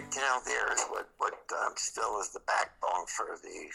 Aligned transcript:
white-tailed 0.00 0.44
deer 0.46 0.72
is 0.72 0.84
what 0.88 1.08
what 1.18 1.34
um, 1.60 1.72
still 1.76 2.20
is 2.20 2.30
the 2.30 2.40
backbone 2.46 3.04
for 3.06 3.36
the 3.42 3.68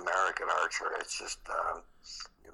American 0.00 0.48
archer. 0.48 0.88
It's 0.98 1.18
just 1.18 1.38
um, 1.50 1.82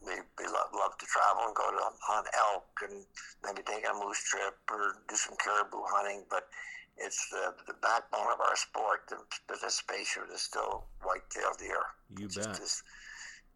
we, 0.05 0.13
we 0.39 0.45
love, 0.47 0.75
love 0.75 0.99
to 0.99 1.07
travel 1.07 1.47
and 1.47 1.55
go 1.55 1.71
to 1.71 1.85
hunt 2.03 2.27
elk 2.35 2.67
and 2.83 3.05
maybe 3.45 3.63
take 3.63 3.87
a 3.87 3.95
moose 3.95 4.23
trip 4.25 4.55
or 4.71 4.97
do 5.09 5.15
some 5.15 5.37
caribou 5.37 5.83
hunting, 5.87 6.25
but 6.31 6.49
it's 6.97 7.29
the, 7.31 7.55
the 7.67 7.75
backbone 7.81 8.27
of 8.33 8.41
our 8.41 8.57
sport. 8.57 9.07
The 9.09 9.17
participation 9.47 10.25
is 10.35 10.43
still 10.43 10.87
white-tailed 11.03 11.59
deer. 11.59 11.85
You 12.19 12.27
it's 12.27 12.37
bet. 12.37 12.57
Just, 12.57 12.83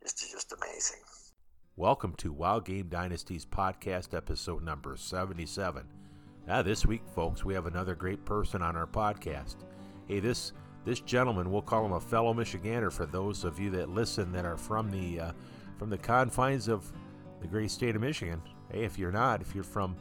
it's 0.02 0.30
just 0.30 0.52
amazing. 0.52 1.02
Welcome 1.76 2.14
to 2.18 2.32
Wild 2.32 2.66
Game 2.66 2.88
Dynasty's 2.88 3.44
podcast 3.44 4.14
episode 4.14 4.62
number 4.62 4.96
77. 4.96 6.03
Now, 6.46 6.60
this 6.60 6.84
week, 6.84 7.02
folks, 7.14 7.42
we 7.42 7.54
have 7.54 7.64
another 7.64 7.94
great 7.94 8.22
person 8.26 8.60
on 8.60 8.76
our 8.76 8.86
podcast. 8.86 9.56
Hey, 10.06 10.20
this 10.20 10.52
this 10.84 11.00
gentleman, 11.00 11.50
we'll 11.50 11.62
call 11.62 11.86
him 11.86 11.92
a 11.92 12.00
fellow 12.00 12.34
Michigander 12.34 12.92
for 12.92 13.06
those 13.06 13.44
of 13.44 13.58
you 13.58 13.70
that 13.70 13.88
listen 13.88 14.30
that 14.32 14.44
are 14.44 14.58
from 14.58 14.90
the 14.90 15.20
uh, 15.20 15.32
from 15.78 15.88
the 15.88 15.96
confines 15.96 16.68
of 16.68 16.92
the 17.40 17.46
great 17.48 17.70
state 17.70 17.96
of 17.96 18.02
Michigan. 18.02 18.42
Hey, 18.70 18.84
if 18.84 18.98
you're 18.98 19.10
not, 19.10 19.40
if 19.40 19.54
you're 19.54 19.64
from 19.64 19.96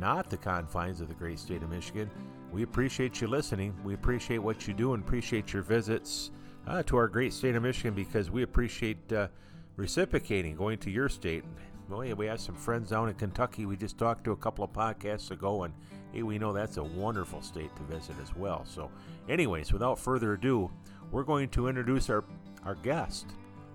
not 0.00 0.28
the 0.28 0.36
confines 0.36 1.00
of 1.00 1.06
the 1.06 1.14
great 1.14 1.38
state 1.38 1.62
of 1.62 1.70
Michigan, 1.70 2.10
we 2.50 2.64
appreciate 2.64 3.20
you 3.20 3.28
listening. 3.28 3.72
We 3.84 3.94
appreciate 3.94 4.38
what 4.38 4.66
you 4.66 4.74
do 4.74 4.94
and 4.94 5.04
appreciate 5.04 5.52
your 5.52 5.62
visits 5.62 6.32
uh, 6.66 6.82
to 6.84 6.96
our 6.96 7.06
great 7.06 7.32
state 7.32 7.54
of 7.54 7.62
Michigan 7.62 7.94
because 7.94 8.32
we 8.32 8.42
appreciate 8.42 9.12
uh, 9.12 9.28
reciprocating, 9.76 10.56
going 10.56 10.78
to 10.78 10.90
your 10.90 11.08
state. 11.08 11.44
Well, 11.88 12.04
yeah, 12.04 12.14
we 12.14 12.26
have 12.26 12.40
some 12.40 12.54
friends 12.54 12.90
down 12.90 13.08
in 13.08 13.14
Kentucky. 13.14 13.66
We 13.66 13.76
just 13.76 13.98
talked 13.98 14.24
to 14.24 14.32
a 14.32 14.36
couple 14.36 14.64
of 14.64 14.72
podcasts 14.72 15.30
ago, 15.30 15.64
and 15.64 15.74
hey, 16.12 16.22
we 16.22 16.38
know 16.38 16.52
that's 16.52 16.78
a 16.78 16.82
wonderful 16.82 17.42
state 17.42 17.74
to 17.76 17.82
visit 17.82 18.16
as 18.22 18.34
well. 18.34 18.64
So, 18.64 18.90
anyways, 19.28 19.72
without 19.72 19.98
further 19.98 20.32
ado, 20.32 20.70
we're 21.10 21.24
going 21.24 21.48
to 21.50 21.68
introduce 21.68 22.08
our 22.08 22.24
our 22.64 22.76
guest, 22.76 23.26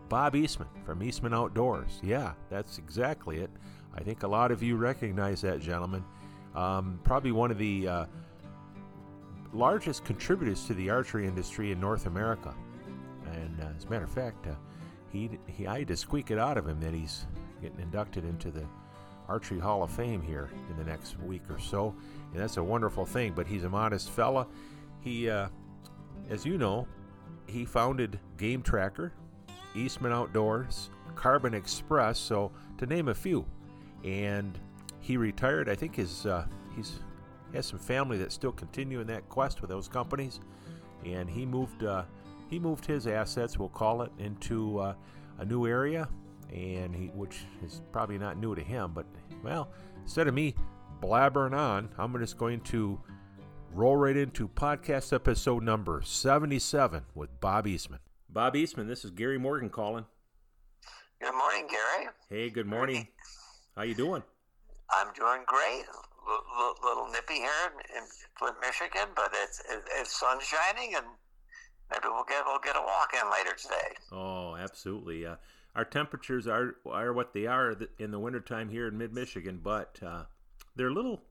Bob 0.10 0.36
Eastman 0.36 0.68
from 0.84 1.04
Eastman 1.04 1.34
Outdoors. 1.34 2.00
Yeah, 2.02 2.34
that's 2.50 2.80
exactly 2.80 3.38
it. 3.38 3.52
I 3.94 4.02
think 4.02 4.24
a 4.24 4.28
lot 4.28 4.52
of 4.52 4.64
you 4.64 4.76
recognize 4.76 5.42
that 5.42 5.62
gentleman. 5.62 6.04
Um, 6.56 7.00
probably 7.04 7.32
one 7.32 7.52
of 7.52 7.60
the 7.60 7.88
uh, 7.88 8.06
largest 9.54 10.04
contributors 10.06 10.66
to 10.66 10.74
the 10.74 10.90
archery 10.90 11.28
industry 11.28 11.72
in 11.72 11.80
North 11.80 12.08
America. 12.08 12.56
And 13.32 13.62
uh, 13.62 13.68
as 13.78 13.86
a 13.86 13.90
matter 13.90 14.06
of 14.06 14.12
fact, 14.12 14.48
uh, 14.48 14.56
he, 15.12 15.30
he 15.48 15.68
I 15.68 15.80
had 15.80 15.88
to 15.90 15.98
squeak 15.98 16.32
it 16.32 16.40
out 16.40 16.58
of 16.58 16.68
him 16.68 16.80
that 16.82 16.94
he's 16.94 17.26
getting 17.62 17.80
inducted 17.80 18.26
into 18.26 18.52
the 18.52 18.66
Archery 19.28 19.60
Hall 19.60 19.84
of 19.84 19.92
Fame 19.92 20.22
here 20.22 20.50
in 20.70 20.78
the 20.78 20.84
next 20.84 21.20
week 21.20 21.44
or 21.50 21.60
so, 21.60 21.94
and 22.32 22.42
that's 22.42 22.58
a 22.58 22.64
wonderful 22.64 23.06
thing. 23.06 23.34
But 23.34 23.48
he's 23.48 23.64
a 23.64 23.70
modest 23.70 24.10
fella. 24.10 24.48
He, 25.02 25.30
uh, 25.30 25.50
as 26.30 26.46
you 26.46 26.58
know, 26.58 26.88
he 27.48 27.66
founded 27.66 28.20
Game 28.38 28.62
Tracker, 28.62 29.14
Eastman 29.76 30.12
Outdoors, 30.12 30.90
Carbon 31.16 31.54
Express, 31.54 32.18
so 32.18 32.52
to 32.78 32.86
name 32.86 33.08
a 33.08 33.16
few. 33.16 33.46
And 34.04 34.58
he 35.00 35.18
retired. 35.18 35.70
I 35.70 35.76
think 35.76 35.96
his 35.96 36.26
uh, 36.26 36.46
he's 36.76 37.00
he 37.52 37.58
has 37.58 37.66
some 37.66 37.80
family 37.80 38.18
that 38.18 38.32
still 38.32 38.52
continue 38.52 39.00
in 39.00 39.08
that 39.08 39.28
quest 39.30 39.62
with 39.62 39.70
those 39.70 39.88
companies, 39.88 40.40
and 41.06 41.30
he 41.30 41.46
moved 41.46 41.84
uh, 41.84 42.04
he 42.50 42.60
moved 42.60 42.86
his 42.86 43.08
assets, 43.08 43.58
we'll 43.58 43.70
call 43.70 44.02
it, 44.02 44.12
into 44.18 44.80
uh, 44.80 44.94
a 45.38 45.46
new 45.46 45.68
area, 45.68 46.08
and 46.54 46.96
he 46.96 47.08
which 47.08 47.40
is 47.64 47.82
probably 47.92 48.18
not 48.18 48.38
new 48.38 48.56
to 48.56 48.62
him, 48.62 48.92
but 48.94 49.06
well, 49.44 49.70
instead 50.02 50.28
of 50.28 50.34
me 50.34 50.56
blabbering 51.02 51.56
on, 51.58 51.90
I'm 51.98 52.18
just 52.20 52.38
going 52.38 52.62
to 52.62 53.00
roll 53.74 53.96
right 53.96 54.18
into 54.18 54.48
podcast 54.48 55.14
episode 55.14 55.64
number 55.64 56.02
77 56.04 57.04
with 57.14 57.40
Bob 57.40 57.68
Eastman. 57.68 58.00
Bob 58.30 58.56
Eastman, 58.56 58.88
this 58.88 59.06
is 59.06 59.12
Gary 59.12 59.38
Morgan 59.38 59.70
calling. 59.70 60.06
Good 61.22 61.34
morning, 61.34 61.68
Gary. 61.70 62.08
Hey, 62.30 62.50
good 62.50 62.66
morning. 62.68 63.08
How 63.76 63.84
you 63.84 63.94
doing? 63.96 64.24
I'm 64.92 65.08
doing 65.14 65.42
great. 65.46 65.84
L- 66.28 66.44
l- 66.60 66.76
little 66.84 67.12
nippy 67.12 67.36
here 67.36 67.50
in, 67.68 67.98
in 67.98 68.04
Flint, 68.38 68.56
Michigan, 68.62 69.10
but 69.16 69.32
it's 69.44 69.60
it, 69.70 69.84
it's 70.00 70.20
sun 70.20 70.40
shining, 70.42 70.96
and 70.96 71.06
maybe 71.92 72.06
we'll 72.06 72.24
get 72.24 72.44
we'll 72.46 72.60
get 72.60 72.76
a 72.76 72.82
walk 72.82 73.14
in 73.14 73.30
later 73.32 73.56
today. 73.56 73.96
Oh, 74.12 74.56
absolutely. 74.56 75.26
Uh, 75.26 75.36
our 75.76 75.86
temperatures 75.86 76.48
are 76.48 76.76
are 76.86 77.14
what 77.14 77.34
they 77.34 77.46
are 77.46 77.76
in 77.98 78.12
the 78.12 78.20
wintertime 78.20 78.70
here 78.70 78.88
in 78.88 78.98
mid 78.98 79.14
Michigan, 79.14 79.60
but 79.64 80.00
uh, 80.06 80.24
they're 80.76 80.88
a 80.88 80.94
little 80.94 81.22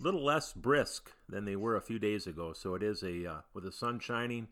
little 0.00 0.24
less 0.24 0.52
brisk 0.52 1.12
than 1.28 1.44
they 1.44 1.56
were 1.56 1.76
a 1.76 1.80
few 1.80 1.98
days 1.98 2.26
ago. 2.26 2.52
So 2.52 2.74
it 2.74 2.82
is 2.82 3.02
a 3.02 3.26
uh, 3.26 3.40
with 3.54 3.64
the 3.64 3.72
sun 3.72 4.00
shining, 4.00 4.48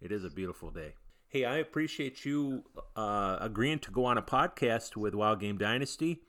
it 0.00 0.12
is 0.12 0.24
a 0.24 0.30
beautiful 0.30 0.70
day. 0.70 0.94
Hey, 1.28 1.44
I 1.44 1.56
appreciate 1.56 2.24
you 2.24 2.62
uh, 2.94 3.38
agreeing 3.40 3.80
to 3.80 3.90
go 3.90 4.04
on 4.04 4.18
a 4.18 4.22
podcast 4.22 4.96
with 4.96 5.16
Wild 5.16 5.40
Game 5.40 5.58
Dynasty 5.58 6.20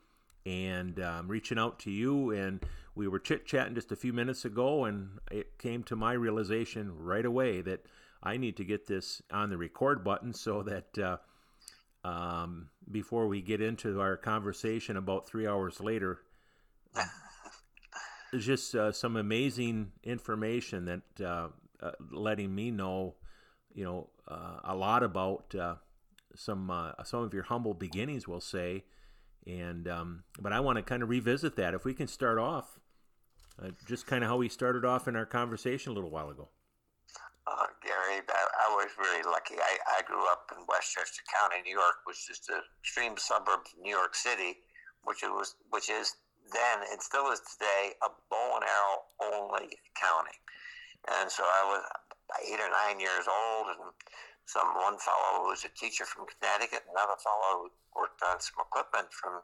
and 0.44 0.98
um, 0.98 1.28
reaching 1.28 1.60
out 1.60 1.78
to 1.80 1.92
you. 1.92 2.32
And 2.32 2.64
we 2.96 3.06
were 3.06 3.20
chit 3.20 3.46
chatting 3.46 3.76
just 3.76 3.92
a 3.92 3.96
few 3.96 4.12
minutes 4.12 4.44
ago, 4.44 4.84
and 4.84 5.20
it 5.30 5.58
came 5.58 5.84
to 5.84 5.94
my 5.94 6.12
realization 6.12 6.92
right 6.98 7.24
away 7.24 7.60
that 7.60 7.86
I 8.26 8.38
need 8.38 8.56
to 8.56 8.64
get 8.64 8.86
this 8.86 9.22
on 9.30 9.50
the 9.50 9.56
record 9.56 10.02
button 10.02 10.32
so 10.32 10.64
that 10.64 10.98
uh, 10.98 11.16
um, 12.06 12.70
before 12.90 13.28
we 13.28 13.40
get 13.40 13.60
into 13.60 14.00
our 14.00 14.16
conversation 14.16 14.96
about 14.96 15.28
three 15.28 15.46
hours 15.46 15.80
later, 15.80 16.20
there's 18.32 18.44
just 18.44 18.74
uh, 18.74 18.90
some 18.90 19.16
amazing 19.16 19.92
information 20.02 20.86
that 20.86 21.24
uh, 21.24 21.48
uh, 21.80 21.92
letting 22.10 22.52
me 22.52 22.72
know, 22.72 23.14
you 23.72 23.84
know, 23.84 24.10
uh, 24.26 24.58
a 24.64 24.74
lot 24.74 25.04
about 25.04 25.54
uh, 25.54 25.76
some 26.34 26.68
uh, 26.68 26.92
some 27.04 27.22
of 27.22 27.32
your 27.32 27.44
humble 27.44 27.74
beginnings, 27.74 28.26
we'll 28.26 28.40
say, 28.40 28.82
and 29.46 29.86
um, 29.86 30.24
but 30.40 30.52
I 30.52 30.58
want 30.58 30.78
to 30.78 30.82
kind 30.82 31.04
of 31.04 31.08
revisit 31.08 31.54
that. 31.56 31.74
If 31.74 31.84
we 31.84 31.94
can 31.94 32.08
start 32.08 32.38
off, 32.38 32.80
uh, 33.62 33.68
just 33.86 34.08
kind 34.08 34.24
of 34.24 34.30
how 34.30 34.36
we 34.36 34.48
started 34.48 34.84
off 34.84 35.06
in 35.06 35.14
our 35.14 35.26
conversation 35.26 35.92
a 35.92 35.94
little 35.94 36.10
while 36.10 36.28
ago. 36.28 36.48
Uh, 37.46 37.66
I, 38.66 38.74
was 38.74 38.90
really 38.98 39.22
lucky. 39.22 39.54
I, 39.56 39.98
I 39.98 40.02
grew 40.02 40.26
up 40.26 40.50
in 40.50 40.64
Westchester 40.66 41.22
County, 41.30 41.62
New 41.62 41.74
York, 41.74 42.02
which 42.04 42.26
is 42.30 42.40
the 42.46 42.62
extreme 42.82 43.16
suburb 43.16 43.62
of 43.62 43.74
New 43.80 43.94
York 43.94 44.14
City, 44.14 44.58
which 45.04 45.22
it 45.22 45.30
was, 45.30 45.54
which 45.70 45.90
is 45.90 46.16
then 46.52 46.82
and 46.90 47.02
still 47.02 47.30
is 47.30 47.42
today 47.42 47.94
a 48.02 48.10
bow 48.30 48.58
and 48.58 48.66
arrow 48.66 49.06
only 49.22 49.78
county. 49.94 50.38
And 51.06 51.30
so 51.30 51.42
I 51.42 51.62
was 51.70 51.82
eight 52.42 52.58
or 52.58 52.70
nine 52.70 52.98
years 52.98 53.26
old, 53.30 53.70
and 53.70 53.94
some 54.46 54.74
one 54.74 54.98
fellow 54.98 55.42
who 55.42 55.54
was 55.54 55.62
a 55.62 55.72
teacher 55.74 56.06
from 56.06 56.26
Connecticut, 56.26 56.86
another 56.90 57.18
fellow 57.22 57.66
who 57.66 57.70
worked 57.94 58.22
on 58.22 58.42
some 58.42 58.62
equipment 58.62 59.10
from 59.14 59.42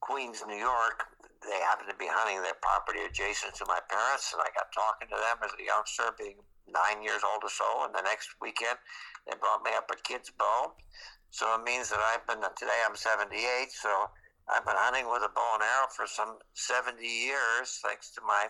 Queens, 0.00 0.44
New 0.46 0.56
York. 0.56 1.04
They 1.44 1.60
happened 1.60 1.88
to 1.92 1.96
be 1.96 2.08
hunting 2.08 2.40
their 2.42 2.56
property 2.60 3.04
adjacent 3.04 3.54
to 3.60 3.66
my 3.68 3.80
parents, 3.88 4.32
and 4.32 4.40
I 4.40 4.48
got 4.56 4.72
talking 4.72 5.08
to 5.08 5.18
them 5.20 5.38
as 5.44 5.52
a 5.56 5.64
youngster, 5.64 6.12
being 6.16 6.40
nine 6.72 7.02
years 7.02 7.22
old 7.24 7.42
or 7.42 7.52
so. 7.52 7.84
And 7.84 7.94
the 7.94 8.02
next 8.02 8.36
weekend, 8.40 8.78
they 9.26 9.36
brought 9.36 9.64
me 9.64 9.70
up 9.76 9.90
a 9.92 9.96
kid's 10.00 10.30
bow. 10.30 10.72
So 11.30 11.44
it 11.54 11.64
means 11.64 11.90
that 11.90 12.00
I've 12.00 12.26
been 12.26 12.40
today. 12.56 12.80
I'm 12.88 12.96
78, 12.96 13.70
so 13.70 14.08
I've 14.48 14.64
been 14.64 14.80
hunting 14.80 15.10
with 15.12 15.20
a 15.20 15.32
bow 15.32 15.60
and 15.60 15.62
arrow 15.62 15.92
for 15.92 16.08
some 16.08 16.40
70 16.54 17.04
years, 17.04 17.80
thanks 17.84 18.10
to 18.16 18.20
my 18.24 18.48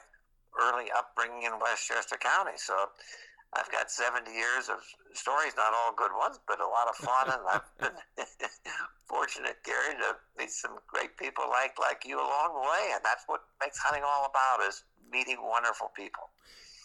early 0.62 0.86
upbringing 0.94 1.42
in 1.42 1.58
Westchester 1.58 2.16
County. 2.16 2.54
So 2.56 2.74
I've 3.54 3.70
got 3.72 3.90
70 3.90 4.30
years 4.30 4.68
of 4.68 4.78
stories, 5.14 5.56
not 5.56 5.74
all 5.74 5.94
good 5.96 6.12
ones, 6.14 6.38
but 6.46 6.60
a 6.60 6.68
lot 6.68 6.86
of 6.86 6.96
fun. 6.96 7.26
and 7.34 7.43
I've 7.50 7.69
been 7.81 7.98
fortunate, 9.10 9.58
Gary, 9.64 9.98
to 9.98 10.16
meet 10.38 10.50
some 10.50 10.78
great 10.87 11.16
people 11.16 11.50
like, 11.50 11.75
like 11.81 12.06
you 12.06 12.19
along 12.19 12.54
the 12.54 12.62
way. 12.62 12.94
And 12.94 13.02
that's 13.02 13.25
what 13.26 13.43
makes 13.60 13.78
hunting 13.78 14.04
all 14.06 14.28
about 14.31 14.66
is 14.69 14.84
meeting 15.10 15.38
wonderful 15.43 15.90
people. 15.96 16.31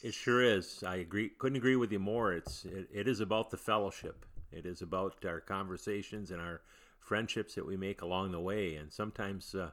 It 0.03 0.13
sure 0.13 0.43
is. 0.43 0.83
I 0.85 0.97
agree. 0.97 1.29
Couldn't 1.29 1.55
agree 1.55 1.77
with 1.77 1.89
you 1.93 1.97
more. 1.99 2.33
It's 2.33 2.65
it, 2.65 2.89
it 2.93 3.07
is 3.07 3.21
about 3.21 3.49
the 3.51 3.57
fellowship. 3.57 4.25
It 4.51 4.65
is 4.65 4.81
about 4.81 5.23
our 5.25 5.39
conversations 5.39 6.29
and 6.29 6.41
our 6.41 6.61
friendships 6.99 7.55
that 7.55 7.65
we 7.65 7.77
make 7.77 8.01
along 8.01 8.33
the 8.33 8.39
way. 8.39 8.75
And 8.75 8.91
sometimes, 8.91 9.55
uh, 9.55 9.71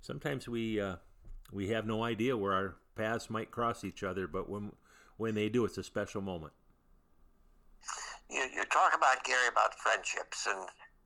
sometimes 0.00 0.48
we 0.48 0.80
uh, 0.80 0.96
we 1.52 1.68
have 1.70 1.84
no 1.84 2.04
idea 2.04 2.36
where 2.36 2.52
our 2.52 2.76
paths 2.94 3.28
might 3.28 3.50
cross 3.50 3.82
each 3.82 4.04
other. 4.04 4.28
But 4.28 4.48
when 4.48 4.70
when 5.16 5.34
they 5.34 5.48
do, 5.48 5.64
it's 5.64 5.78
a 5.78 5.82
special 5.82 6.22
moment. 6.22 6.52
You, 8.30 8.46
you 8.54 8.64
talk 8.70 8.94
about 8.96 9.24
Gary 9.24 9.48
about 9.50 9.74
friendships, 9.80 10.46
and 10.46 10.60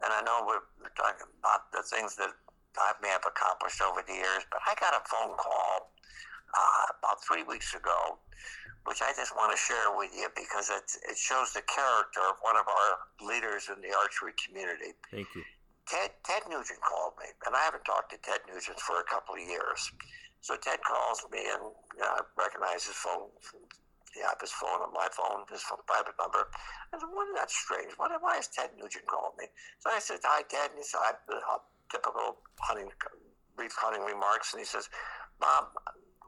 and 0.04 0.12
I 0.12 0.20
know 0.20 0.44
we're, 0.46 0.60
we're 0.78 0.94
talking 0.96 1.26
about 1.40 1.72
the 1.72 1.82
things 1.82 2.14
that 2.16 2.28
I 2.76 2.92
may 3.00 3.08
have 3.08 3.24
accomplished 3.26 3.80
over 3.80 4.02
the 4.06 4.12
years. 4.12 4.44
But 4.50 4.60
I 4.66 4.74
got 4.78 4.92
a 4.92 5.00
phone 5.08 5.34
call 5.38 5.92
uh, 6.54 6.86
about 6.98 7.22
three 7.24 7.42
weeks 7.42 7.74
ago, 7.74 8.18
which 8.84 9.02
I 9.02 9.12
just 9.16 9.36
want 9.36 9.52
to 9.52 9.58
share 9.58 9.94
with 9.96 10.10
you 10.14 10.28
because 10.34 10.70
it, 10.70 10.86
it 11.08 11.18
shows 11.18 11.52
the 11.52 11.62
character 11.62 12.20
of 12.28 12.36
one 12.42 12.56
of 12.56 12.66
our 12.66 12.90
leaders 13.22 13.68
in 13.68 13.80
the 13.82 13.94
archery 13.94 14.32
community. 14.38 14.96
Thank 15.10 15.28
you. 15.34 15.42
Ted, 15.86 16.10
Ted 16.22 16.42
Nugent 16.46 16.80
called 16.86 17.14
me, 17.18 17.26
and 17.46 17.54
I 17.56 17.60
haven't 17.66 17.84
talked 17.84 18.12
to 18.12 18.18
Ted 18.22 18.46
Nugent 18.46 18.78
for 18.78 19.00
a 19.00 19.06
couple 19.10 19.34
of 19.34 19.42
years. 19.42 19.90
So 20.40 20.56
Ted 20.56 20.78
calls 20.86 21.26
me, 21.32 21.50
and 21.50 21.74
you 21.98 22.00
know, 22.00 22.14
I 22.14 22.20
recognize 22.38 22.86
his 22.86 22.96
phone 22.96 23.28
you 24.14 24.22
know, 24.22 24.34
his 24.40 24.50
phone 24.50 24.82
on 24.82 24.92
my 24.92 25.06
phone, 25.12 25.46
his 25.50 25.62
phone, 25.62 25.78
private 25.86 26.14
number. 26.18 26.50
I 26.92 26.98
said, 26.98 27.06
"What 27.12 27.28
is 27.28 27.34
that 27.36 27.50
strange? 27.50 27.92
Why, 27.96 28.10
why 28.18 28.38
is 28.38 28.48
Ted 28.48 28.70
Nugent 28.78 29.06
calling 29.06 29.36
me?" 29.38 29.46
So 29.78 29.90
I 29.90 29.98
said, 29.98 30.18
"Hi, 30.24 30.42
Ted," 30.42 30.70
and 30.70 30.78
he 30.78 30.84
said, 30.84 30.98
I, 30.98 31.12
uh, 31.30 31.58
"Typical 31.90 32.38
hunting, 32.58 32.90
brief 33.56 33.74
hunting 33.76 34.02
remarks," 34.02 34.52
and 34.52 34.60
he 34.60 34.66
says, 34.66 34.88
"Bob." 35.38 35.70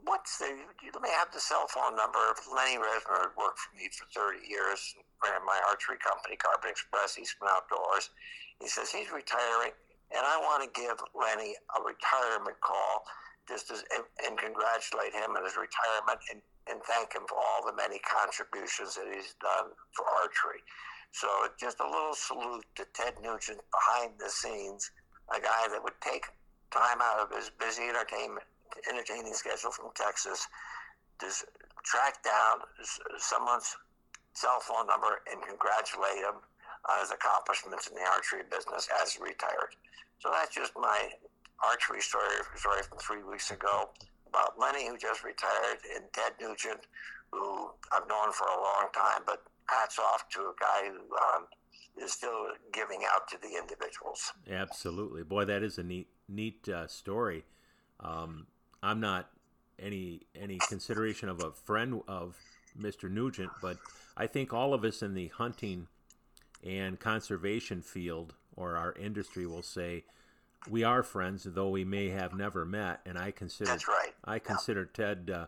What's 0.05 0.39
the? 0.39 0.51
Let 0.51 1.03
me 1.03 1.11
have 1.15 1.31
the 1.33 1.41
cell 1.41 1.67
phone 1.71 1.95
number. 1.95 2.19
Of 2.31 2.43
Lenny 2.51 2.77
Resmer 2.77 3.31
worked 3.39 3.59
for 3.63 3.73
me 3.79 3.87
for 3.95 4.07
30 4.11 4.43
years, 4.47 4.95
and 4.99 5.05
ran 5.23 5.47
my 5.47 5.59
archery 5.69 5.99
company, 6.03 6.35
Carbon 6.37 6.71
Express, 6.71 7.19
Eastman 7.19 7.51
Outdoors. 7.55 8.11
He 8.59 8.67
says 8.67 8.91
he's 8.91 9.11
retiring, 9.15 9.71
and 10.11 10.27
I 10.27 10.39
want 10.43 10.67
to 10.67 10.71
give 10.75 10.99
Lenny 11.15 11.55
a 11.79 11.79
retirement 11.83 12.59
call 12.61 13.07
just 13.47 13.71
as, 13.71 13.85
and, 13.95 14.03
and 14.27 14.39
congratulate 14.39 15.15
him 15.15 15.35
on 15.39 15.45
his 15.45 15.55
retirement 15.55 16.19
and 16.31 16.43
and 16.69 16.83
thank 16.87 17.13
him 17.15 17.23
for 17.29 17.39
all 17.39 17.67
the 17.67 17.75
many 17.75 17.99
contributions 17.99 18.95
that 18.95 19.07
he's 19.13 19.35
done 19.43 19.75
for 19.95 20.07
archery. 20.23 20.63
So 21.11 21.27
just 21.59 21.81
a 21.81 21.87
little 21.87 22.15
salute 22.15 22.65
to 22.77 22.87
Ted 22.95 23.15
Nugent 23.23 23.61
behind 23.71 24.15
the 24.19 24.31
scenes, 24.31 24.91
a 25.35 25.41
guy 25.41 25.69
that 25.71 25.83
would 25.83 25.99
take 26.01 26.27
time 26.71 27.03
out 27.03 27.19
of 27.19 27.37
his 27.37 27.51
busy 27.51 27.83
entertainment 27.83 28.47
entertaining 28.89 29.35
schedule 29.35 29.71
from 29.71 29.91
Texas 29.95 30.47
to 31.21 31.27
track 31.85 32.23
down 32.23 32.65
someone's 33.19 33.77
cell 34.35 34.61
phone 34.61 34.87
number 34.87 35.21
and 35.31 35.43
congratulate 35.43 36.19
him 36.19 36.41
on 36.89 37.01
his 37.01 37.11
accomplishments 37.11 37.87
in 37.87 37.95
the 37.95 38.03
archery 38.03 38.43
business 38.51 38.89
as 39.03 39.13
he 39.13 39.23
retired. 39.23 39.77
So 40.19 40.31
that's 40.33 40.55
just 40.55 40.73
my 40.77 41.11
archery 41.63 42.01
story, 42.01 42.43
story 42.57 42.83
from 42.83 42.99
three 42.99 43.23
weeks 43.23 43.51
ago 43.51 43.91
about 44.29 44.59
Lenny, 44.59 44.89
who 44.89 44.97
just 44.97 45.23
retired, 45.25 45.79
and 45.95 46.05
Ted 46.13 46.33
Nugent, 46.41 46.87
who 47.31 47.71
I've 47.93 48.09
known 48.09 48.33
for 48.33 48.47
a 48.47 48.57
long 48.57 48.89
time, 48.95 49.23
but 49.27 49.43
hats 49.67 49.99
off 49.99 50.29
to 50.31 50.41
a 50.41 50.55
guy 50.59 50.89
who 50.89 50.99
um, 51.17 51.47
is 52.03 52.13
still 52.13 52.49
giving 52.73 53.03
out 53.13 53.29
to 53.29 53.39
the 53.41 53.57
individuals. 53.59 54.33
Absolutely, 54.51 55.23
boy, 55.23 55.45
that 55.45 55.63
is 55.63 55.79
a 55.79 55.83
neat, 55.83 56.09
neat 56.29 56.69
uh, 56.69 56.87
story. 56.87 57.45
Um, 58.01 58.47
I'm 58.83 59.01
not 59.01 59.31
any 59.79 60.23
any 60.35 60.59
consideration 60.69 61.29
of 61.29 61.43
a 61.43 61.53
friend 61.53 62.03
of 62.09 62.37
Mr. 62.79 63.11
Nugent, 63.11 63.51
but 63.61 63.77
I 64.17 64.27
think 64.27 64.53
all 64.53 64.75
of 64.75 64.85
us 64.85 65.03
in 65.03 65.15
the 65.15 65.29
hunting 65.29 65.89
and 66.65 66.99
conservation 66.99 67.83
field 67.83 68.35
or 68.57 68.77
our 68.77 68.93
industry 68.95 69.47
will 69.47 69.63
say 69.63 70.05
we 70.71 70.85
are 70.85 71.03
friends, 71.03 71.45
though 71.45 71.71
we 71.71 71.85
may 71.85 72.09
have 72.11 72.35
never 72.35 72.65
met. 72.65 73.01
And 73.05 73.19
I 73.19 73.31
consider 73.31 73.71
That's 73.71 73.89
right. 73.89 74.13
I 74.25 74.39
consider 74.39 74.89
yeah. 74.97 75.07
Ted 75.07 75.31
uh, 75.31 75.47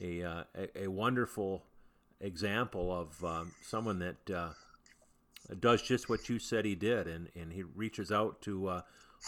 a, 0.00 0.22
uh, 0.22 0.44
a, 0.54 0.84
a 0.84 0.86
wonderful 0.88 1.62
example 2.20 2.92
of 2.92 3.24
um, 3.24 3.52
someone 3.62 3.98
that 4.00 4.30
uh, 4.30 4.48
does 5.58 5.82
just 5.82 6.08
what 6.08 6.28
you 6.28 6.38
said 6.38 6.64
he 6.64 6.74
did, 6.74 7.06
and, 7.06 7.28
and 7.34 7.52
he 7.52 7.62
reaches 7.62 8.12
out 8.12 8.42
to 8.42 8.68
uh, 8.68 8.82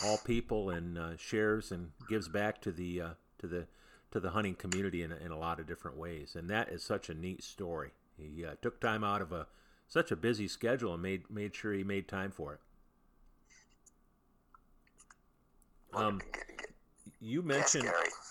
all 0.04 0.18
people 0.18 0.70
and 0.70 0.98
uh, 0.98 1.16
shares 1.16 1.72
and 1.72 1.90
gives 2.08 2.28
back 2.28 2.60
to 2.62 2.72
the 2.72 3.00
uh, 3.00 3.08
to 3.38 3.46
the 3.46 3.66
to 4.10 4.20
the 4.20 4.30
hunting 4.30 4.54
community 4.54 5.02
in, 5.02 5.12
in 5.12 5.30
a 5.30 5.38
lot 5.38 5.60
of 5.60 5.66
different 5.66 5.96
ways. 5.96 6.34
And 6.34 6.48
that 6.48 6.70
is 6.70 6.82
such 6.82 7.10
a 7.10 7.14
neat 7.14 7.42
story. 7.42 7.90
He 8.16 8.44
took 8.62 8.80
time 8.80 9.04
out 9.04 9.22
of 9.22 9.32
a 9.32 9.46
such 9.86 10.10
a 10.10 10.16
busy 10.16 10.48
schedule 10.48 10.94
and 10.94 11.02
made 11.02 11.30
made 11.30 11.54
sure 11.54 11.72
he 11.72 11.84
made 11.84 12.08
time 12.08 12.30
for 12.30 12.54
it. 12.54 12.60
Um, 15.94 16.20
you 17.20 17.42
mentioned 17.42 17.90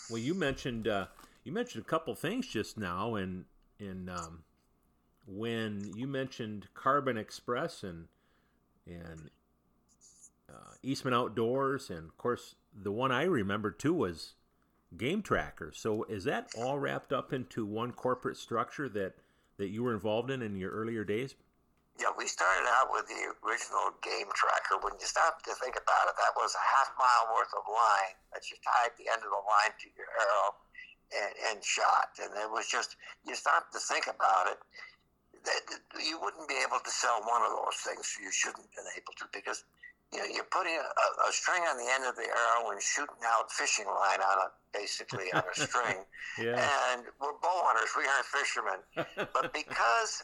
well, 0.09 0.19
you 0.19 0.33
mentioned 0.33 0.87
uh, 0.87 1.07
you 1.43 1.51
mentioned 1.51 1.83
a 1.83 1.87
couple 1.87 2.13
things 2.15 2.47
just 2.47 2.77
now, 2.77 3.15
and 3.15 3.45
and 3.79 4.09
um, 4.09 4.43
when 5.25 5.91
you 5.95 6.07
mentioned 6.07 6.67
Carbon 6.73 7.17
Express 7.17 7.83
and 7.83 8.07
and 8.85 9.29
uh, 10.49 10.73
Eastman 10.83 11.13
Outdoors, 11.13 11.89
and 11.89 12.09
of 12.09 12.17
course 12.17 12.55
the 12.73 12.91
one 12.91 13.11
I 13.11 13.23
remember 13.23 13.71
too 13.71 13.93
was 13.93 14.33
Game 14.95 15.21
Tracker. 15.21 15.71
So 15.75 16.03
is 16.03 16.23
that 16.25 16.49
all 16.57 16.79
wrapped 16.79 17.11
up 17.11 17.33
into 17.33 17.65
one 17.65 17.91
corporate 17.91 18.37
structure 18.37 18.87
that 18.89 19.15
that 19.57 19.69
you 19.69 19.83
were 19.83 19.93
involved 19.93 20.29
in 20.29 20.41
in 20.41 20.55
your 20.55 20.71
earlier 20.71 21.03
days? 21.03 21.35
Yeah, 21.99 22.13
we 22.13 22.29
started 22.29 22.69
out 22.77 22.93
with 22.93 23.09
the 23.09 23.33
original 23.41 23.89
game 24.05 24.29
tracker. 24.37 24.77
When 24.85 24.93
you 25.01 25.07
stop 25.09 25.41
to 25.49 25.53
think 25.57 25.73
about 25.73 26.05
it, 26.05 26.13
that 26.21 26.37
was 26.37 26.53
a 26.53 26.61
half 26.61 26.93
mile 26.93 27.33
worth 27.33 27.49
of 27.57 27.65
line 27.65 28.13
that 28.37 28.45
you 28.53 28.57
tied 28.61 28.93
the 29.01 29.09
end 29.09 29.25
of 29.25 29.33
the 29.33 29.41
line 29.41 29.73
to 29.81 29.87
your 29.97 30.05
arrow 30.13 30.53
and, 31.09 31.33
and 31.49 31.57
shot. 31.65 32.13
And 32.21 32.29
it 32.37 32.53
was 32.53 32.69
just, 32.69 33.01
you 33.25 33.33
stop 33.33 33.73
to 33.73 33.81
think 33.81 34.05
about 34.05 34.45
it, 34.45 34.61
that 35.41 35.65
you 35.97 36.21
wouldn't 36.21 36.45
be 36.45 36.61
able 36.61 36.77
to 36.77 36.91
sell 36.93 37.17
one 37.25 37.41
of 37.41 37.49
those 37.49 37.81
things. 37.81 38.13
You 38.21 38.29
shouldn't 38.29 38.69
have 38.69 38.77
been 38.77 38.93
able 38.93 39.17
to 39.17 39.25
because 39.33 39.65
you 40.13 40.19
know, 40.19 40.27
you're 40.31 40.47
putting 40.51 40.75
a, 40.75 41.07
a, 41.27 41.31
string 41.31 41.63
on 41.67 41.75
the 41.75 41.89
end 41.91 42.07
of 42.07 42.15
the 42.15 42.23
arrow 42.23 42.71
and 42.71 42.81
shooting 42.81 43.19
out 43.27 43.51
fishing 43.51 43.87
line 43.87 44.23
on 44.23 44.47
it, 44.47 44.53
basically 44.71 45.27
on 45.35 45.43
a 45.43 45.55
string. 45.55 45.99
yeah. 46.39 46.55
And 46.91 47.03
we're 47.19 47.35
bow 47.43 47.67
hunters, 47.67 47.91
we 47.91 48.07
aren't 48.07 48.27
fishermen. 48.31 48.79
but 49.35 49.51
because 49.59 50.23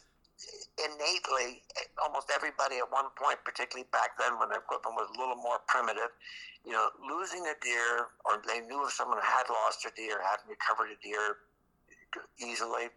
innately, 0.80 1.62
almost 2.00 2.32
everybody 2.34 2.80
at 2.80 2.88
one 2.90 3.12
point, 3.20 3.44
particularly 3.44 3.88
back 3.92 4.16
then 4.16 4.40
when 4.40 4.50
the 4.50 4.60
equipment 4.64 4.96
was 4.96 5.12
a 5.12 5.18
little 5.20 5.38
more 5.38 5.60
primitive, 5.68 6.16
you 6.64 6.72
know, 6.72 6.88
losing 7.04 7.44
a 7.52 7.56
deer, 7.60 8.08
or 8.24 8.40
they 8.48 8.64
knew 8.64 8.88
if 8.88 8.96
someone 8.96 9.20
had 9.20 9.52
lost 9.52 9.84
a 9.84 9.92
deer, 10.00 10.24
hadn't 10.24 10.48
recovered 10.48 10.96
a 10.96 11.00
deer 11.04 11.44
easily, 12.40 12.88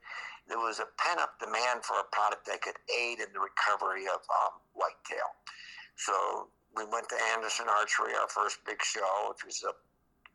there 0.46 0.62
was 0.62 0.78
a 0.78 0.86
pent 1.02 1.18
up 1.18 1.34
demand 1.42 1.82
for 1.82 1.98
a 1.98 2.06
product 2.14 2.46
that 2.46 2.62
could 2.62 2.78
aid 2.86 3.18
in 3.18 3.26
the 3.34 3.42
recovery 3.42 4.06
of 4.06 4.22
um, 4.30 4.62
whitetail. 4.78 5.34
So 5.96 6.48
we 6.76 6.84
went 6.92 7.08
to 7.08 7.16
Anderson 7.32 7.66
Archery, 7.72 8.12
our 8.14 8.28
first 8.28 8.60
big 8.66 8.82
show, 8.84 9.32
which 9.32 9.44
was 9.44 9.64
a 9.64 9.72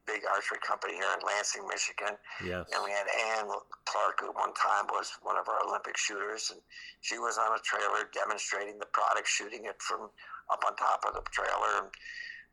big 0.10 0.26
archery 0.26 0.58
company 0.66 0.98
here 0.98 1.14
in 1.14 1.22
Lansing, 1.22 1.62
Michigan. 1.70 2.18
Yes. 2.42 2.66
And 2.74 2.82
we 2.82 2.90
had 2.90 3.06
Ann 3.38 3.46
Clark, 3.86 4.20
who 4.20 4.34
one 4.34 4.54
time 4.58 4.90
was 4.90 5.14
one 5.22 5.38
of 5.38 5.46
our 5.48 5.62
Olympic 5.62 5.96
shooters, 5.96 6.50
and 6.50 6.60
she 7.02 7.22
was 7.22 7.38
on 7.38 7.54
a 7.54 7.62
trailer 7.62 8.10
demonstrating 8.10 8.82
the 8.82 8.90
product, 8.90 9.30
shooting 9.30 9.70
it 9.70 9.78
from 9.78 10.10
up 10.50 10.66
on 10.66 10.76
top 10.76 11.06
of 11.06 11.14
the 11.14 11.22
trailer. 11.30 11.86
And 11.86 11.90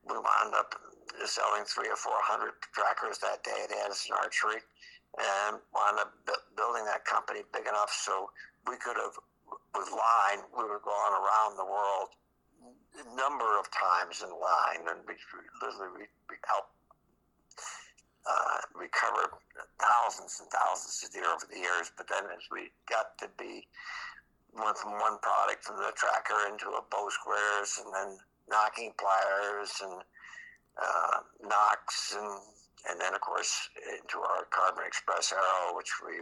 we 0.05 0.21
wound 0.21 0.53
up 0.53 0.77
selling 1.25 1.65
three 1.65 1.89
or 1.89 1.97
four 1.97 2.21
hundred 2.21 2.53
trackers 2.77 3.19
that 3.25 3.43
day 3.43 3.65
at 3.65 3.73
Anderson 3.73 4.13
Archery, 4.21 4.61
and 5.17 5.57
wound 5.73 5.99
up 5.99 6.13
building 6.53 6.85
that 6.85 7.09
company 7.09 7.41
big 7.57 7.65
enough 7.65 7.91
so 7.91 8.29
we 8.69 8.77
could 8.77 9.01
have, 9.01 9.17
with 9.73 9.89
line, 9.89 10.45
we 10.53 10.69
were 10.69 10.85
going 10.85 11.15
around 11.17 11.57
the 11.57 11.65
world 11.65 12.13
number 13.15 13.59
of 13.59 13.71
times 13.71 14.23
in 14.23 14.31
line, 14.31 14.87
and 14.91 15.01
we 15.07 15.15
literally 15.63 16.05
we, 16.05 16.05
we 16.31 16.37
helped 16.47 16.75
uh, 18.29 18.61
recovered 18.75 19.33
thousands 19.81 20.39
and 20.43 20.51
thousands 20.51 21.03
of 21.03 21.13
deer 21.13 21.27
over 21.27 21.47
the 21.49 21.59
years. 21.59 21.91
But 21.97 22.09
then 22.09 22.25
as 22.31 22.45
we 22.51 22.71
got 22.91 23.17
to 23.23 23.29
be 23.39 23.67
went 24.55 24.79
from 24.79 24.93
one 24.99 25.19
product 25.21 25.65
from 25.65 25.77
the 25.77 25.93
tracker 25.95 26.49
into 26.49 26.67
a 26.73 26.83
bow 26.91 27.09
squares 27.11 27.81
and 27.85 27.93
then 27.93 28.19
nocking 28.49 28.97
pliers 28.97 29.73
and 29.83 30.03
uh, 30.81 31.21
nocks 31.45 32.17
and 32.17 32.41
and 32.89 33.01
then 33.01 33.15
of 33.15 33.21
course 33.21 33.69
into 33.77 34.19
our 34.19 34.47
carbon 34.51 34.85
express 34.87 35.33
arrow 35.33 35.77
which 35.77 35.91
we 36.07 36.21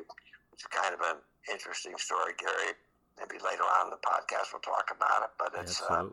which 0.50 0.60
is 0.60 0.66
kind 0.72 0.94
of 0.94 1.00
an 1.00 1.16
interesting 1.52 1.94
story 1.96 2.32
gary 2.38 2.74
maybe 3.18 3.40
later 3.42 3.64
on 3.64 3.88
in 3.88 3.90
the 3.90 4.02
podcast 4.04 4.52
we'll 4.52 4.64
talk 4.64 4.92
about 4.94 5.24
it 5.24 5.32
but 5.38 5.50
it's 5.60 5.82
uh, 5.88 6.04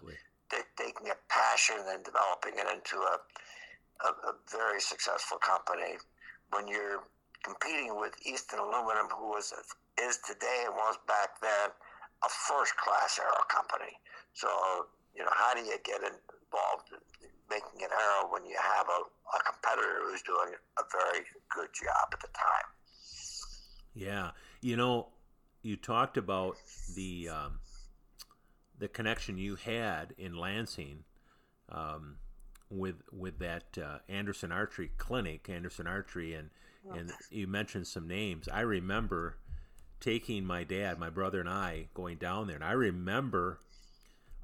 taking 0.77 1.09
a 1.09 1.17
passion 1.29 1.77
and 1.89 2.03
developing 2.03 2.53
it 2.55 2.67
into 2.69 2.97
a 3.01 3.17
a, 4.01 4.09
a 4.29 4.33
very 4.51 4.81
successful 4.81 5.37
company. 5.37 5.97
When 6.51 6.67
you're 6.67 7.03
competing 7.43 7.99
with 7.99 8.13
Easton 8.25 8.59
Aluminum, 8.59 9.07
who 9.09 9.29
was 9.29 9.53
is 10.01 10.17
today 10.25 10.63
and 10.65 10.73
was 10.75 10.97
back 11.07 11.39
then 11.41 11.69
a 12.23 12.29
first 12.29 12.75
class 12.77 13.19
arrow 13.19 13.43
company. 13.49 13.93
So 14.33 14.47
you 15.15 15.21
know, 15.21 15.33
how 15.33 15.53
do 15.53 15.61
you 15.61 15.77
get 15.83 16.01
involved 16.01 16.89
in 16.91 17.29
making 17.49 17.83
an 17.83 17.91
arrow 17.91 18.31
when 18.31 18.45
you 18.45 18.57
have 18.57 18.87
a, 18.89 19.01
a 19.05 19.39
competitor 19.43 20.01
who's 20.03 20.21
doing 20.23 20.53
a 20.79 20.83
very 20.91 21.25
good 21.53 21.69
job 21.73 22.09
at 22.11 22.19
the 22.19 22.31
time? 22.33 22.67
Yeah, 23.93 24.31
you 24.61 24.75
know, 24.75 25.09
you 25.63 25.75
talked 25.75 26.17
about 26.17 26.57
the 26.95 27.29
um, 27.29 27.59
the 28.77 28.87
connection 28.87 29.37
you 29.37 29.55
had 29.55 30.13
in 30.17 30.35
Lansing. 30.35 31.03
Um, 31.69 32.17
with 32.69 32.95
with 33.11 33.39
that 33.39 33.77
uh, 33.77 33.99
Anderson 34.09 34.51
Archery 34.51 34.91
Clinic, 34.97 35.49
Anderson 35.49 35.87
Archery, 35.87 36.33
and 36.33 36.49
and 36.93 37.11
you 37.29 37.47
mentioned 37.47 37.87
some 37.87 38.07
names. 38.07 38.49
I 38.49 38.61
remember 38.61 39.37
taking 39.99 40.45
my 40.45 40.63
dad, 40.63 40.99
my 40.99 41.09
brother, 41.09 41.39
and 41.39 41.49
I 41.49 41.87
going 41.93 42.17
down 42.17 42.47
there, 42.47 42.55
and 42.55 42.65
I 42.65 42.73
remember 42.73 43.59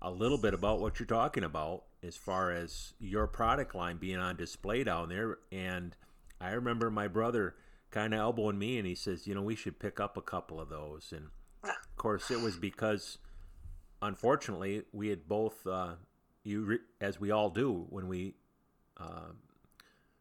a 0.01 0.11
little 0.11 0.37
bit 0.37 0.53
about 0.53 0.79
what 0.79 0.99
you're 0.99 1.07
talking 1.07 1.43
about 1.43 1.83
as 2.01 2.15
far 2.15 2.51
as 2.51 2.93
your 2.99 3.27
product 3.27 3.75
line 3.75 3.97
being 3.97 4.19
on 4.19 4.37
display 4.37 4.85
down 4.85 5.09
there. 5.09 5.39
And 5.51 5.95
I 6.39 6.51
remember 6.51 6.89
my 6.89 7.09
brother 7.09 7.55
kind 7.91 8.13
of 8.13 8.19
elbowing 8.19 8.59
me, 8.59 8.77
and 8.77 8.87
he 8.87 8.95
says, 8.95 9.27
you 9.27 9.33
know, 9.33 9.41
we 9.41 9.55
should 9.55 9.79
pick 9.79 9.99
up 9.99 10.17
a 10.17 10.21
couple 10.21 10.59
of 10.59 10.69
those. 10.69 11.13
And 11.15 11.27
of 11.63 11.95
course, 11.95 12.29
it 12.31 12.39
was 12.39 12.55
because, 12.57 13.17
unfortunately, 14.01 14.83
we 14.91 15.09
had 15.09 15.27
both, 15.27 15.65
uh, 15.65 15.95
you 16.43 16.63
re- 16.63 16.79
as 17.01 17.19
we 17.19 17.31
all 17.31 17.49
do 17.49 17.87
when 17.89 18.07
we, 18.07 18.35
uh, 18.97 19.31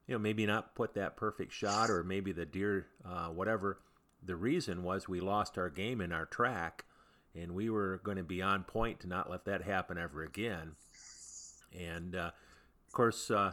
you 0.07 0.15
know, 0.15 0.19
maybe 0.19 0.47
not 0.47 0.75
put 0.75 0.95
that 0.95 1.17
perfect 1.17 1.53
shot, 1.53 1.91
or 1.91 2.03
maybe 2.03 2.33
the 2.33 2.47
deer, 2.47 2.87
uh, 3.05 3.29
whatever. 3.29 3.81
The 4.23 4.37
reason 4.37 4.83
was 4.83 5.09
we 5.09 5.21
lost 5.21 5.59
our 5.59 5.69
game 5.69 6.01
in 6.01 6.13
our 6.13 6.27
track, 6.27 6.87
and 7.35 7.55
we 7.55 7.71
were 7.71 8.01
going 8.03 8.17
to 8.17 8.25
be 8.25 8.43
on 8.43 8.65
point 8.65 9.01
to 9.01 9.07
not 9.07 9.31
let 9.31 9.45
that 9.45 9.63
happen 9.63 9.99
ever 9.99 10.23
again. 10.23 10.73
And 11.79 12.17
uh, 12.17 12.31
of 12.87 12.93
course, 12.93 13.31
uh, 13.31 13.53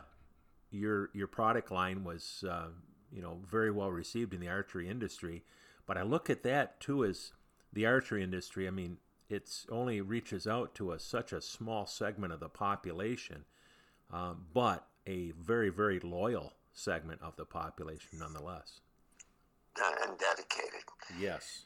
your 0.72 1.10
your 1.14 1.28
product 1.28 1.72
line 1.72 2.04
was 2.04 2.44
uh, 2.50 2.70
you 3.16 3.22
know 3.22 3.40
very 3.50 3.72
well 3.72 3.92
received 3.92 4.34
in 4.34 4.42
the 4.42 4.50
archery 4.50 4.90
industry. 4.90 5.44
But 5.88 5.98
I 5.98 6.04
look 6.04 6.30
at 6.30 6.44
that 6.44 6.80
too 6.80 7.06
as 7.06 7.32
the 7.72 7.86
archery 7.86 8.24
industry. 8.24 8.68
I 8.68 8.72
mean, 8.72 8.98
it's 9.30 9.66
only 9.72 10.02
reaches 10.02 10.46
out 10.46 10.76
to 10.76 10.92
a, 10.92 11.00
such 11.00 11.32
a 11.32 11.42
small 11.42 11.86
segment 11.86 12.34
of 12.34 12.40
the 12.40 12.50
population, 12.50 13.46
um, 14.12 14.46
but 14.54 14.88
a 15.08 15.32
very 15.32 15.70
very 15.70 16.00
loyal 16.00 16.54
segment 16.74 17.22
of 17.22 17.36
the 17.38 17.46
population 17.46 18.20
nonetheless. 18.20 18.82
And 19.78 20.18
dedicated. 20.18 20.84
Yes. 21.20 21.66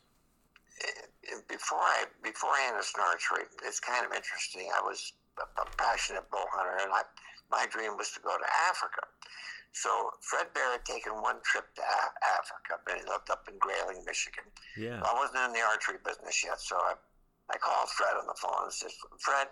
Before 1.47 1.79
I 1.79 2.05
before 2.23 2.55
Anderson 2.67 3.01
Archery, 3.01 3.45
it's 3.65 3.79
kind 3.79 4.05
of 4.05 4.13
interesting. 4.13 4.69
I 4.75 4.81
was 4.81 5.13
a 5.37 5.65
passionate 5.77 6.29
bow 6.31 6.45
hunter, 6.51 6.83
and 6.83 6.91
I, 6.91 7.01
my 7.51 7.65
dream 7.69 7.97
was 7.97 8.11
to 8.11 8.19
go 8.21 8.35
to 8.37 8.45
Africa. 8.69 9.01
So 9.71 9.89
Fred 10.21 10.51
Bear 10.53 10.71
had 10.71 10.85
taken 10.85 11.13
one 11.21 11.37
trip 11.45 11.69
to 11.75 11.83
Africa, 11.83 12.81
but 12.85 12.97
he 12.97 13.03
lived 13.05 13.29
up 13.29 13.47
in 13.47 13.55
Grayling, 13.59 14.03
Michigan. 14.05 14.45
Yeah. 14.75 15.01
I 15.05 15.13
wasn't 15.13 15.45
in 15.45 15.53
the 15.53 15.61
archery 15.61 16.01
business 16.03 16.43
yet, 16.43 16.59
so 16.59 16.75
I, 16.75 16.93
I 17.53 17.57
called 17.57 17.89
Fred 17.89 18.17
on 18.19 18.25
the 18.25 18.37
phone 18.41 18.65
and 18.65 18.73
said, 18.73 18.91
Fred, 19.19 19.47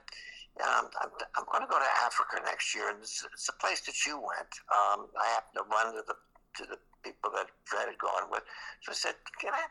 um, 0.64 0.90
I'm, 1.02 1.12
I'm 1.38 1.46
going 1.52 1.62
to 1.62 1.70
go 1.70 1.78
to 1.78 1.92
Africa 2.02 2.42
next 2.44 2.74
year, 2.74 2.90
and 2.90 2.98
it's, 3.00 3.22
it's 3.34 3.50
a 3.50 3.58
place 3.62 3.82
that 3.86 3.98
you 4.06 4.18
went. 4.18 4.52
Um, 4.74 5.06
I 5.14 5.38
happened 5.38 5.62
to 5.62 5.66
run 5.70 5.94
to 5.94 6.04
the 6.08 6.18
to 6.58 6.66
the 6.66 6.80
people 7.06 7.30
that 7.38 7.46
Fred 7.66 7.88
had 7.88 7.98
gone 8.02 8.30
with. 8.32 8.42
So 8.82 8.92
I 8.92 8.96
said, 8.96 9.16
"Can 9.40 9.54
I? 9.54 9.70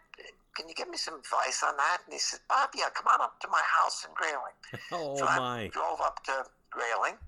Can 0.55 0.69
you 0.69 0.75
give 0.75 0.89
me 0.89 0.97
some 0.97 1.19
advice 1.19 1.63
on 1.67 1.77
that?" 1.77 2.07
And 2.07 2.15
he 2.15 2.19
said, 2.21 2.41
"Bob, 2.49 2.71
yeah, 2.75 2.89
come 2.95 3.07
on 3.11 3.21
up 3.21 3.41
to 3.41 3.49
my 3.49 3.63
house 3.83 4.07
in 4.07 4.15
Grayling." 4.15 4.57
Oh 4.93 5.17
so 5.17 5.25
my! 5.25 5.67
I 5.67 5.69
drove 5.69 6.01
up 6.01 6.23
to 6.25 6.47
Grayling, 6.71 7.19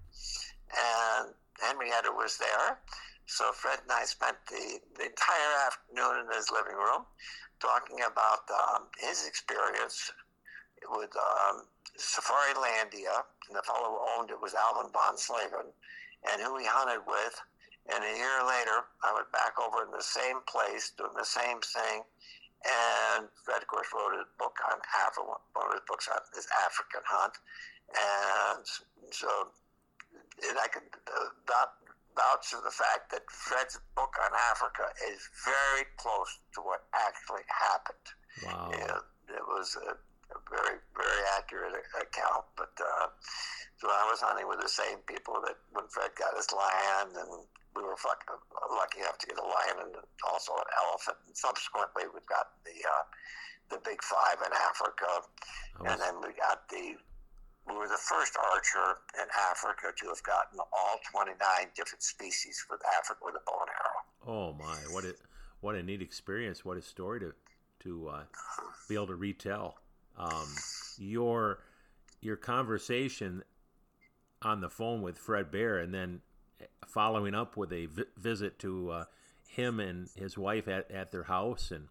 and 0.71 1.35
Henrietta 1.61 2.11
was 2.13 2.39
there. 2.39 2.79
So 3.27 3.53
Fred 3.53 3.81
and 3.83 3.93
I 3.93 4.05
spent 4.05 4.37
the, 4.49 4.81
the 4.97 5.05
entire 5.05 5.53
afternoon 5.67 6.25
in 6.25 6.33
his 6.33 6.51
living 6.51 6.77
room 6.77 7.05
talking 7.61 8.01
about 8.01 8.49
um, 8.49 8.89
his 8.99 9.27
experience 9.27 10.11
with 10.91 11.11
um, 11.17 11.67
Safarilandia, 11.99 13.27
and 13.49 13.57
the 13.57 13.63
fellow 13.67 13.99
who 13.99 14.01
owned 14.17 14.31
it 14.31 14.41
was 14.41 14.55
Alvin 14.55 14.91
von 14.93 15.17
Slaven, 15.19 15.69
and 16.31 16.41
who 16.41 16.57
he 16.57 16.65
hunted 16.65 17.03
with. 17.07 17.37
And 17.93 18.05
a 18.05 18.17
year 18.17 18.41
later, 18.45 18.85
I 19.03 19.13
went 19.13 19.33
back 19.33 19.59
over 19.59 19.83
in 19.85 19.91
the 19.91 20.05
same 20.05 20.41
place, 20.47 20.93
doing 20.97 21.17
the 21.17 21.25
same 21.25 21.61
thing. 21.61 22.05
And 22.65 23.29
Fred, 23.45 23.63
of 23.63 23.69
course, 23.69 23.89
wrote 23.95 24.19
a 24.19 24.27
book 24.39 24.57
on 24.73 24.79
Africa, 25.01 25.41
one 25.55 25.67
of 25.69 25.73
his 25.73 25.87
books 25.89 26.09
on 26.09 26.21
his 26.35 26.47
African 26.65 27.01
hunt. 27.07 27.35
And 27.93 28.65
so 29.11 29.53
and 30.47 30.57
I 30.59 30.69
can 30.69 30.83
uh, 31.09 31.67
vouch 32.19 32.51
for 32.51 32.63
the 32.67 32.75
fact 32.75 33.15
that 33.15 33.23
Fred's 33.31 33.79
book 33.95 34.15
on 34.19 34.35
Africa 34.51 34.91
is 35.07 35.23
very 35.47 35.87
close 35.97 36.43
to 36.55 36.61
what 36.61 36.83
actually 36.95 37.47
happened. 37.47 38.07
Wow. 38.43 38.71
And 38.75 39.03
it 39.31 39.47
was 39.47 39.79
a, 39.79 39.95
a 39.95 40.39
very, 40.51 40.83
very 40.99 41.23
accurate 41.39 41.79
account. 41.95 42.45
But 42.59 42.75
uh, 42.83 43.07
so 43.79 43.87
I 43.87 44.11
was 44.11 44.19
hunting 44.19 44.51
with 44.51 44.59
the 44.59 44.69
same 44.71 44.99
people 45.07 45.39
that 45.47 45.59
when 45.71 45.87
Fred 45.89 46.11
got 46.19 46.35
his 46.35 46.51
lion, 46.51 47.15
and 47.15 47.47
we 47.79 47.87
were 47.87 47.97
fucking 47.97 48.35
lucky 48.75 49.07
enough 49.07 49.19
to 49.23 49.27
get 49.31 49.39
a 49.39 49.47
lion 49.47 49.87
and 49.87 49.95
also 50.27 50.59
an 50.59 50.71
elephant. 50.75 51.19
And 51.31 51.37
subsequently, 51.39 52.11
we 52.11 52.19
got 52.27 52.59
the 52.67 52.75
uh, 52.75 53.05
the 53.71 53.79
big 53.85 54.03
five 54.03 54.41
in 54.43 54.53
Africa, 54.53 55.23
I 55.85 55.93
and 55.93 56.01
then 56.01 56.15
we 56.25 56.33
got 56.35 56.67
the 56.69 56.97
we 57.69 57.77
were 57.77 57.89
the 57.89 57.97
first 57.97 58.37
archer 58.53 58.99
in 59.21 59.27
Africa 59.51 59.89
to 59.97 60.09
have 60.09 60.23
gotten 60.23 60.59
all 60.59 61.01
29 61.11 61.37
different 61.77 62.03
species 62.03 62.65
with 62.71 62.81
Africa 62.99 63.21
with 63.25 63.35
a 63.35 63.41
bow 63.47 63.59
and 63.61 63.71
arrow. 63.71 63.99
Oh 64.27 64.53
my! 64.55 64.77
What 64.93 65.05
a 65.05 65.15
what 65.61 65.75
a 65.75 65.83
neat 65.83 66.03
experience! 66.03 66.65
What 66.65 66.77
a 66.77 66.83
story 66.83 67.21
to 67.21 67.33
to 67.81 68.09
uh, 68.09 68.23
be 68.89 68.95
able 68.95 69.09
to 69.09 69.17
retell. 69.17 69.79
Um, 70.17 70.49
your 70.99 71.61
your 72.21 72.37
conversation 72.37 73.43
on 74.43 74.61
the 74.61 74.71
phone 74.71 75.03
with 75.03 75.19
Fred 75.19 75.51
Bear, 75.51 75.79
and 75.79 75.93
then 75.95 76.21
following 76.87 77.35
up 77.35 77.57
with 77.57 77.73
a 77.73 77.87
vi- 77.87 78.05
visit 78.17 78.59
to 78.61 78.91
uh, 78.91 79.05
him 79.49 79.81
and 79.81 80.09
his 80.17 80.37
wife 80.37 80.69
at, 80.69 80.91
at 80.91 81.13
their 81.13 81.25
house, 81.25 81.71
and 81.71 81.89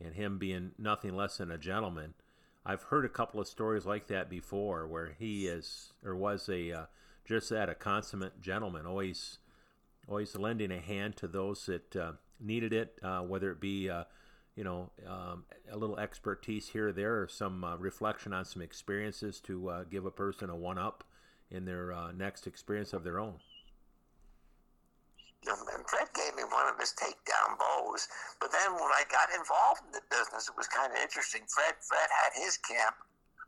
and 0.00 0.14
him 0.14 0.38
being 0.38 0.72
nothing 0.78 1.14
less 1.14 1.38
than 1.38 1.50
a 1.50 1.58
gentleman. 1.58 2.14
I've 2.68 2.82
heard 2.82 3.04
a 3.04 3.08
couple 3.08 3.40
of 3.40 3.46
stories 3.46 3.86
like 3.86 4.08
that 4.08 4.28
before, 4.28 4.88
where 4.88 5.14
he 5.16 5.46
is 5.46 5.92
or 6.04 6.16
was 6.16 6.48
a 6.48 6.72
uh, 6.72 6.86
just 7.24 7.48
that 7.50 7.68
a 7.68 7.76
consummate 7.76 8.40
gentleman, 8.40 8.86
always 8.86 9.38
always 10.08 10.34
lending 10.36 10.72
a 10.72 10.80
hand 10.80 11.16
to 11.16 11.28
those 11.28 11.66
that 11.66 11.94
uh, 11.94 12.12
needed 12.40 12.72
it, 12.72 12.98
uh, 13.02 13.20
whether 13.20 13.52
it 13.52 13.60
be 13.60 13.88
uh, 13.88 14.04
you 14.56 14.64
know 14.64 14.90
um, 15.06 15.44
a 15.70 15.78
little 15.78 15.96
expertise 15.98 16.68
here 16.68 16.88
or 16.88 16.92
there, 16.92 17.22
or 17.22 17.28
some 17.28 17.62
uh, 17.62 17.76
reflection 17.76 18.32
on 18.32 18.44
some 18.44 18.62
experiences 18.62 19.40
to 19.40 19.68
uh, 19.68 19.84
give 19.84 20.04
a 20.04 20.10
person 20.10 20.50
a 20.50 20.56
one 20.56 20.78
up 20.78 21.04
in 21.52 21.64
their 21.64 21.94
next 22.16 22.48
experience 22.48 22.92
of 22.92 23.04
their 23.04 23.20
own. 23.20 23.36
And 25.46 25.86
Fred 25.86 26.10
gave 26.14 26.34
me 26.34 26.42
one 26.42 26.66
of 26.66 26.78
his 26.78 26.90
takedown 26.98 27.54
bows. 27.58 28.08
But 28.40 28.50
then 28.50 28.74
when 28.74 28.90
I 28.90 29.04
got 29.10 29.30
involved 29.30 29.86
in 29.86 29.92
the 29.94 30.02
business, 30.10 30.48
it 30.50 30.56
was 30.58 30.66
kind 30.66 30.90
of 30.90 30.98
interesting. 30.98 31.42
Fred 31.46 31.74
Fred 31.86 32.08
had 32.10 32.34
his 32.34 32.58
camp 32.58 32.96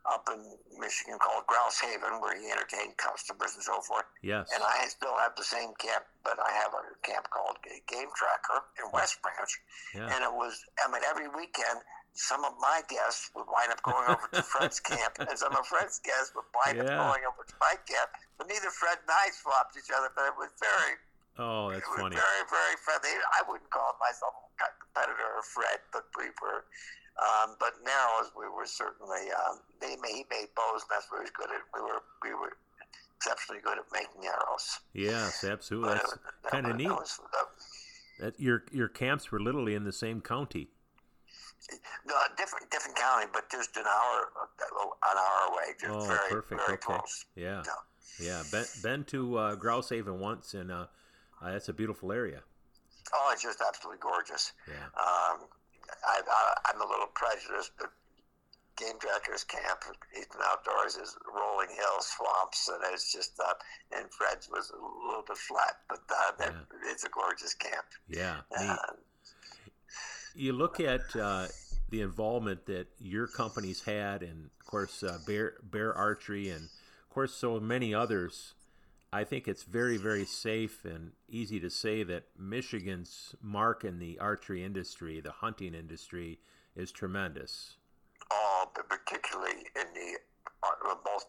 up 0.07 0.23
in 0.31 0.39
Michigan 0.79 1.19
called 1.19 1.43
Grouse 1.45 1.79
Haven, 1.83 2.23
where 2.23 2.31
he 2.39 2.47
entertained 2.49 2.95
customers 2.95 3.53
and 3.59 3.63
so 3.63 3.81
forth. 3.83 4.07
Yes. 4.23 4.47
And 4.55 4.63
I 4.63 4.87
still 4.87 5.13
have 5.19 5.35
the 5.35 5.43
same 5.43 5.75
camp, 5.77 6.07
but 6.23 6.39
I 6.39 6.51
have 6.55 6.71
a 6.71 6.83
camp 7.03 7.27
called 7.29 7.59
Game 7.87 8.07
Tracker 8.15 8.63
in 8.79 8.87
West 8.95 9.19
Branch. 9.21 9.51
Yeah. 9.93 10.07
And 10.15 10.23
it 10.23 10.31
was, 10.31 10.55
I 10.79 10.87
mean, 10.89 11.03
every 11.03 11.27
weekend, 11.27 11.83
some 12.15 12.43
of 12.47 12.55
my 12.59 12.81
guests 12.89 13.29
would 13.35 13.45
wind 13.51 13.71
up 13.75 13.83
going 13.83 14.07
over 14.07 14.25
to 14.33 14.41
Fred's 14.41 14.79
camp, 14.91 15.19
and 15.19 15.35
some 15.37 15.51
of 15.55 15.67
Fred's 15.67 15.99
guests 15.99 16.31
would 16.33 16.47
wind 16.55 16.79
Yeah. 16.79 16.95
up 16.95 17.13
going 17.13 17.23
over 17.27 17.43
to 17.45 17.55
my 17.59 17.75
camp. 17.85 18.09
But 18.39 18.47
neither 18.47 18.71
Fred 18.71 19.03
and 19.03 19.11
I 19.11 19.29
swapped 19.35 19.75
each 19.77 19.91
other, 19.93 20.09
but 20.15 20.25
it 20.31 20.35
was 20.39 20.49
very, 20.63 20.95
Oh, 21.39 21.71
that's 21.71 21.87
funny. 21.95 22.15
very, 22.15 22.43
very 22.51 22.75
friendly. 22.83 23.15
I 23.33 23.41
wouldn't 23.47 23.69
call 23.71 23.95
myself 23.99 24.33
a 24.59 24.67
competitor 24.83 25.29
of 25.39 25.45
Fred, 25.45 25.79
but 25.93 26.03
we 26.17 26.27
were, 26.43 26.67
um, 27.15 27.55
but 27.59 27.73
narrows, 27.83 28.31
we 28.37 28.47
were 28.51 28.65
certainly, 28.67 29.31
um, 29.47 29.59
they 29.79 29.95
made, 30.03 30.15
he 30.15 30.25
made 30.29 30.51
bows, 30.55 30.83
and 30.83 30.91
that's 30.91 31.07
what 31.09 31.19
he 31.23 31.31
was 31.31 31.35
good 31.39 31.49
at. 31.55 31.63
We 31.73 31.81
were, 31.81 32.03
we 32.23 32.33
were 32.35 32.57
exceptionally 33.15 33.61
good 33.63 33.77
at 33.79 33.85
making 33.93 34.27
arrows. 34.27 34.79
Yes, 34.93 35.43
absolutely. 35.43 35.95
But 35.95 36.03
That's 36.03 36.17
that 36.43 36.51
kind 36.51 36.67
of 36.67 36.75
neat. 36.75 36.91
was- 36.91 37.19
that- 37.31 37.47
That 38.19 38.39
your 38.39 38.65
your 38.73 38.89
camps 38.89 39.31
were 39.31 39.39
literally 39.39 39.75
in 39.75 39.85
the 39.85 39.93
same 39.93 40.19
county. 40.19 40.67
No, 42.05 42.15
different 42.35 42.69
different 42.69 42.97
county, 42.97 43.27
but 43.31 43.49
just 43.49 43.77
an 43.77 43.85
hour 43.87 44.27
an 44.59 45.17
hour 45.17 45.53
away. 45.53 45.73
Just 45.79 45.93
Oh, 45.93 46.05
very 46.05 46.29
perfect. 46.29 46.61
very 46.61 46.73
okay. 46.73 46.81
close. 46.85 47.25
Yeah. 47.35 47.63
Yeah. 47.65 47.73
Yeah. 48.27 48.43
Been 48.51 48.65
been 48.83 49.03
to 49.05 49.37
uh, 49.37 49.55
Grouse 49.55 49.87
Haven 49.89 50.19
once, 50.19 50.53
and 50.53 50.69
uh, 50.69 50.87
uh, 51.41 51.51
that's 51.51 51.69
a 51.69 51.73
beautiful 51.73 52.11
area. 52.11 52.41
Oh, 53.13 53.29
it's 53.33 53.43
just 53.43 53.61
absolutely 53.65 53.99
gorgeous. 54.01 54.53
Yeah. 54.67 54.85
Um, 54.97 55.47
I, 56.07 56.21
I, 56.21 56.71
I'm 56.71 56.81
a 56.81 56.85
little 56.87 57.07
prejudiced, 57.13 57.71
but 57.79 57.91
Game 58.77 58.99
Tracker's 58.99 59.43
Camp, 59.43 59.79
Eastman 60.17 60.43
Outdoors, 60.45 60.95
is 60.95 61.17
rolling 61.27 61.69
hills, 61.69 62.07
swamps, 62.07 62.69
and 62.69 62.79
it's 62.93 63.11
just 63.11 63.39
uh, 63.39 63.53
and 63.91 64.05
Fred's 64.11 64.49
was 64.49 64.71
a 64.71 65.07
little 65.07 65.23
bit 65.27 65.37
flat, 65.37 65.77
but 65.89 65.99
uh, 66.09 66.31
that, 66.37 66.55
it's 66.89 67.03
a 67.03 67.09
gorgeous 67.09 67.53
camp. 67.53 67.85
Yeah. 68.07 68.37
Uh, 68.57 68.77
you 70.35 70.53
look 70.53 70.79
at 70.79 71.01
uh, 71.19 71.47
the 71.89 72.01
involvement 72.01 72.65
that 72.67 72.87
your 72.99 73.27
company's 73.27 73.83
had, 73.83 74.21
and 74.23 74.49
of 74.59 74.65
course 74.65 75.03
uh, 75.03 75.17
Bear 75.27 75.55
Bear 75.63 75.93
Archery, 75.93 76.49
and 76.49 76.65
of 76.65 77.09
course 77.09 77.33
so 77.33 77.59
many 77.59 77.93
others. 77.93 78.53
I 79.11 79.23
think 79.23 79.47
it's 79.47 79.63
very 79.63 79.97
very 79.97 80.25
safe 80.25 80.85
and 80.85 81.11
easy 81.27 81.59
to 81.59 81.69
say 81.69 82.03
that 82.03 82.25
Michigan's 82.37 83.35
mark 83.41 83.83
in 83.83 83.99
the 83.99 84.19
archery 84.19 84.63
industry, 84.63 85.19
the 85.19 85.31
hunting 85.31 85.73
industry, 85.73 86.39
is 86.75 86.91
tremendous. 86.91 87.77
but 88.75 88.87
particularly 88.87 89.65
in 89.75 89.87
the 89.93 90.19
uh, 90.63 90.95
both 91.03 91.25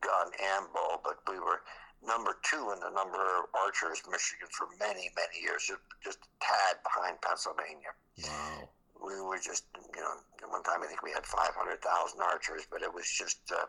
gun 0.00 0.30
and 0.42 0.66
bow, 0.74 1.00
but 1.04 1.18
we 1.28 1.38
were 1.38 1.62
number 2.02 2.36
two 2.42 2.72
in 2.72 2.80
the 2.80 2.90
number 2.90 3.20
of 3.38 3.44
archers 3.54 4.02
in 4.04 4.10
Michigan 4.10 4.48
for 4.50 4.66
many, 4.80 5.10
many 5.14 5.38
years. 5.42 5.62
Just, 5.68 5.80
just 6.02 6.18
had 6.40 6.82
behind 6.82 7.20
Pennsylvania. 7.20 7.92
Wow. 8.24 8.68
We 9.04 9.20
were 9.20 9.38
just, 9.38 9.64
you 9.94 10.00
know, 10.00 10.16
one 10.48 10.62
time 10.62 10.82
I 10.82 10.86
think 10.86 11.02
we 11.02 11.12
had 11.12 11.24
500,000 11.24 12.20
archers, 12.20 12.66
but 12.70 12.82
it 12.82 12.92
was 12.92 13.06
just 13.06 13.40
uh, 13.52 13.64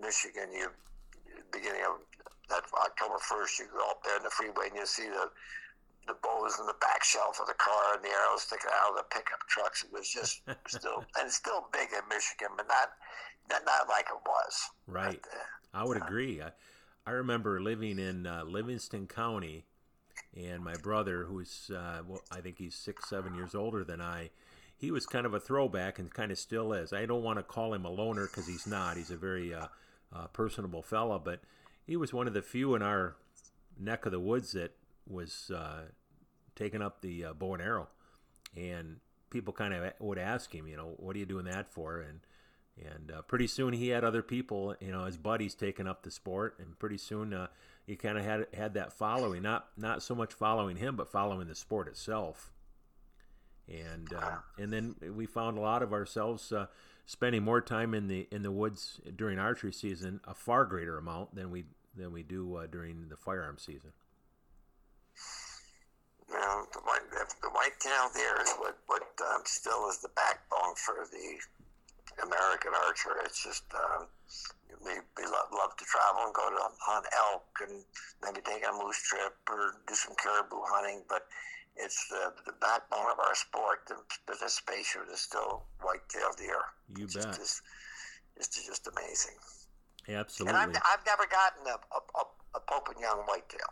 Michigan. 0.00 0.50
You 0.52 0.70
beginning 1.52 1.82
of 1.82 1.98
that 2.50 2.64
October 2.74 3.16
1st, 3.16 3.58
you 3.58 3.66
go 3.72 3.90
up 3.90 4.02
there 4.04 4.16
in 4.16 4.22
the 4.22 4.30
freeway 4.30 4.68
and 4.68 4.76
you 4.76 4.86
see 4.86 5.08
the 5.08 5.30
the 6.08 6.16
bows 6.22 6.58
in 6.58 6.66
the 6.66 6.74
back 6.80 7.04
shelf 7.04 7.38
of 7.40 7.46
the 7.46 7.54
car 7.54 7.94
and 7.94 8.02
the 8.02 8.08
arrows 8.08 8.42
sticking 8.42 8.70
out 8.82 8.90
of 8.90 8.96
the 8.96 9.04
pickup 9.14 9.46
trucks. 9.48 9.84
It 9.84 9.92
was 9.92 10.08
just 10.08 10.42
still 10.66 11.04
and 11.16 11.26
it's 11.26 11.36
still 11.36 11.66
big 11.72 11.88
in 11.92 12.08
Michigan, 12.08 12.48
but 12.56 12.66
not 12.66 12.90
not, 13.50 13.62
not 13.64 13.88
like 13.88 14.06
it 14.06 14.20
was. 14.26 14.70
Right. 14.86 15.20
But, 15.22 15.30
uh, 15.30 15.82
I 15.82 15.84
would 15.84 16.00
uh, 16.00 16.04
agree. 16.04 16.42
I, 16.42 16.50
I 17.06 17.12
remember 17.12 17.60
living 17.60 17.98
in 17.98 18.26
uh, 18.26 18.44
Livingston 18.44 19.06
County, 19.06 19.64
and 20.36 20.62
my 20.64 20.74
brother, 20.82 21.24
who's 21.24 21.70
uh, 21.74 22.02
well, 22.06 22.22
I 22.30 22.40
think 22.40 22.58
he's 22.58 22.74
six, 22.74 23.08
seven 23.08 23.34
years 23.34 23.54
older 23.54 23.84
than 23.84 24.00
I, 24.00 24.30
he 24.80 24.90
was 24.90 25.06
kind 25.06 25.26
of 25.26 25.34
a 25.34 25.40
throwback 25.40 25.98
and 25.98 26.12
kind 26.12 26.32
of 26.32 26.38
still 26.38 26.72
is. 26.72 26.92
I 26.92 27.04
don't 27.04 27.22
want 27.22 27.38
to 27.38 27.42
call 27.42 27.74
him 27.74 27.84
a 27.84 27.90
loner 27.90 28.26
because 28.26 28.46
he's 28.46 28.66
not. 28.66 28.96
He's 28.96 29.10
a 29.10 29.16
very 29.16 29.52
uh, 29.52 29.66
uh, 30.14 30.26
personable 30.28 30.82
fella, 30.82 31.18
but 31.18 31.40
he 31.90 31.96
was 31.96 32.12
one 32.12 32.28
of 32.28 32.34
the 32.34 32.40
few 32.40 32.76
in 32.76 32.82
our 32.82 33.16
neck 33.76 34.06
of 34.06 34.12
the 34.12 34.20
woods 34.20 34.52
that 34.52 34.70
was 35.08 35.50
uh, 35.52 35.80
taking 36.54 36.80
up 36.80 37.00
the 37.00 37.24
uh, 37.24 37.32
bow 37.32 37.54
and 37.54 37.60
arrow, 37.60 37.88
and 38.56 38.98
people 39.28 39.52
kind 39.52 39.74
of 39.74 39.92
would 39.98 40.16
ask 40.16 40.54
him, 40.54 40.68
you 40.68 40.76
know, 40.76 40.94
what 40.98 41.16
are 41.16 41.18
you 41.18 41.26
doing 41.26 41.46
that 41.46 41.68
for? 41.68 41.98
And 41.98 42.20
and 42.80 43.10
uh, 43.10 43.22
pretty 43.22 43.48
soon 43.48 43.72
he 43.72 43.88
had 43.88 44.04
other 44.04 44.22
people, 44.22 44.76
you 44.80 44.92
know, 44.92 45.04
his 45.04 45.16
buddies 45.16 45.56
taking 45.56 45.88
up 45.88 46.04
the 46.04 46.12
sport, 46.12 46.60
and 46.60 46.78
pretty 46.78 46.96
soon 46.96 47.34
uh, 47.34 47.48
he 47.88 47.96
kind 47.96 48.16
of 48.16 48.24
had 48.24 48.46
had 48.54 48.74
that 48.74 48.92
following, 48.92 49.42
not 49.42 49.70
not 49.76 50.00
so 50.00 50.14
much 50.14 50.32
following 50.32 50.76
him, 50.76 50.94
but 50.94 51.10
following 51.10 51.48
the 51.48 51.56
sport 51.56 51.88
itself. 51.88 52.52
And 53.68 54.14
uh, 54.14 54.36
and 54.56 54.72
then 54.72 54.94
we 55.16 55.26
found 55.26 55.58
a 55.58 55.60
lot 55.60 55.82
of 55.82 55.92
ourselves 55.92 56.52
uh, 56.52 56.66
spending 57.04 57.42
more 57.42 57.60
time 57.60 57.94
in 57.94 58.06
the 58.06 58.28
in 58.30 58.42
the 58.42 58.52
woods 58.52 59.00
during 59.16 59.40
archery 59.40 59.72
season, 59.72 60.20
a 60.22 60.34
far 60.34 60.64
greater 60.64 60.96
amount 60.96 61.34
than 61.34 61.50
we 61.50 61.64
than 61.96 62.12
we 62.12 62.22
do 62.22 62.56
uh, 62.56 62.66
during 62.66 63.08
the 63.08 63.16
firearm 63.16 63.58
season. 63.58 63.92
Well, 66.30 66.68
the 66.72 66.80
white 66.80 67.02
the 67.42 67.50
there 68.14 68.40
is 68.42 68.52
what 68.58 68.78
what 68.86 69.02
um, 69.34 69.42
still 69.44 69.88
is 69.90 69.98
the 69.98 70.10
backbone 70.14 70.74
for 70.76 71.06
the 71.10 72.22
American 72.22 72.72
archer. 72.86 73.18
It's 73.24 73.42
just 73.42 73.64
um, 73.74 74.06
we, 74.84 74.92
we 75.16 75.24
love, 75.24 75.50
love 75.52 75.76
to 75.76 75.84
travel 75.84 76.24
and 76.26 76.34
go 76.34 76.48
to 76.50 76.62
hunt 76.80 77.06
elk 77.12 77.46
and 77.66 77.84
maybe 78.22 78.40
take 78.44 78.64
a 78.66 78.72
moose 78.72 79.00
trip 79.02 79.34
or 79.48 79.74
do 79.86 79.94
some 79.94 80.14
caribou 80.16 80.62
hunting, 80.64 81.02
but 81.08 81.26
it's 81.76 82.08
the, 82.08 82.32
the 82.46 82.52
backbone 82.60 83.10
of 83.12 83.18
our 83.18 83.34
sport. 83.34 83.86
The 83.88 83.96
participation 84.26 85.02
is 85.12 85.20
still 85.20 85.64
white-tailed 85.82 86.36
deer. 86.36 86.62
You 86.96 87.04
it's 87.04 87.14
bet. 87.14 87.36
Just, 87.36 87.62
it's 88.36 88.66
just 88.66 88.88
amazing. 88.88 89.36
Absolutely. 90.14 90.58
And 90.58 90.76
I've, 90.76 90.82
I've 90.82 91.04
never 91.06 91.26
gotten 91.26 91.66
a, 91.66 91.78
a, 91.94 92.22
a 92.56 92.60
Pope 92.60 92.88
and 92.90 93.00
Young 93.00 93.22
whitetail. 93.26 93.70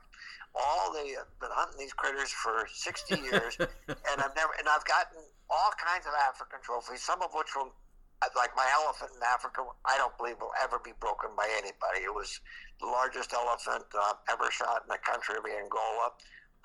All 0.55 0.93
the 0.93 1.05
been 1.41 1.53
hunting 1.53 1.79
these 1.79 1.93
critters 1.93 2.31
for 2.31 2.67
sixty 2.73 3.21
years, 3.31 3.57
and 3.59 4.17
I've 4.19 4.35
never 4.35 4.53
and 4.59 4.69
I've 4.69 4.85
gotten 4.85 5.21
all 5.51 5.71
kinds 5.77 6.07
of 6.07 6.13
African 6.29 6.59
trophies, 6.63 7.03
some 7.03 7.23
of 7.23 7.31
which 7.35 7.55
will 7.55 7.73
like 8.35 8.51
my 8.57 8.67
elephant 8.83 9.13
in 9.15 9.23
Africa, 9.23 9.63
I 9.87 9.97
don't 9.97 10.17
believe 10.19 10.41
will 10.41 10.55
ever 10.63 10.79
be 10.83 10.93
broken 10.99 11.31
by 11.37 11.47
anybody. 11.55 12.03
It 12.03 12.15
was 12.15 12.41
the 12.81 12.87
largest 12.87 13.33
elephant 13.33 13.87
uh, 13.95 14.15
ever 14.31 14.51
shot 14.51 14.83
in 14.83 14.91
the 14.91 14.99
country 14.99 15.37
of 15.39 15.47
Angola. 15.47 16.15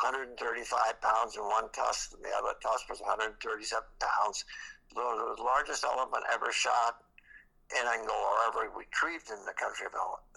135 0.01 0.33
pounds 1.01 1.37
in 1.37 1.43
one 1.45 1.69
tusk, 1.69 2.17
and 2.17 2.25
the 2.25 2.33
other 2.33 2.57
tusk 2.61 2.89
was 2.89 2.99
137 2.99 3.69
pounds. 4.01 4.43
The 4.93 5.37
largest 5.37 5.83
elephant 5.83 6.25
ever 6.33 6.51
shot 6.51 6.97
in 7.79 7.85
Angola, 7.87 8.27
or 8.29 8.39
ever 8.49 8.63
retrieved 8.77 9.29
in 9.29 9.41
the 9.45 9.55
country 9.57 9.87
of 9.87 9.93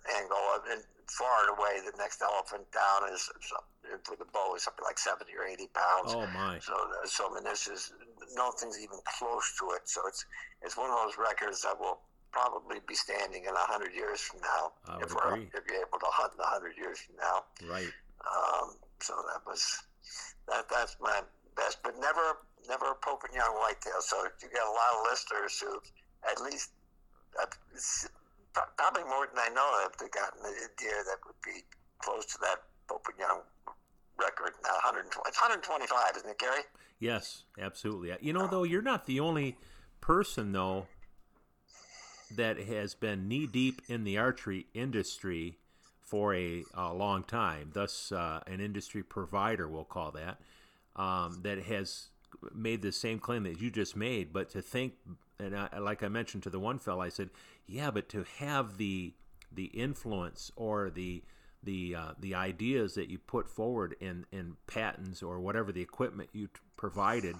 Angola. 0.08 0.60
And 0.72 0.82
far 1.06 1.46
and 1.46 1.58
away, 1.58 1.80
the 1.84 1.96
next 1.98 2.22
elephant 2.22 2.66
down 2.72 3.12
is 3.12 3.30
for 4.02 4.16
the 4.16 4.26
bow 4.32 4.54
is 4.56 4.64
something 4.64 4.84
like 4.84 4.98
70 4.98 5.30
or 5.36 5.46
80 5.46 5.68
pounds. 5.74 6.10
Oh 6.14 6.26
my! 6.34 6.58
So, 6.58 6.74
so 7.04 7.30
I 7.30 7.34
mean, 7.34 7.44
this 7.44 7.68
is 7.68 7.92
nothing's 8.34 8.78
even 8.78 8.98
close 9.18 9.54
to 9.60 9.76
it. 9.76 9.88
So 9.88 10.02
it's 10.06 10.24
it's 10.62 10.76
one 10.76 10.90
of 10.90 10.96
those 11.06 11.18
records 11.18 11.62
that 11.62 11.78
will 11.78 12.00
probably 12.32 12.80
be 12.86 12.94
standing 12.94 13.44
in 13.44 13.54
a 13.54 13.66
hundred 13.70 13.94
years 13.94 14.20
from 14.20 14.40
now 14.40 14.72
if 15.00 15.14
we're 15.14 15.32
agree. 15.32 15.48
if 15.54 15.64
you're 15.68 15.80
able 15.80 15.98
to 15.98 16.10
hunt 16.10 16.32
in 16.34 16.40
a 16.40 16.50
hundred 16.50 16.76
years 16.76 16.98
from 17.00 17.16
now. 17.16 17.44
Right. 17.64 17.92
Um, 18.26 18.76
so 19.00 19.14
that 19.32 19.46
was 19.46 19.62
that 20.48 20.68
that's 20.68 20.96
my 21.00 21.22
best, 21.56 21.78
but 21.82 21.94
never 22.00 22.42
never 22.68 22.90
a 22.90 22.94
Pope 23.00 23.22
and 23.24 23.34
Young 23.34 23.54
whitetail. 23.56 24.00
So 24.00 24.16
you 24.42 24.48
got 24.50 24.66
a 24.66 24.74
lot 24.74 24.90
of 24.98 25.06
listeners 25.10 25.58
who 25.60 25.78
at 26.28 26.40
least 26.42 26.70
probably 28.52 29.04
more 29.04 29.26
than 29.26 29.38
I 29.38 29.48
know 29.54 29.70
have 29.82 29.96
gotten 30.10 30.40
a 30.44 30.80
deer 30.80 31.04
that 31.04 31.18
would 31.26 31.40
be 31.44 31.64
close 31.98 32.26
to 32.26 32.38
that 32.42 32.62
Pope 32.88 33.06
and 33.10 33.18
Young 33.18 33.40
record 34.18 34.52
now 34.62 34.72
120 34.72 35.20
125 35.24 36.16
isn't 36.16 36.30
it 36.30 36.38
gary? 36.38 36.62
Yes 36.98 37.44
absolutely. 37.60 38.12
You 38.20 38.32
know 38.32 38.46
though 38.46 38.62
you're 38.62 38.82
not 38.82 39.06
the 39.06 39.20
only 39.20 39.56
person 40.00 40.52
though 40.52 40.86
that 42.34 42.58
has 42.58 42.94
been 42.94 43.28
knee 43.28 43.46
deep 43.46 43.82
in 43.88 44.04
the 44.04 44.18
archery 44.18 44.66
industry 44.74 45.58
for 46.00 46.34
a, 46.34 46.64
a 46.74 46.94
long 46.94 47.24
time 47.24 47.70
thus 47.74 48.10
uh, 48.12 48.40
an 48.46 48.60
industry 48.60 49.02
provider 49.02 49.68
we'll 49.68 49.84
call 49.84 50.12
that 50.12 50.38
um, 50.96 51.40
that 51.42 51.62
has 51.64 52.08
made 52.54 52.82
the 52.82 52.92
same 52.92 53.18
claim 53.18 53.44
that 53.44 53.60
you 53.60 53.70
just 53.70 53.96
made. 53.96 54.32
But 54.32 54.50
to 54.50 54.62
think 54.62 54.94
and 55.38 55.56
I, 55.56 55.78
like 55.78 56.02
i 56.02 56.08
mentioned 56.08 56.42
to 56.44 56.50
the 56.50 56.60
one 56.60 56.78
fellow 56.78 57.02
i 57.02 57.08
said 57.08 57.30
yeah 57.66 57.90
but 57.90 58.08
to 58.10 58.24
have 58.38 58.78
the 58.78 59.14
the 59.52 59.66
influence 59.66 60.50
or 60.56 60.90
the 60.90 61.22
the 61.62 61.94
uh, 61.94 62.12
the 62.18 62.34
ideas 62.34 62.94
that 62.94 63.10
you 63.10 63.18
put 63.18 63.48
forward 63.48 63.96
in 64.00 64.24
in 64.32 64.56
patents 64.66 65.22
or 65.22 65.40
whatever 65.40 65.72
the 65.72 65.82
equipment 65.82 66.30
you 66.32 66.46
t- 66.46 66.52
provided 66.76 67.36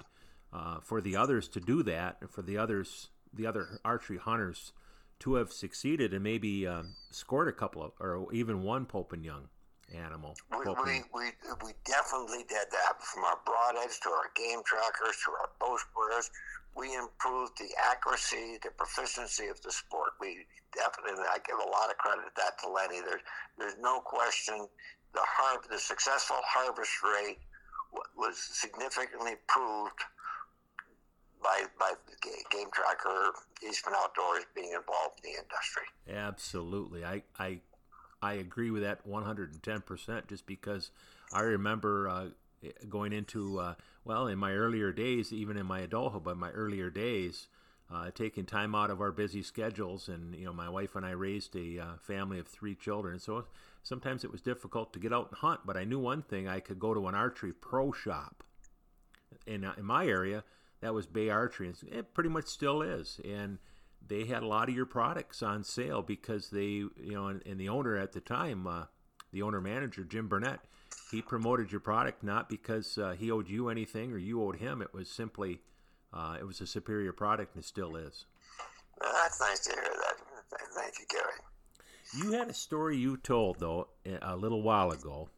uh, 0.53 0.81
for 0.81 1.01
the 1.01 1.17
others 1.17 1.49
to 1.49 1.61
do 1.61 1.83
that, 1.83 2.17
and 2.21 2.31
for 2.31 2.43
the 2.43 2.59
others 2.59 3.09
the 3.33 3.47
other 3.47 3.81
archery 3.85 4.19
hunters 4.19 4.73
to 5.19 5.35
have 5.35 5.53
succeeded 5.53 6.13
and 6.13 6.23
maybe 6.23 6.67
uh, 6.67 6.83
scored 7.11 7.49
a 7.49 7.53
couple 7.53 7.83
of 7.83 7.93
or 8.01 8.27
even 8.33 8.63
one 8.63 8.85
Pope 8.85 9.13
and 9.13 9.25
Young 9.25 9.49
animal. 9.95 10.35
We, 10.51 10.59
we, 10.59 11.03
we, 11.15 11.31
we, 11.65 11.73
definitely 11.85 12.45
did 12.49 12.67
that 12.73 13.01
from 13.01 13.23
our 13.25 13.39
broadheads 13.47 14.01
to 14.01 14.09
our 14.09 14.31
game 14.35 14.61
trackers 14.65 15.17
to 15.25 15.31
our 15.31 15.51
bow 15.61 15.77
squares 15.77 16.31
we 16.77 16.95
improved 16.95 17.59
the 17.59 17.69
accuracy, 17.91 18.59
the 18.63 18.71
proficiency 18.77 19.47
of 19.47 19.61
the 19.63 19.73
sport. 19.73 20.13
We 20.21 20.45
definitely, 20.75 21.25
I 21.25 21.39
give 21.47 21.57
a 21.57 21.71
lot 21.71 21.91
of 21.91 21.97
credit 21.99 22.25
that 22.37 22.59
to 22.63 22.69
Lenny. 22.69 23.01
There's, 23.01 23.23
there's 23.59 23.79
no 23.81 24.01
question 24.01 24.69
the 25.17 25.23
har- 25.25 25.63
the 25.71 25.79
successful 25.79 26.37
harvest 26.45 27.03
rate 27.03 27.39
was 28.17 28.37
significantly 28.37 29.33
improved 29.33 30.05
by 31.43 31.65
by 31.79 31.93
game 32.51 32.69
tracker, 32.73 33.33
Eastman 33.67 33.95
Outdoors 33.97 34.45
being 34.55 34.73
involved 34.75 35.21
in 35.25 35.33
the 35.33 35.39
industry. 35.39 35.85
Absolutely, 36.09 37.05
I 37.05 37.23
I 37.39 37.61
I 38.21 38.35
agree 38.35 38.71
with 38.71 38.83
that 38.83 39.07
110 39.07 39.81
percent. 39.83 40.29
Just 40.29 40.47
because 40.47 40.91
I 41.33 41.41
remember 41.41 42.09
uh, 42.09 42.27
going 42.89 43.13
into 43.13 43.59
uh, 43.61 43.75
well 44.07 44.27
in 44.27 44.39
my 44.39 44.53
earlier 44.53 44.93
days 44.93 45.33
even 45.33 45.57
in 45.57 45.67
my 45.67 45.81
adulthood 45.81 46.25
but 46.25 46.37
my 46.37 46.51
earlier 46.51 46.89
days 46.89 47.49
uh, 47.93 48.11
taking 48.11 48.45
time 48.45 48.75
out 48.75 48.91
of 48.91 49.01
our 49.01 49.13
busy 49.13 49.43
schedules 49.43 50.09
and 50.09 50.35
you 50.35 50.45
know 50.45 50.53
my 50.53 50.69
wife 50.69 50.97
and 50.97 51.05
i 51.05 51.11
raised 51.11 51.55
a 51.57 51.79
uh, 51.79 51.87
family 52.01 52.39
of 52.39 52.47
three 52.49 52.75
children. 52.75 53.19
So 53.19 53.47
sometimes 53.83 54.25
it 54.25 54.33
was 54.33 54.41
difficult 54.41 54.93
to 54.93 54.99
get 54.99 55.13
out 55.13 55.29
and 55.29 55.39
hunt 55.39 55.61
but 55.65 55.77
i 55.77 55.85
knew 55.85 55.99
one 55.99 56.23
thing 56.23 56.49
i 56.49 56.61
could 56.61 56.79
go 56.79 56.95
to 56.95 57.07
an 57.09 57.15
archery 57.15 57.53
pro 57.53 57.93
shop. 57.93 58.43
In, 59.47 59.65
uh, 59.65 59.75
in 59.77 59.85
my 59.85 60.07
area 60.07 60.45
that 60.81 60.95
was 60.95 61.07
bay 61.07 61.29
archery 61.29 61.69
and 61.69 61.77
it 61.93 62.15
pretty 62.15 62.31
much 62.31 62.47
still 62.47 62.83
is. 62.83 63.21
And 63.25 63.59
they 64.07 64.25
had 64.25 64.43
a 64.43 64.47
lot 64.47 64.69
of 64.69 64.75
your 64.75 64.87
products 64.87 65.43
on 65.43 65.65
sale 65.65 66.03
because 66.03 66.51
they 66.51 66.65
you 66.65 66.93
know 67.13 67.27
and, 67.29 67.43
and 67.47 67.61
the 67.61 67.69
owner 67.69 67.97
at 67.97 68.13
the 68.13 68.21
time 68.21 68.67
uh, 68.67 68.85
the 69.33 69.43
owner 69.43 69.61
manager 69.61 70.05
jim 70.05 70.29
burnett 70.29 70.61
he 71.11 71.23
promoted 71.23 71.71
your 71.71 71.81
product 71.81 72.23
not 72.23 72.49
because 72.49 72.99
uh, 72.99 73.15
he 73.19 73.31
owed 73.31 73.49
you 73.49 73.69
anything 73.69 74.13
or 74.13 74.19
you 74.19 74.43
owed 74.43 74.57
him. 74.57 74.83
It 74.83 74.93
was 74.93 75.09
simply 75.09 75.61
uh, 76.13 76.37
it 76.39 76.45
was 76.45 76.61
a 76.61 76.67
superior 76.67 77.13
product 77.13 77.55
and 77.55 77.63
it 77.63 77.67
still 77.67 77.97
is. 77.97 78.27
Well, 79.01 79.13
that's 79.23 79.41
nice 79.41 79.61
to 79.61 79.73
hear 79.73 79.83
that. 79.83 80.15
Thank 80.75 80.99
you, 80.99 81.05
Gary. 81.09 81.33
You 82.17 82.39
had 82.39 82.49
a 82.49 82.55
story 82.55 82.97
you 82.97 83.17
told 83.17 83.59
though 83.59 83.89
a 84.23 84.37
little 84.37 84.63
while 84.63 84.91
ago 84.91 85.29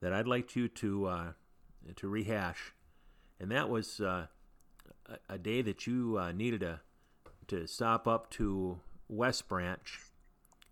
that 0.00 0.12
I'd 0.12 0.26
like 0.26 0.54
you 0.54 0.68
to 0.68 1.06
uh, 1.06 1.26
to 1.96 2.08
rehash, 2.08 2.74
and 3.40 3.50
that 3.50 3.68
was 3.68 4.00
uh, 4.00 4.26
a, 5.06 5.34
a, 5.34 5.38
day 5.38 5.62
that 5.62 5.86
you 5.86 6.18
uh, 6.18 6.32
needed 6.32 6.62
a, 6.62 6.80
to 7.48 7.66
stop 7.66 8.06
up 8.06 8.30
to 8.32 8.78
West 9.08 9.48
Branch 9.48 10.00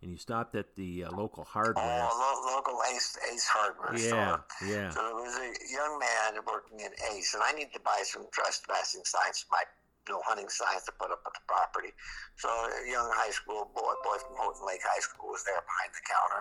and 0.04 0.12
you 0.12 0.18
stopped 0.18 0.54
at 0.54 0.76
the 0.76 1.04
uh, 1.04 1.10
local 1.16 1.44
hardware. 1.44 2.06
Oh, 2.06 2.12
lo- 2.12 2.54
local 2.54 2.78
Ace 2.92 3.16
Ace 3.32 3.48
Hardware 3.48 3.96
yeah, 3.96 4.08
store. 4.08 4.44
yeah. 4.68 4.90
So 4.90 5.00
there 5.00 5.16
was 5.16 5.34
a 5.40 5.50
young 5.72 5.98
man 5.98 6.44
working 6.46 6.80
in 6.80 6.92
Ace, 7.16 7.32
and 7.32 7.42
I 7.42 7.52
need 7.52 7.72
to 7.72 7.80
buy 7.80 8.04
some 8.04 8.26
trespassing 8.30 9.02
signs 9.04 9.40
for 9.40 9.56
my 9.56 9.64
know, 10.12 10.20
hunting 10.24 10.48
signs 10.48 10.84
to 10.84 10.92
put 10.92 11.10
up 11.10 11.24
at 11.24 11.32
the 11.32 11.40
property. 11.48 11.92
So 12.36 12.48
a 12.48 12.84
young 12.84 13.08
high 13.16 13.32
school 13.32 13.70
boy, 13.72 13.96
boy 14.04 14.20
from 14.20 14.36
Houghton 14.36 14.66
Lake 14.66 14.84
High 14.84 15.00
School 15.00 15.32
was 15.32 15.44
there 15.44 15.64
behind 15.64 15.96
the 15.96 16.04
counter. 16.04 16.40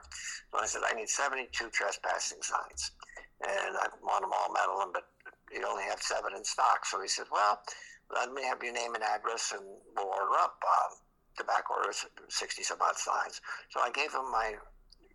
So 0.51 0.59
I 0.59 0.67
said, 0.67 0.83
I 0.83 0.93
need 0.99 1.07
72 1.07 1.47
trespassing 1.71 2.43
signs. 2.43 2.91
And 3.43 3.75
I 3.79 3.87
want 4.03 4.23
them 4.23 4.35
all 4.35 4.51
metal, 4.51 4.83
but 4.91 5.07
you 5.51 5.63
only 5.63 5.87
have 5.87 6.01
seven 6.01 6.35
in 6.35 6.43
stock. 6.43 6.85
So 6.85 6.99
he 6.99 7.07
said, 7.07 7.31
well, 7.31 7.59
let 8.11 8.31
me 8.31 8.43
have 8.43 8.59
your 8.63 8.73
name 8.73 8.95
and 8.95 9.03
address 9.03 9.53
and 9.55 9.63
we'll 9.95 10.11
order 10.11 10.35
up. 10.39 10.59
Um, 10.59 10.91
the 11.37 11.43
back 11.43 11.69
order 11.69 11.89
is 11.89 12.05
60 12.29 12.63
some 12.63 12.77
odd 12.81 12.97
signs. 12.97 13.41
So 13.69 13.79
I 13.81 13.89
gave 13.91 14.13
him 14.13 14.29
my 14.31 14.55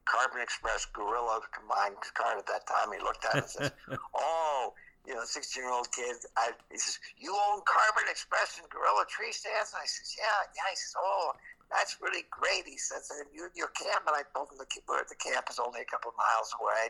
Carbon 0.09 0.41
Express 0.41 0.87
Gorilla 0.87 1.41
combined 1.53 2.01
card 2.15 2.39
at 2.39 2.47
that 2.47 2.67
time. 2.67 2.93
He 2.97 2.99
looked 2.99 3.25
at 3.29 3.37
it 3.37 3.45
and 3.45 3.51
says, 3.51 3.73
oh, 4.17 4.73
you 5.09 5.17
know, 5.17 5.25
16 5.25 5.65
year 5.65 5.73
old 5.73 5.89
kid. 5.93 6.17
I, 6.37 6.53
he 6.73 6.77
says, 6.77 7.01
You 7.17 7.33
own 7.33 7.65
Carbon 7.65 8.09
Express 8.13 8.61
and 8.61 8.69
Gorilla 8.69 9.09
Tree 9.09 9.33
Stands? 9.33 9.73
And 9.73 9.81
I 9.81 9.89
says, 9.89 10.13
Yeah, 10.17 10.39
yeah. 10.53 10.69
He 10.69 10.77
says, 10.77 10.95
Oh, 11.01 11.33
that's 11.73 11.97
really 12.01 12.29
great. 12.29 12.69
He 12.69 12.77
says, 12.77 13.09
you, 13.33 13.49
Your 13.57 13.73
camp, 13.73 14.05
and 14.05 14.17
I 14.17 14.25
told 14.37 14.53
him 14.53 14.61
the, 14.61 14.69
the 14.69 15.17
camp 15.17 15.49
is 15.49 15.57
only 15.57 15.81
a 15.81 15.89
couple 15.89 16.13
of 16.13 16.17
miles 16.21 16.53
away. 16.61 16.85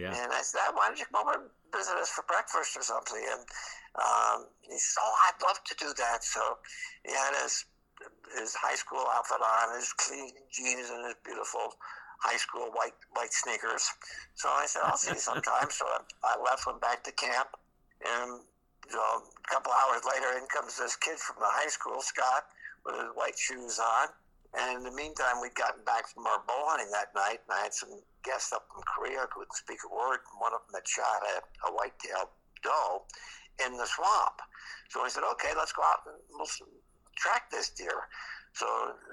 Yeah. 0.00 0.16
And 0.16 0.32
I 0.32 0.40
said, 0.40 0.64
Why 0.72 0.88
don't 0.88 0.96
you 0.96 1.04
come 1.12 1.28
over 1.28 1.44
and 1.44 1.52
visit 1.68 1.96
us 2.00 2.08
for 2.08 2.24
breakfast 2.24 2.72
or 2.72 2.84
something? 2.84 3.20
And 3.20 3.44
um, 4.00 4.48
he 4.64 4.80
says, 4.80 4.96
Oh, 4.96 5.14
I'd 5.28 5.40
love 5.44 5.60
to 5.60 5.74
do 5.76 5.92
that. 5.92 6.24
So 6.24 6.40
he 7.04 7.12
had 7.12 7.36
his, 7.44 7.68
his 8.38 8.54
high 8.54 8.74
school 8.74 9.04
outfit 9.14 9.40
on, 9.40 9.76
his 9.76 9.92
clean 9.94 10.30
jeans, 10.52 10.90
and 10.90 11.06
his 11.06 11.16
beautiful 11.24 11.74
high 12.20 12.36
school 12.36 12.70
white 12.74 12.96
white 13.14 13.32
sneakers. 13.32 13.86
So 14.34 14.48
I 14.48 14.66
said, 14.66 14.82
I'll 14.84 14.96
see 14.96 15.14
you 15.14 15.22
sometime. 15.22 15.70
so 15.70 15.86
I 16.24 16.36
left, 16.42 16.66
went 16.66 16.80
back 16.80 17.04
to 17.04 17.12
camp, 17.12 17.48
and 18.04 18.42
you 18.88 18.96
know, 18.96 19.22
a 19.22 19.48
couple 19.48 19.72
hours 19.72 20.02
later, 20.04 20.38
in 20.38 20.46
comes 20.48 20.78
this 20.78 20.96
kid 20.96 21.18
from 21.18 21.36
the 21.40 21.50
high 21.50 21.68
school, 21.68 22.00
Scott, 22.00 22.48
with 22.84 22.96
his 22.96 23.12
white 23.14 23.38
shoes 23.38 23.78
on. 23.78 24.08
And 24.56 24.80
in 24.80 24.82
the 24.82 24.96
meantime, 24.96 25.44
we'd 25.44 25.54
gotten 25.54 25.84
back 25.84 26.08
from 26.08 26.24
our 26.24 26.40
bow 26.48 26.72
hunting 26.72 26.88
that 26.96 27.12
night, 27.12 27.44
and 27.44 27.52
I 27.52 27.68
had 27.68 27.74
some 27.74 28.00
guests 28.24 28.52
up 28.52 28.64
from 28.72 28.80
Korea 28.88 29.28
who 29.28 29.44
couldn't 29.44 29.52
speak 29.52 29.84
a 29.84 29.92
word, 29.92 30.24
and 30.24 30.40
one 30.40 30.56
of 30.56 30.64
them 30.64 30.80
had 30.80 30.88
shot 30.88 31.20
a, 31.20 31.68
a 31.68 31.76
white-tailed 31.76 32.32
doe 32.64 33.04
in 33.60 33.76
the 33.76 33.84
swamp. 33.84 34.40
So 34.88 35.04
I 35.04 35.08
said, 35.08 35.24
okay, 35.36 35.52
let's 35.52 35.72
go 35.72 35.82
out 35.84 36.00
and 36.06 36.16
we'll 36.32 36.48
track 37.18 37.50
this 37.50 37.70
deer. 37.70 38.06
So 38.54 38.66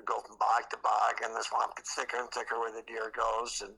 go 0.06 0.22
from 0.22 0.38
bog 0.38 0.70
to 0.72 0.78
bog, 0.82 1.22
and 1.22 1.36
the 1.36 1.44
swamp 1.44 1.76
gets 1.76 1.94
thicker 1.94 2.18
and 2.18 2.30
thicker 2.32 2.58
where 2.58 2.72
the 2.72 2.86
deer 2.88 3.12
goes. 3.12 3.62
And 3.62 3.74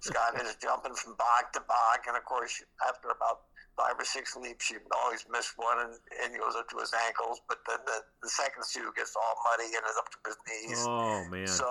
Scott 0.00 0.40
is 0.40 0.56
jumping 0.62 0.94
from 0.94 1.14
bog 1.14 1.52
to 1.52 1.60
bog, 1.66 2.06
and 2.08 2.16
of 2.16 2.24
course, 2.24 2.62
after 2.88 3.10
about 3.10 3.46
five 3.76 3.94
or 3.98 4.04
six 4.04 4.36
leaps, 4.36 4.70
you 4.70 4.80
always 5.04 5.24
miss 5.30 5.52
one, 5.56 5.78
and, 5.80 5.94
and 6.22 6.32
he 6.32 6.38
goes 6.38 6.56
up 6.56 6.68
to 6.70 6.78
his 6.78 6.92
ankles. 7.06 7.40
But 7.48 7.58
then 7.68 7.78
the, 7.86 7.98
the 8.22 8.28
second 8.28 8.64
shoe 8.66 8.92
gets 8.96 9.14
all 9.16 9.36
muddy 9.46 9.70
and 9.74 9.84
is 9.84 9.98
up 9.98 10.08
to 10.10 10.18
his 10.26 10.38
knees. 10.48 10.82
Oh 10.88 11.24
man! 11.30 11.46
So 11.46 11.66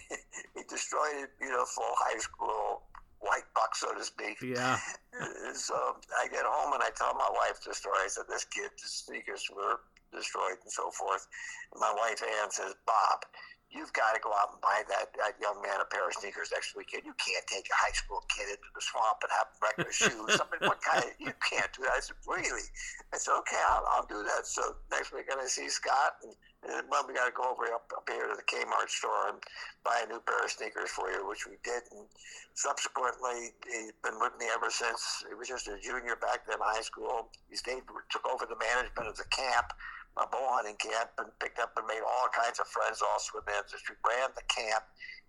he 0.56 0.62
destroyed 0.68 1.28
a 1.28 1.30
beautiful 1.38 1.86
high 2.02 2.18
school 2.18 2.82
white 3.22 3.46
buck, 3.54 3.74
so 3.74 3.94
to 3.94 4.04
speak. 4.04 4.42
Yeah. 4.42 4.78
so 5.54 5.74
I 6.18 6.28
get 6.28 6.44
home 6.44 6.74
and 6.74 6.82
I 6.82 6.90
tell 6.94 7.14
my 7.14 7.30
wife 7.32 7.62
the 7.64 7.74
story. 7.74 8.04
I 8.04 8.08
said, 8.08 8.24
"This 8.28 8.44
kid's 8.44 8.82
sneakers 8.82 9.48
were." 9.54 9.80
destroyed 10.12 10.60
and 10.60 10.70
so 10.70 10.92
forth. 10.92 11.26
And 11.72 11.80
my 11.80 11.92
wife 11.96 12.20
Ann 12.20 12.52
says, 12.52 12.76
Bob, 12.84 13.24
you've 13.72 13.92
got 13.96 14.12
to 14.12 14.20
go 14.20 14.28
out 14.36 14.52
and 14.52 14.60
buy 14.60 14.84
that, 14.92 15.16
that 15.16 15.40
young 15.40 15.56
man 15.64 15.80
a 15.80 15.88
pair 15.88 16.04
of 16.04 16.12
sneakers 16.12 16.52
next 16.52 16.76
weekend. 16.76 17.08
You 17.08 17.16
can't 17.16 17.44
take 17.48 17.64
a 17.72 17.76
high 17.80 17.96
school 17.96 18.20
kid 18.28 18.52
into 18.52 18.70
the 18.76 18.84
swamp 18.84 19.24
and 19.24 19.32
have 19.32 19.48
regular 19.64 19.92
shoes. 20.04 20.36
I 20.36 20.44
mean, 20.52 20.68
what 20.68 20.84
kind 20.84 21.02
of, 21.02 21.10
you 21.16 21.32
can't 21.40 21.72
do 21.72 21.88
that. 21.88 21.96
I 21.96 22.04
said, 22.04 22.20
really? 22.28 22.68
I 23.10 23.16
said, 23.16 23.32
okay, 23.42 23.60
I'll, 23.64 23.84
I'll 23.96 24.08
do 24.08 24.20
that. 24.28 24.44
So 24.44 24.76
next 24.92 25.10
weekend 25.16 25.40
I 25.40 25.48
see 25.48 25.72
Scott 25.72 26.20
and, 26.22 26.36
and 26.36 26.51
well, 26.90 27.04
we 27.06 27.14
got 27.14 27.26
to 27.26 27.34
go 27.34 27.50
over 27.50 27.66
up, 27.74 27.90
up 27.96 28.08
here 28.08 28.28
to 28.28 28.36
the 28.36 28.46
Kmart 28.46 28.88
store 28.88 29.34
and 29.34 29.38
buy 29.84 30.04
a 30.04 30.08
new 30.08 30.20
pair 30.20 30.44
of 30.44 30.50
sneakers 30.50 30.90
for 30.90 31.10
you, 31.10 31.26
which 31.26 31.46
we 31.46 31.58
did. 31.64 31.82
And 31.90 32.06
subsequently, 32.54 33.50
he's 33.66 33.92
been 34.02 34.18
with 34.20 34.32
me 34.38 34.46
ever 34.54 34.70
since. 34.70 35.24
He 35.28 35.34
was 35.34 35.48
just 35.48 35.68
a 35.68 35.78
junior 35.82 36.16
back 36.16 36.46
then 36.46 36.56
in 36.56 36.62
high 36.62 36.82
school. 36.82 37.30
He 37.50 37.56
stayed, 37.56 37.82
took 38.10 38.26
over 38.28 38.46
the 38.46 38.58
management 38.58 39.08
of 39.08 39.16
the 39.16 39.26
camp 39.30 39.72
my 40.16 40.24
bow 40.28 40.44
hunting 40.56 40.76
camp 40.76 41.10
and 41.18 41.32
picked 41.40 41.58
up 41.58 41.72
and 41.76 41.86
made 41.86 42.04
all 42.04 42.28
kinds 42.28 42.60
of 42.60 42.66
friends 42.68 43.00
all 43.00 43.18
through 43.20 43.40
the 43.46 43.56
industry, 43.56 43.96
ran 44.04 44.28
the 44.36 44.44
camp, 44.48 44.84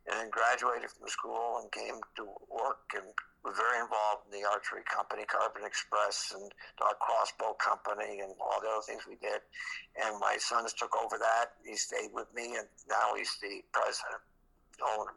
and 0.08 0.20
then 0.20 0.30
graduated 0.30 0.92
from 0.92 1.08
school 1.08 1.64
and 1.64 1.72
came 1.72 1.96
to 2.20 2.28
work 2.52 2.84
and 2.96 3.08
was 3.44 3.56
very 3.56 3.80
involved 3.80 4.28
in 4.28 4.40
the 4.40 4.48
archery 4.48 4.84
company, 4.88 5.24
Carbon 5.28 5.64
Express, 5.64 6.32
and 6.36 6.52
our 6.84 6.96
crossbow 7.00 7.56
company, 7.60 8.20
and 8.24 8.32
all 8.40 8.60
the 8.64 8.68
other 8.72 8.84
things 8.88 9.04
we 9.08 9.16
did. 9.20 9.44
And 10.00 10.20
my 10.20 10.36
sons 10.40 10.72
took 10.72 10.96
over 10.96 11.18
that. 11.20 11.56
He 11.64 11.76
stayed 11.76 12.12
with 12.14 12.28
me, 12.36 12.56
and 12.56 12.68
now 12.88 13.16
he's 13.16 13.36
the 13.44 13.64
president, 13.72 14.24
owner, 14.80 15.12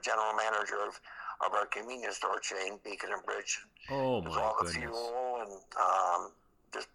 general 0.00 0.32
manager 0.36 0.80
of, 0.84 1.00
of 1.44 1.52
our 1.52 1.66
convenience 1.66 2.16
store 2.16 2.40
chain, 2.40 2.78
Beacon 2.84 3.10
and 3.12 3.24
Bridge. 3.24 3.60
Oh 3.90 4.20
my 4.20 4.30
all 4.40 4.56
the 4.62 4.70
fuel 4.70 5.40
and 5.40 5.52
um, 5.76 6.30
just 6.72 6.88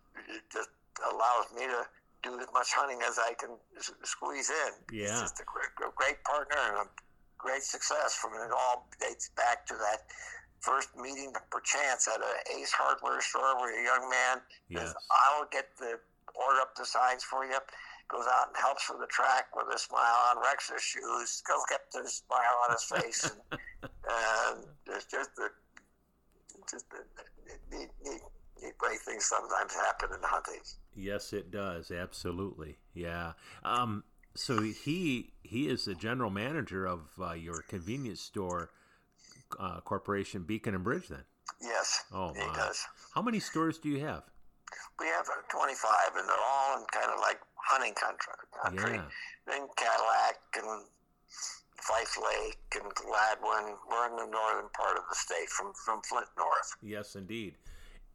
just 0.51 0.69
allows 1.03 1.45
me 1.55 1.65
to 1.67 1.85
do 2.27 2.39
as 2.39 2.51
much 2.53 2.67
hunting 2.75 2.99
as 3.07 3.17
I 3.19 3.33
can 3.39 3.55
squeeze 4.03 4.49
in. 4.49 4.73
Yeah. 4.91 5.11
He's 5.11 5.21
just 5.31 5.39
a 5.39 5.45
great, 5.47 5.71
great 5.95 6.23
partner 6.23 6.57
and 6.57 6.77
a 6.83 6.87
great 7.37 7.63
success 7.63 8.15
from 8.15 8.33
it. 8.35 8.43
It 8.45 8.51
all 8.51 8.89
dates 8.99 9.29
back 9.35 9.65
to 9.67 9.75
that 9.75 10.07
first 10.59 10.89
meeting 10.97 11.31
perchance 11.51 12.07
at 12.07 12.19
an 12.19 12.37
Ace 12.59 12.71
Hardware 12.73 13.21
store 13.21 13.55
where 13.61 13.71
a 13.79 13.83
young 13.83 14.09
man 14.09 14.41
Yes. 14.69 14.81
says, 14.81 14.95
I 15.11 15.39
will 15.39 15.47
get 15.51 15.69
the 15.79 15.99
order 16.35 16.59
up 16.61 16.75
the 16.75 16.85
signs 16.85 17.23
for 17.23 17.45
you. 17.45 17.57
Goes 18.09 18.25
out 18.25 18.47
and 18.47 18.57
helps 18.57 18.89
with 18.89 18.99
the 18.99 19.07
track 19.07 19.53
with 19.55 19.67
a 19.73 19.77
smile 19.77 20.31
on 20.31 20.41
Rex's 20.41 20.81
shoes. 20.81 21.43
Go 21.47 21.59
get 21.69 21.81
the 21.91 22.07
smile 22.09 22.55
on 22.67 22.71
his 22.71 22.83
face. 22.83 23.23
and, 23.29 23.59
and 23.83 24.65
it's 24.87 25.05
just 25.05 25.35
the, 25.35 25.49
just 26.71 26.89
the, 26.89 27.03
neat, 27.45 27.59
neat, 27.71 27.89
neat 28.03 28.21
great 28.77 28.99
things 28.99 29.25
sometimes 29.25 29.73
happen 29.73 30.09
in 30.13 30.19
hunting. 30.23 30.61
Yes, 30.95 31.33
it 31.33 31.51
does. 31.51 31.91
Absolutely. 31.91 32.77
Yeah. 32.93 33.33
Um, 33.63 34.03
so 34.35 34.61
he 34.61 35.33
he 35.43 35.67
is 35.67 35.85
the 35.85 35.95
general 35.95 36.29
manager 36.29 36.85
of 36.85 37.01
uh, 37.21 37.33
your 37.33 37.61
convenience 37.67 38.21
store 38.21 38.71
uh, 39.59 39.79
corporation, 39.81 40.43
Beacon 40.43 40.75
and 40.75 40.83
Bridge. 40.83 41.07
Then. 41.07 41.23
Yes, 41.61 42.03
Oh 42.13 42.33
he 42.33 42.39
my! 42.45 42.53
does. 42.53 42.85
How 43.15 43.21
many 43.21 43.39
stores 43.39 43.77
do 43.79 43.89
you 43.89 43.99
have? 44.05 44.23
We 44.99 45.07
have 45.07 45.25
uh, 45.29 45.41
25, 45.49 45.91
and 46.17 46.27
they're 46.27 46.35
all 46.45 46.77
in 46.77 46.85
kind 46.91 47.09
of 47.11 47.19
like 47.19 47.39
hunting 47.55 47.93
country. 47.93 48.33
country. 48.63 48.95
Yeah. 48.97 49.05
Then 49.47 49.67
Cadillac 49.77 50.37
and 50.57 50.83
Fife 51.77 52.17
Lake 52.21 52.59
and 52.83 52.93
Gladwin. 52.93 53.75
We're 53.89 54.07
in 54.09 54.15
the 54.17 54.29
northern 54.29 54.69
part 54.75 54.97
of 54.97 55.03
the 55.09 55.15
state, 55.15 55.49
from 55.49 55.71
from 55.85 56.01
Flint 56.03 56.27
north. 56.37 56.75
Yes, 56.81 57.15
indeed. 57.15 57.55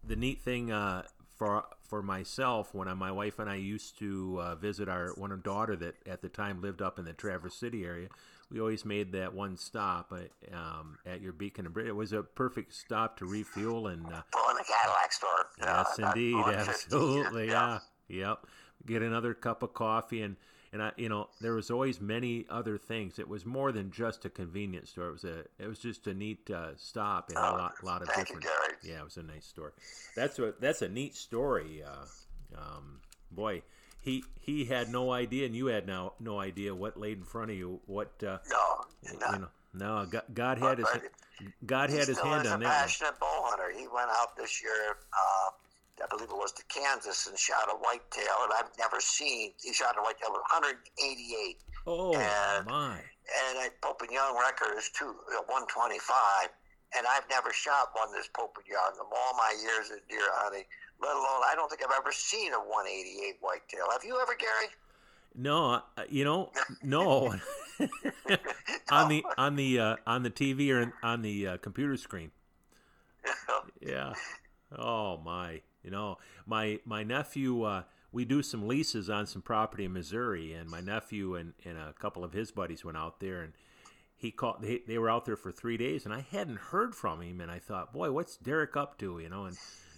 The 0.05 0.17
neat 0.17 0.43
thing 0.43 0.71
uh, 0.73 1.03
for 1.37 1.65
for 1.88 2.03
myself, 2.03 2.75
when 2.75 2.88
I, 2.88 2.95
my 2.95 3.12
wife 3.12 3.38
and 3.38 3.49
I 3.51 3.57
used 3.57 3.99
to 3.99 4.38
uh, 4.41 4.55
visit 4.57 4.88
our 4.88 5.11
one 5.15 5.38
daughter 5.45 5.77
that 5.77 5.95
at 6.07 6.23
the 6.23 6.29
time 6.29 6.61
lived 6.62 6.81
up 6.83 6.99
in 6.99 7.05
the 7.05 7.12
Traverse 7.12 7.55
City 7.55 7.85
area, 7.85 8.09
we 8.51 8.59
always 8.61 8.85
made 8.85 9.12
that 9.12 9.35
one 9.35 9.57
stop 9.57 10.12
at, 10.12 10.55
um, 10.55 10.99
at 11.07 11.21
your 11.21 11.33
Beacon 11.33 11.67
and 11.67 11.75
Bridge. 11.75 11.88
It 11.88 11.97
was 11.97 12.12
a 12.12 12.23
perfect 12.23 12.75
stop 12.75 13.19
to 13.19 13.27
refuel 13.27 13.87
and. 13.88 14.07
Uh, 14.07 14.23
Go 14.33 14.51
in 14.51 14.57
the 14.57 14.65
Cadillac 14.65 15.12
store. 15.12 15.29
Yes, 15.61 15.99
Uh, 15.99 16.07
indeed, 16.09 16.35
150. 16.37 16.71
absolutely, 16.71 17.49
yeah, 17.49 17.79
yep. 18.09 18.47
Get 18.87 19.03
another 19.03 19.35
cup 19.35 19.62
of 19.62 19.75
coffee, 19.75 20.23
and 20.23 20.37
and 20.73 20.83
I, 20.83 20.93
you 20.97 21.09
know, 21.09 21.29
there 21.41 21.55
was 21.55 21.71
always 21.71 22.01
many 22.01 22.47
other 22.49 22.79
things. 22.79 23.19
It 23.19 23.29
was 23.29 23.45
more 23.45 23.73
than 23.73 23.91
just 23.91 24.25
a 24.25 24.31
convenience 24.31 24.91
store. 24.91 25.09
It 25.09 25.13
was 25.13 25.25
a, 25.25 25.39
it 25.59 25.67
was 25.69 25.79
just 25.79 26.07
a 26.07 26.15
neat 26.15 26.51
uh, 26.51 26.71
stop 26.77 27.29
and 27.29 27.37
a 27.39 27.41
Oh, 27.41 27.53
lot, 27.57 27.75
lot 27.85 28.03
of 28.03 28.09
thank 28.09 28.31
you, 28.31 28.41
different. 28.41 28.79
Yeah, 28.83 29.01
it 29.01 29.05
was 29.05 29.17
a 29.19 29.23
nice 29.23 29.47
store. 29.47 29.75
That's 30.17 30.39
what, 30.39 30.61
that's 30.61 30.83
a 30.83 30.89
neat 30.89 31.15
story. 31.15 31.83
Uh, 31.85 32.59
um, 32.59 33.01
boy, 33.31 33.63
he 34.01 34.25
he 34.41 34.65
had 34.65 34.89
no 34.91 35.13
idea, 35.13 35.47
and 35.47 35.55
you 35.55 35.67
had 35.67 35.87
no 35.87 36.15
no 36.19 36.41
idea 36.41 36.75
what 36.75 36.99
laid 36.99 37.19
in 37.19 37.25
front 37.25 37.51
of 37.51 37.57
you. 37.57 37.81
What 37.87 38.11
uh, 38.27 38.39
No, 38.51 38.59
no. 39.21 39.33
you 39.33 39.39
know, 39.39 39.49
no, 39.75 40.07
God, 40.11 40.23
God 40.35 40.59
had 40.59 40.79
his 40.79 40.89
God 41.65 41.91
he 41.91 41.97
had 41.97 42.09
his 42.09 42.19
hand 42.19 42.47
on 42.49 42.61
a 42.63 42.65
that. 42.65 42.83
passionate 42.83 43.19
bow 43.21 43.43
hunter. 43.47 43.71
He 43.79 43.87
went 43.89 44.11
out 44.11 44.37
this 44.37 44.63
year, 44.63 44.97
uh, 45.13 45.51
I 46.03 46.07
believe 46.11 46.31
it 46.31 46.37
was 46.37 46.53
to 46.53 46.65
Kansas, 46.67 47.27
and 47.29 47.38
shot 47.38 47.69
a 47.71 47.77
whitetail, 47.77 48.43
and 48.45 48.53
I've 48.53 48.71
never 48.79 49.01
seen. 49.01 49.53
He 49.62 49.73
shot 49.73 49.97
a 49.97 50.03
whitetail 50.03 50.33
with 50.33 50.43
188, 50.51 51.59
Oh 51.87 52.15
and- 52.15 52.67
my! 52.67 52.99
and 52.99 53.59
a 53.67 53.71
Pope 53.81 54.03
and 54.03 54.11
Young 54.11 54.37
record 54.38 54.77
is 54.77 54.91
two, 54.91 55.15
uh, 55.31 55.43
125, 55.47 56.51
and 56.97 57.07
I've 57.07 57.29
never 57.31 57.53
shot 57.53 57.91
one 57.95 58.12
this 58.12 58.29
Pope 58.35 58.57
and 58.59 58.67
Young 58.67 58.93
of 59.01 59.07
all 59.07 59.35
my 59.37 59.55
years 59.62 59.91
of 59.91 59.99
deer 60.09 60.27
hunting. 60.33 60.65
Let 61.01 61.15
alone, 61.15 61.43
I 61.47 61.55
don't 61.55 61.69
think 61.71 61.83
I've 61.85 61.97
ever 61.97 62.12
seen 62.12 62.53
a 62.53 62.59
188 62.59 63.37
whitetail. 63.41 63.87
Have 63.91 64.05
you 64.05 64.21
ever, 64.21 64.35
Gary? 64.35 64.69
No, 65.35 65.83
uh, 65.97 66.03
you 66.09 66.25
know, 66.25 66.51
no. 66.83 67.35
on 68.91 69.09
the 69.09 69.25
on 69.38 69.57
the 69.57 69.81
uh, 69.81 69.97
on 70.07 70.23
the 70.23 70.31
TV 70.31 70.71
or 70.71 70.93
on 71.03 71.23
the 71.23 71.47
uh, 71.49 71.57
computer 71.57 71.97
screen. 71.97 72.31
yeah. 73.81 74.12
Oh 74.77 75.17
my. 75.19 75.62
You 75.83 75.90
know, 75.90 76.18
my 76.47 76.81
my 76.85 77.03
nephew. 77.03 77.62
Uh, 77.62 77.83
we 78.12 78.27
do 78.27 78.42
some 78.42 78.68
leases 78.68 79.09
on 79.09 79.27
some 79.27 79.40
property 79.40 79.87
in 79.87 79.95
Missouri, 79.95 80.53
and 80.53 80.68
my 80.68 80.83
nephew 80.83 81.35
and, 81.35 81.55
and 81.64 81.79
a 81.79 81.95
couple 81.95 82.23
of 82.25 82.35
his 82.35 82.51
buddies 82.51 82.85
went 82.85 82.99
out 82.99 83.21
there, 83.21 83.40
and 83.40 83.55
he 84.14 84.31
called. 84.31 84.61
They, 84.61 84.83
they 84.87 84.99
were 84.99 85.09
out 85.09 85.25
there 85.25 85.37
for 85.37 85.51
three 85.51 85.79
days, 85.79 86.05
and 86.05 86.12
I 86.12 86.27
hadn't 86.31 86.59
heard 86.59 86.95
from 86.95 87.23
him, 87.23 87.40
and 87.40 87.51
I 87.51 87.59
thought, 87.59 87.92
boy, 87.92 88.12
what's 88.12 88.37
Derek 88.37 88.77
up 88.77 88.99
to? 88.99 89.18
You 89.18 89.31
know, 89.31 89.47
and 89.47 89.57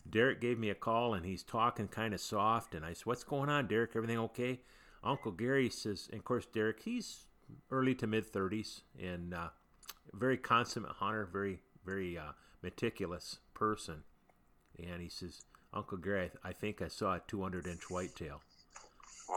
Derek 0.09 0.41
gave 0.41 0.59
me 0.59 0.71
a 0.71 0.75
call, 0.75 1.15
and 1.15 1.27
he's 1.27 1.43
talking 1.43 1.89
kind 1.89 2.15
of 2.15 2.21
soft, 2.21 2.75
and 2.75 2.85
I 2.85 2.93
said, 2.93 3.07
what's 3.07 3.25
going 3.25 3.51
on, 3.51 3.67
Derek? 3.67 3.97
Everything 3.97 4.19
okay? 4.19 4.61
Uncle 5.03 5.33
Gary 5.33 5.69
says, 5.69 6.09
and 6.11 6.21
of 6.21 6.25
course, 6.25 6.47
Derek, 6.47 6.81
he's 6.81 7.27
early 7.71 7.95
to 7.97 8.07
mid 8.07 8.31
30s 8.31 8.83
and 8.99 9.35
uh, 9.35 9.49
very 10.13 10.37
consummate 10.37 10.93
hunter, 10.93 11.29
very, 11.31 11.61
very 11.85 12.17
uh, 12.17 12.33
meticulous 12.63 13.39
person. 13.53 14.05
And 14.79 15.03
he 15.03 15.09
says, 15.09 15.43
Uncle 15.75 15.99
Gary, 15.99 16.31
I, 16.43 16.53
think 16.53 16.81
I 16.81 16.89
saw 16.89 17.15
a 17.15 17.23
200 17.27 17.67
inch 17.67 17.91
whitetail. 17.91 18.41
Wow. 19.29 19.37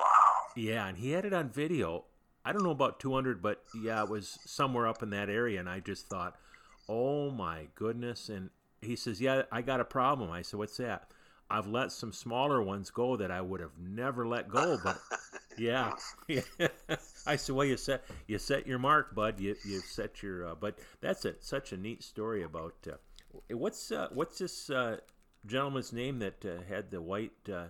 Yeah, 0.56 0.88
and 0.88 0.98
he 0.98 1.12
had 1.12 1.26
it 1.26 1.34
on 1.34 1.50
video. 1.50 2.06
I 2.46 2.54
don't 2.54 2.64
know 2.64 2.72
about 2.72 3.00
200, 3.00 3.42
but 3.42 3.64
yeah, 3.82 4.04
it 4.04 4.10
was 4.10 4.40
somewhere 4.46 4.88
up 4.88 5.04
in 5.04 5.10
that 5.10 5.30
area. 5.30 5.60
And 5.60 5.68
I 5.68 5.80
just 5.80 6.08
thought, 6.08 6.36
oh 6.88 7.32
my 7.32 7.68
goodness. 7.76 8.30
And 8.30 8.52
he 8.82 8.96
says, 8.96 9.20
Yeah, 9.20 9.44
I 9.52 9.62
got 9.62 9.80
a 9.80 9.86
problem. 9.86 10.32
I 10.32 10.44
said, 10.44 10.58
What's 10.58 10.78
that? 10.78 11.12
I've 11.50 11.68
let 11.68 11.92
some 11.92 12.12
smaller 12.12 12.62
ones 12.62 12.90
go 12.90 13.16
that 13.16 13.32
I 13.32 13.40
would 13.40 13.62
have 13.62 13.78
never 13.80 14.28
let 14.28 14.50
go, 14.50 14.78
but 14.84 15.00
yeah, 15.58 15.94
yeah. 16.28 16.42
I 17.26 17.38
said, 17.38 17.56
well, 17.56 17.66
you 17.66 17.78
set 17.78 18.04
you 18.28 18.38
set 18.38 18.68
your 18.68 18.80
mark, 18.80 19.16
bud. 19.16 19.40
You 19.40 19.56
you 19.66 19.80
set 19.80 20.22
your. 20.22 20.50
Uh, 20.50 20.56
but 20.56 20.78
that's 21.00 21.24
it. 21.24 21.44
Such 21.44 21.72
a 21.72 21.78
neat 21.78 22.04
story 22.04 22.44
about 22.44 22.76
uh, 22.92 22.96
what's 23.56 23.92
uh, 23.92 24.10
what's 24.12 24.40
this 24.40 24.70
uh, 24.70 24.98
gentleman's 25.46 25.94
name 25.94 26.20
that 26.20 26.44
uh, 26.46 26.64
had 26.68 26.92
the 26.92 27.02
white 27.02 27.34
uh, 27.52 27.66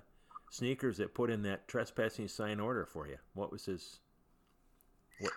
sneakers 0.49 0.97
that 0.97 1.13
put 1.13 1.29
in 1.29 1.43
that 1.43 1.67
trespassing 1.67 2.27
sign 2.27 2.59
order 2.59 2.85
for 2.85 3.07
you? 3.07 3.17
What 3.33 3.51
was 3.51 3.65
his? 3.65 3.99
What 5.19 5.33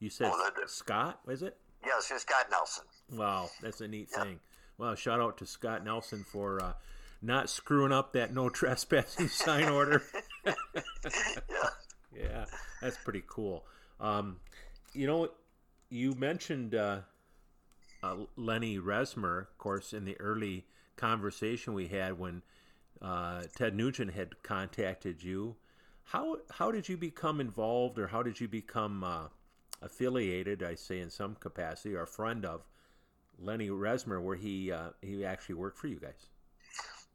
you 0.00 0.10
said? 0.10 0.30
Oh, 0.32 0.50
Scott, 0.66 1.20
was 1.26 1.42
it? 1.42 1.56
Yes, 1.84 2.10
it's 2.10 2.22
Scott 2.22 2.46
Nelson. 2.50 2.84
Wow, 3.12 3.50
that's 3.60 3.80
a 3.80 3.88
neat 3.88 4.08
yeah. 4.12 4.24
thing. 4.24 4.40
Well, 4.78 4.94
shout 4.94 5.20
out 5.20 5.38
to 5.38 5.46
Scott 5.46 5.84
Nelson 5.84 6.24
for 6.24 6.74
not 7.24 7.48
screwing 7.48 7.92
up 7.92 8.12
that 8.12 8.32
no 8.32 8.48
trespassing 8.50 9.28
sign 9.28 9.68
order. 9.68 10.02
yeah. 10.44 11.68
Yeah, 12.14 12.44
that's 12.80 12.96
pretty 12.98 13.22
cool. 13.26 13.64
Um, 13.98 14.36
you 14.92 15.06
know, 15.06 15.28
you 15.88 16.14
mentioned 16.14 16.74
uh, 16.74 17.00
uh, 18.02 18.16
Lenny 18.36 18.78
Resmer, 18.78 19.42
of 19.42 19.58
course, 19.58 19.92
in 19.92 20.04
the 20.04 20.18
early 20.20 20.64
conversation 20.96 21.74
we 21.74 21.88
had 21.88 22.18
when 22.18 22.42
uh, 23.02 23.42
Ted 23.56 23.74
Nugent 23.74 24.12
had 24.12 24.42
contacted 24.42 25.22
you. 25.22 25.56
How 26.04 26.36
how 26.50 26.70
did 26.70 26.88
you 26.88 26.96
become 26.96 27.40
involved, 27.40 27.98
or 27.98 28.06
how 28.06 28.22
did 28.22 28.40
you 28.40 28.48
become 28.48 29.02
uh, 29.02 29.28
affiliated? 29.82 30.62
I 30.62 30.74
say 30.74 31.00
in 31.00 31.10
some 31.10 31.34
capacity, 31.36 31.94
or 31.94 32.02
a 32.02 32.06
friend 32.06 32.44
of 32.44 32.62
Lenny 33.38 33.68
Resmer, 33.68 34.22
where 34.22 34.36
he 34.36 34.70
uh, 34.70 34.90
he 35.00 35.24
actually 35.24 35.56
worked 35.56 35.78
for 35.78 35.86
you 35.88 35.98
guys. 35.98 36.28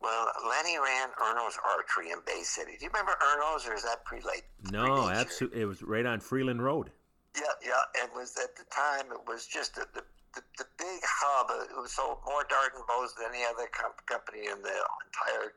Well, 0.02 0.28
Lenny 0.48 0.78
ran 0.78 1.10
Erno's 1.22 1.58
Archery 1.78 2.12
in 2.12 2.20
Bay 2.26 2.42
City. 2.44 2.72
Do 2.80 2.86
you 2.86 2.92
remember 2.92 3.14
Erno's, 3.22 3.68
or 3.68 3.74
is 3.74 3.84
that 3.84 4.06
pre 4.06 4.22
late? 4.22 4.44
No, 4.72 5.10
absolutely. 5.10 5.62
It 5.62 5.66
was 5.66 5.84
right 5.84 6.06
on 6.06 6.20
Freeland 6.20 6.64
Road. 6.64 6.92
Yeah, 7.36 7.44
yeah. 7.64 8.04
It 8.04 8.10
was 8.16 8.38
at 8.42 8.56
the 8.56 8.64
time. 8.72 9.12
It 9.12 9.28
was 9.28 9.46
just 9.46 9.76
the 9.76 9.86
the, 9.94 10.04
the, 10.36 10.42
the 10.58 10.68
big 10.78 11.02
hub. 11.04 11.50
It 11.70 11.76
was 11.76 11.92
sold 11.92 12.20
more 12.26 12.46
dart 12.50 12.74
and 12.76 12.86
bows 12.88 13.14
than 13.16 13.34
any 13.34 13.44
other 13.44 13.68
comp- 13.72 14.06
company 14.06 14.48
in 14.48 14.62
the 14.62 14.78
entire 15.06 15.54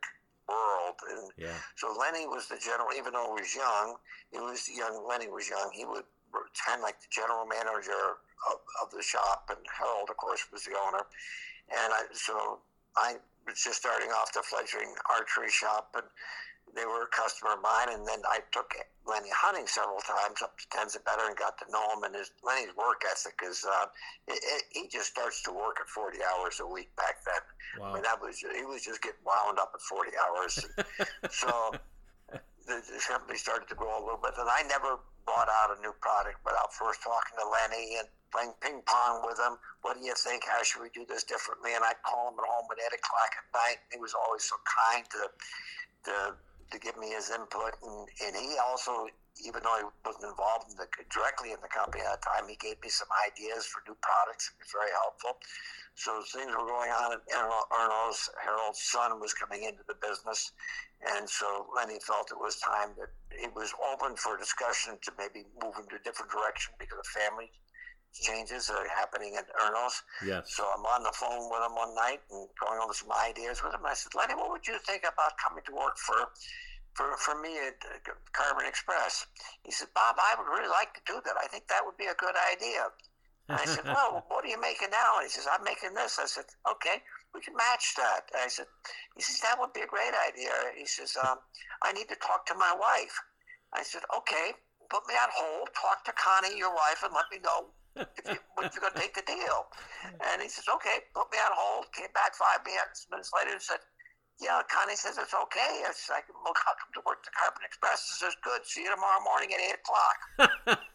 world. 0.48 0.96
And 1.10 1.30
yeah. 1.36 1.58
So 1.76 1.94
Lenny 1.98 2.26
was 2.26 2.48
the 2.48 2.58
general. 2.58 2.88
Even 2.96 3.12
though 3.12 3.34
he 3.36 3.42
was 3.42 3.54
young, 3.54 3.96
he 4.32 4.38
was 4.38 4.68
young. 4.68 5.04
Lenny 5.08 5.28
was 5.28 5.48
young. 5.48 5.70
He 5.72 5.84
would 5.84 6.04
kind 6.64 6.80
of 6.80 6.82
like 6.82 7.00
the 7.00 7.12
general 7.12 7.44
manager 7.46 8.18
of, 8.50 8.58
of 8.82 8.90
the 8.90 9.02
shop, 9.02 9.50
and 9.50 9.60
Harold, 9.68 10.10
of 10.10 10.16
course, 10.16 10.44
was 10.52 10.64
the 10.64 10.74
owner. 10.74 11.04
And 11.70 11.92
I, 11.92 12.02
so 12.12 12.58
I 12.96 13.16
was 13.46 13.62
just 13.62 13.78
starting 13.80 14.10
off 14.10 14.32
the 14.32 14.42
fledgling 14.42 14.94
archery 15.10 15.50
shop, 15.50 15.94
and 15.94 16.06
they 16.74 16.84
were 16.84 17.04
a 17.04 17.12
customer 17.12 17.54
of 17.54 17.62
mine. 17.62 17.92
And 17.92 18.06
then 18.06 18.20
I 18.28 18.40
took 18.50 18.74
Lenny 19.06 19.30
hunting 19.34 19.66
several 19.66 20.00
times 20.00 20.42
up 20.42 20.56
to 20.58 20.64
Tens 20.70 20.96
of 20.96 21.04
Better 21.04 21.26
and 21.26 21.36
got 21.36 21.58
to 21.58 21.66
know 21.70 21.84
him. 21.92 22.04
And 22.04 22.14
his 22.14 22.32
Lenny's 22.42 22.74
work 22.76 23.02
ethic 23.04 23.40
is 23.44 23.64
uh, 23.64 23.86
it, 24.28 24.40
it, 24.40 24.62
he 24.70 24.88
just 24.88 25.12
starts 25.12 25.42
to 25.44 25.52
work 25.52 25.76
at 25.80 25.88
40 25.88 26.18
hours 26.22 26.60
a 26.60 26.66
week 26.66 26.94
back 26.96 27.24
then. 27.24 27.42
Wow. 27.80 27.90
I 27.90 27.94
mean, 27.94 28.02
that 28.02 28.20
was 28.20 28.38
he 28.40 28.64
was 28.64 28.82
just 28.82 29.02
getting 29.02 29.20
wound 29.24 29.58
up 29.58 29.72
at 29.74 29.80
40 29.80 30.10
hours. 30.16 30.52
so 31.30 31.72
the, 32.66 32.76
the 32.80 33.00
company 33.06 33.38
started 33.38 33.68
to 33.68 33.74
grow 33.74 33.98
a 33.98 34.02
little 34.02 34.22
bit, 34.22 34.32
and 34.38 34.48
I 34.48 34.62
never 34.68 34.98
brought 35.24 35.48
out 35.48 35.76
a 35.76 35.78
new 35.80 35.94
product 36.00 36.42
without 36.44 36.74
first 36.74 37.02
talking 37.02 37.38
to 37.38 37.46
Lenny 37.46 37.98
and 37.98 38.08
playing 38.32 38.54
ping 38.60 38.82
pong 38.86 39.22
with 39.26 39.38
him. 39.38 39.58
What 39.82 39.98
do 39.98 40.02
you 40.02 40.14
think? 40.16 40.42
How 40.46 40.62
should 40.62 40.82
we 40.82 40.90
do 40.90 41.04
this 41.06 41.22
differently? 41.22 41.74
And 41.74 41.84
I'd 41.84 42.00
call 42.02 42.32
him 42.32 42.38
at 42.40 42.46
home 42.48 42.66
at 42.72 42.78
eight 42.80 42.96
o'clock 42.96 43.30
at 43.36 43.46
night. 43.54 43.78
He 43.92 43.98
was 44.00 44.14
always 44.14 44.42
so 44.42 44.56
kind 44.64 45.04
to 45.10 45.22
to 46.04 46.34
to 46.72 46.78
give 46.78 46.96
me 46.96 47.12
his 47.12 47.30
input, 47.30 47.76
and, 47.84 48.08
and 48.24 48.32
he 48.34 48.56
also, 48.58 49.06
even 49.44 49.62
though 49.62 49.78
he 49.78 49.86
wasn't 50.04 50.32
involved 50.32 50.72
in 50.72 50.76
the, 50.76 50.88
directly 51.12 51.52
in 51.52 51.60
the 51.60 51.68
company 51.68 52.02
at 52.02 52.20
the 52.20 52.24
time, 52.24 52.48
he 52.48 52.56
gave 52.56 52.80
me 52.82 52.88
some 52.88 53.08
ideas 53.28 53.68
for 53.68 53.84
new 53.86 53.96
products. 54.00 54.50
It 54.50 54.64
was 54.64 54.72
very 54.72 54.92
helpful. 54.92 55.36
So 55.94 56.24
things 56.32 56.50
were 56.56 56.64
going 56.64 56.90
on, 56.90 57.12
and 57.12 57.22
Erno's 57.28 58.30
Harold's 58.40 58.80
son 58.80 59.20
was 59.20 59.36
coming 59.36 59.64
into 59.68 59.84
the 59.86 60.00
business, 60.00 60.52
and 61.14 61.28
so 61.28 61.68
Lenny 61.76 62.00
felt 62.00 62.32
it 62.32 62.40
was 62.40 62.56
time 62.64 62.96
that 62.96 63.12
it 63.30 63.52
was 63.54 63.76
open 63.92 64.16
for 64.16 64.40
discussion 64.40 64.96
to 65.04 65.12
maybe 65.20 65.44
move 65.60 65.76
into 65.76 65.96
a 65.96 66.02
different 66.04 66.32
direction 66.32 66.72
because 66.80 66.96
of 66.96 67.06
family 67.12 67.52
changes 68.12 68.68
are 68.68 68.86
happening 68.88 69.36
at 69.36 69.48
Erno's. 69.56 70.02
Yes. 70.24 70.52
So 70.52 70.64
I'm 70.68 70.84
on 70.84 71.02
the 71.02 71.12
phone 71.16 71.48
with 71.48 71.62
him 71.64 71.74
one 71.74 71.94
night 71.94 72.20
and 72.30 72.48
going 72.60 72.80
over 72.80 72.92
some 72.92 73.10
ideas 73.12 73.62
with 73.64 73.74
him. 73.74 73.84
I 73.84 73.94
said, 73.94 74.14
Lenny, 74.14 74.34
what 74.34 74.50
would 74.50 74.66
you 74.66 74.78
think 74.84 75.02
about 75.02 75.32
coming 75.40 75.64
to 75.66 75.72
work 75.72 75.96
for 75.96 76.28
for, 76.92 77.16
for 77.16 77.40
me 77.40 77.56
at 77.56 77.80
uh, 77.88 78.12
Carbon 78.32 78.68
Express? 78.68 79.26
He 79.64 79.72
said, 79.72 79.88
Bob, 79.94 80.16
I 80.20 80.36
would 80.36 80.48
really 80.48 80.68
like 80.68 80.92
to 80.94 81.02
do 81.06 81.20
that. 81.24 81.36
I 81.40 81.48
think 81.48 81.68
that 81.68 81.80
would 81.84 81.96
be 81.96 82.06
a 82.06 82.18
good 82.20 82.36
idea. 82.52 82.92
And 83.48 83.58
I 83.58 83.64
said, 83.64 83.84
well, 83.88 84.24
what 84.28 84.44
are 84.44 84.52
you 84.52 84.60
making 84.60 84.92
now? 84.92 85.16
And 85.16 85.24
he 85.24 85.32
says, 85.32 85.48
I'm 85.48 85.64
making 85.64 85.94
this. 85.94 86.20
I 86.20 86.26
said, 86.26 86.44
okay, 86.68 87.00
we 87.34 87.40
can 87.40 87.56
match 87.56 87.96
that. 87.96 88.28
And 88.36 88.44
I 88.44 88.48
said, 88.48 88.68
he 89.16 89.22
says, 89.22 89.40
that 89.40 89.56
would 89.56 89.72
be 89.72 89.80
a 89.80 89.88
great 89.88 90.12
idea. 90.28 90.52
He 90.76 90.84
says, 90.84 91.16
um, 91.16 91.40
I 91.82 91.92
need 91.92 92.12
to 92.12 92.18
talk 92.20 92.44
to 92.52 92.54
my 92.54 92.76
wife. 92.76 93.16
I 93.72 93.82
said, 93.82 94.04
okay, 94.12 94.52
put 94.92 95.08
me 95.08 95.14
on 95.16 95.32
hold, 95.32 95.72
talk 95.72 96.04
to 96.04 96.12
Connie, 96.12 96.58
your 96.60 96.74
wife, 96.76 97.00
and 97.02 97.16
let 97.16 97.24
me 97.32 97.40
know 97.40 97.72
if, 97.96 98.24
you, 98.24 98.38
if 98.64 98.70
you're 98.72 98.84
going 98.84 98.96
to 98.96 99.00
take 99.00 99.14
the 99.14 99.26
deal. 99.26 99.68
And 100.32 100.40
he 100.40 100.48
says, 100.48 100.64
okay, 100.68 101.04
put 101.14 101.28
me 101.32 101.38
on 101.38 101.52
hold. 101.52 101.92
Came 101.92 102.12
back 102.14 102.34
five 102.34 102.64
minutes, 102.64 103.06
minutes 103.10 103.30
later 103.34 103.52
and 103.52 103.62
said, 103.62 103.80
yeah, 104.40 104.58
Connie 104.66 104.96
says 104.96 105.18
it's 105.22 105.34
okay. 105.34 105.86
I 105.86 105.92
said, 105.94 106.18
I 106.18 106.22
can 106.26 106.34
look 106.42 106.58
out 106.66 106.74
to 106.80 107.00
work 107.06 107.22
the 107.22 107.30
Carbon 107.30 107.62
Express. 107.62 108.02
He 108.10 108.14
says, 108.26 108.34
good. 108.42 108.66
See 108.66 108.82
you 108.82 108.90
tomorrow 108.90 109.22
morning 109.22 109.54
at 109.54 109.60
8 109.60 109.78
o'clock. 109.78 110.18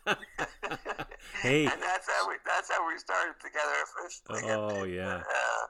hey. 1.46 1.64
And 1.70 1.80
that's 1.80 2.08
how 2.12 2.28
we, 2.28 2.36
that's 2.44 2.68
how 2.68 2.84
we 2.84 3.00
started 3.00 3.40
together 3.40 3.78
first. 3.96 4.26
Oh, 4.30 4.84
yeah. 5.00 5.24
Uh, 5.24 5.64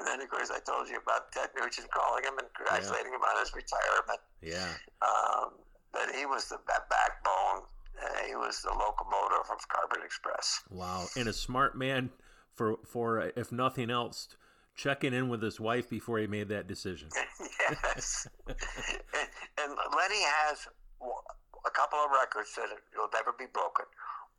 and 0.00 0.06
then, 0.08 0.24
of 0.24 0.30
course, 0.32 0.48
I 0.48 0.60
told 0.64 0.88
you 0.88 0.96
about 1.04 1.32
Ted 1.36 1.52
Nugent 1.52 1.90
calling 1.92 2.24
him 2.24 2.40
and 2.40 2.48
congratulating 2.56 3.12
yeah. 3.12 3.20
him 3.20 3.28
on 3.28 3.36
his 3.44 3.52
retirement. 3.52 4.22
Yeah. 4.40 4.72
Um, 5.04 5.60
but 5.92 6.08
he 6.16 6.24
was 6.24 6.48
the 6.48 6.56
backbone 6.64 7.68
uh, 8.02 8.26
he 8.26 8.34
was 8.34 8.62
the 8.62 8.70
locomotive 8.70 9.50
of 9.50 9.68
Carbon 9.68 10.00
Express. 10.04 10.62
Wow, 10.70 11.06
and 11.16 11.28
a 11.28 11.32
smart 11.32 11.76
man 11.76 12.10
for 12.54 12.76
for 12.86 13.32
if 13.36 13.52
nothing 13.52 13.90
else, 13.90 14.28
checking 14.74 15.12
in 15.12 15.28
with 15.28 15.42
his 15.42 15.60
wife 15.60 15.88
before 15.88 16.18
he 16.18 16.26
made 16.26 16.48
that 16.48 16.66
decision. 16.66 17.08
yes, 17.70 18.26
and, 18.46 18.56
and 18.56 19.76
Lenny 19.96 20.22
has 20.22 20.68
a 21.00 21.70
couple 21.70 21.98
of 21.98 22.10
records 22.10 22.54
that 22.56 22.66
will 22.96 23.08
never 23.12 23.32
be 23.38 23.46
broken. 23.52 23.84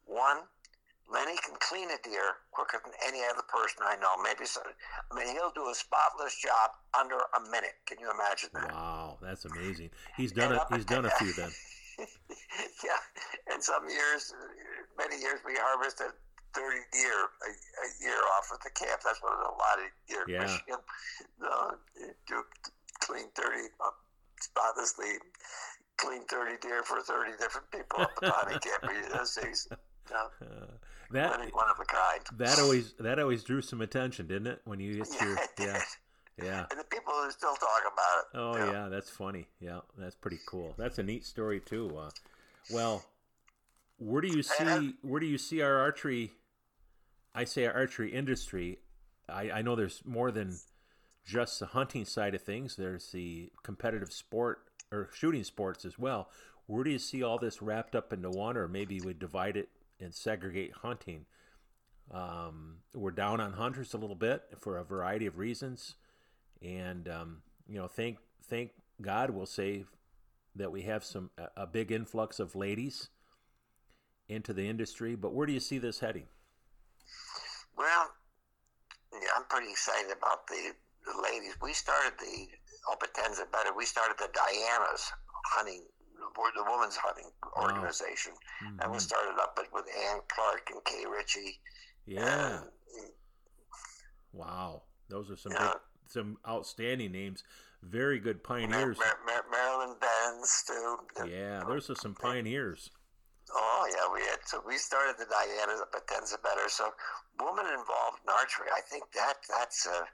One, 0.05 0.39
Lenny 1.11 1.37
can 1.45 1.55
clean 1.59 1.89
a 1.89 1.97
deer 2.03 2.37
quicker 2.51 2.81
than 2.83 2.93
any 3.05 3.19
other 3.23 3.43
person 3.47 3.83
I 3.83 3.95
know. 3.97 4.21
Maybe 4.23 4.45
so. 4.45 4.61
I 5.11 5.15
mean, 5.15 5.27
he'll 5.33 5.51
do 5.51 5.69
a 5.69 5.75
spotless 5.75 6.35
job 6.39 6.71
under 6.99 7.15
a 7.15 7.51
minute. 7.51 7.75
Can 7.85 7.99
you 7.99 8.11
imagine 8.11 8.49
that? 8.53 8.71
Wow, 8.71 9.17
that's 9.21 9.45
amazing. 9.45 9.91
He's 10.17 10.31
done 10.31 10.53
it. 10.53 10.61
He's 10.73 10.85
done 10.85 11.05
a 11.05 11.11
few 11.11 11.33
then. 11.33 11.51
yeah, 12.83 13.01
and 13.51 13.63
some 13.63 13.87
years, 13.89 14.33
many 14.97 15.19
years, 15.19 15.39
we 15.45 15.53
harvested 15.55 16.11
30 16.53 16.77
deer 16.91 17.11
a, 17.11 17.49
a 17.49 17.87
year 18.01 18.21
off 18.37 18.51
of 18.53 18.59
the 18.61 18.69
camp. 18.71 19.01
That's 19.03 19.21
what 19.21 19.33
a 19.33 19.53
lot 19.57 19.77
of 19.81 19.89
deer 20.07 20.25
yeah. 20.27 20.41
Michigan 20.41 20.81
uh, 21.43 21.71
do 22.27 22.43
clean 22.99 23.25
30 23.35 23.69
uh, 23.79 23.89
spotlessly 24.39 25.17
clean 25.97 26.23
30 26.25 26.57
deer 26.61 26.83
for 26.83 27.01
30 27.01 27.31
different 27.39 27.69
people 27.71 28.01
up 28.01 28.15
the 28.19 28.59
camper 28.59 28.93
this 29.17 29.35
season. 29.35 29.77
Yeah. 30.11 30.17
Uh, 30.41 30.65
that 31.11 31.39
one 31.53 31.69
of 31.69 31.79
a 31.79 31.85
kind. 31.85 32.21
That 32.37 32.59
always 32.59 32.93
that 32.99 33.19
always 33.19 33.43
drew 33.43 33.61
some 33.61 33.81
attention, 33.81 34.27
didn't 34.27 34.47
it? 34.47 34.61
When 34.65 34.79
you 34.79 34.95
get 34.97 35.07
yeah, 35.19 35.25
your 35.25 35.37
yeah. 35.59 35.81
Yeah. 36.41 36.65
And 36.71 36.79
the 36.79 36.85
people 36.85 37.13
who 37.13 37.29
still 37.31 37.55
talk 37.55 37.81
about 37.91 38.19
it. 38.19 38.67
Oh 38.67 38.71
yeah. 38.71 38.89
that's 38.89 39.09
funny. 39.09 39.47
Yeah, 39.59 39.81
that's 39.97 40.15
pretty 40.15 40.39
cool. 40.47 40.73
That's 40.77 40.97
a 40.97 41.03
neat 41.03 41.25
story 41.25 41.59
too. 41.59 41.95
Uh, 41.97 42.09
well, 42.71 43.05
where 43.97 44.21
do 44.21 44.27
you 44.27 44.41
see 44.43 44.95
where 45.01 45.19
do 45.19 45.25
you 45.25 45.37
see 45.37 45.61
our 45.61 45.77
archery? 45.77 46.31
I 47.35 47.43
say 47.43 47.65
our 47.65 47.73
archery 47.73 48.11
industry. 48.11 48.79
I, 49.29 49.51
I 49.51 49.61
know 49.61 49.75
there's 49.75 50.01
more 50.05 50.31
than 50.31 50.57
just 51.25 51.59
the 51.59 51.67
hunting 51.67 52.05
side 52.05 52.35
of 52.35 52.41
things. 52.41 52.75
There's 52.75 53.11
the 53.11 53.51
competitive 53.63 54.11
sport 54.11 54.59
or 54.91 55.09
shooting 55.13 55.43
sports 55.43 55.85
as 55.85 55.97
well. 55.97 56.29
Where 56.67 56.83
do 56.83 56.91
you 56.91 56.99
see 56.99 57.23
all 57.23 57.37
this 57.37 57.61
wrapped 57.61 57.95
up 57.95 58.13
into 58.13 58.29
one, 58.29 58.57
or 58.57 58.67
maybe 58.67 58.99
we 59.01 59.13
divide 59.13 59.57
it 59.57 59.69
and 59.99 60.13
segregate 60.13 60.73
hunting? 60.81 61.25
Um, 62.11 62.77
we're 62.93 63.11
down 63.11 63.39
on 63.39 63.53
hunters 63.53 63.93
a 63.93 63.97
little 63.97 64.15
bit 64.15 64.43
for 64.59 64.77
a 64.77 64.83
variety 64.83 65.25
of 65.25 65.37
reasons, 65.37 65.95
and 66.63 67.07
um, 67.07 67.41
you 67.67 67.77
know, 67.77 67.87
thank 67.87 68.17
thank 68.45 68.71
God, 69.01 69.29
we'll 69.29 69.45
say 69.45 69.85
that 70.55 70.71
we 70.71 70.83
have 70.83 71.03
some 71.03 71.29
a, 71.37 71.63
a 71.63 71.67
big 71.67 71.91
influx 71.91 72.39
of 72.39 72.55
ladies 72.55 73.09
into 74.27 74.53
the 74.53 74.67
industry. 74.67 75.15
But 75.15 75.33
where 75.33 75.45
do 75.45 75.53
you 75.53 75.59
see 75.59 75.77
this 75.77 75.99
heading? 75.99 76.27
Well, 77.77 78.09
yeah, 79.13 79.29
I'm 79.35 79.45
pretty 79.49 79.71
excited 79.71 80.11
about 80.15 80.47
the, 80.47 80.73
the 81.05 81.21
ladies. 81.21 81.55
We 81.61 81.73
started 81.73 82.13
the 82.19 82.47
Opetenza 82.91 83.51
better. 83.51 83.71
We 83.75 83.85
started 83.85 84.15
the 84.17 84.29
Diana's 84.33 85.11
hunting, 85.55 85.83
the 86.17 86.63
women's 86.69 86.95
hunting 86.95 87.29
organization, 87.57 88.33
wow. 88.33 88.67
mm-hmm. 88.67 88.79
and 88.81 88.91
we 88.91 88.97
mm-hmm. 88.97 88.99
started 88.99 89.41
up 89.41 89.59
with 89.73 89.85
Ann 90.09 90.19
Clark 90.29 90.69
and 90.71 90.83
Kay 90.85 91.03
Ritchie. 91.09 91.59
Yeah. 92.05 92.57
And, 92.57 93.11
wow, 94.31 94.83
those 95.09 95.31
are 95.31 95.37
some 95.37 95.51
big, 95.51 95.81
some 96.13 96.37
outstanding 96.47 97.11
names. 97.11 97.43
Very 97.81 98.19
good 98.19 98.43
pioneers. 98.43 98.97
Mar- 98.97 99.19
Mar- 99.25 99.45
Marilyn 99.51 99.95
Benz 99.99 100.63
too. 100.65 100.97
Yeah, 101.27 101.63
those 101.67 101.89
are 101.89 101.95
some 101.95 102.15
pioneers. 102.15 102.91
Oh 103.53 103.85
yeah, 103.91 104.07
we 104.13 104.21
had 104.21 104.39
so 104.45 104.63
we 104.65 104.77
started 104.77 105.15
the 105.19 105.25
Diana 105.25 105.81
up 105.81 105.93
at 105.95 106.07
Tenza 106.07 106.41
Better. 106.41 106.69
So 106.69 106.89
woman 107.39 107.65
involved 107.65 108.23
in 108.23 108.31
archery, 108.31 108.67
I 108.73 108.81
think 108.81 109.03
that 109.13 109.35
that's 109.49 109.85
a 109.85 110.07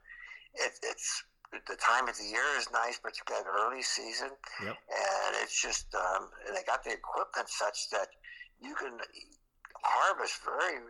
it, 0.56 0.74
it's 0.82 1.24
the 1.52 1.78
time 1.78 2.08
of 2.08 2.18
the 2.18 2.26
year 2.26 2.46
is 2.58 2.68
nice, 2.72 3.00
but 3.02 3.14
you 3.18 3.24
got 3.26 3.46
early 3.46 3.82
season, 3.82 4.30
yep. 4.64 4.78
and 4.90 5.36
it's 5.42 5.62
just 5.62 5.94
um, 5.94 6.30
and 6.48 6.56
they 6.56 6.64
got 6.66 6.84
the 6.84 6.94
equipment 6.94 7.50
such 7.50 7.90
that 7.92 8.08
you 8.62 8.76
can 8.76 8.98
harvest 9.84 10.42
very 10.44 10.82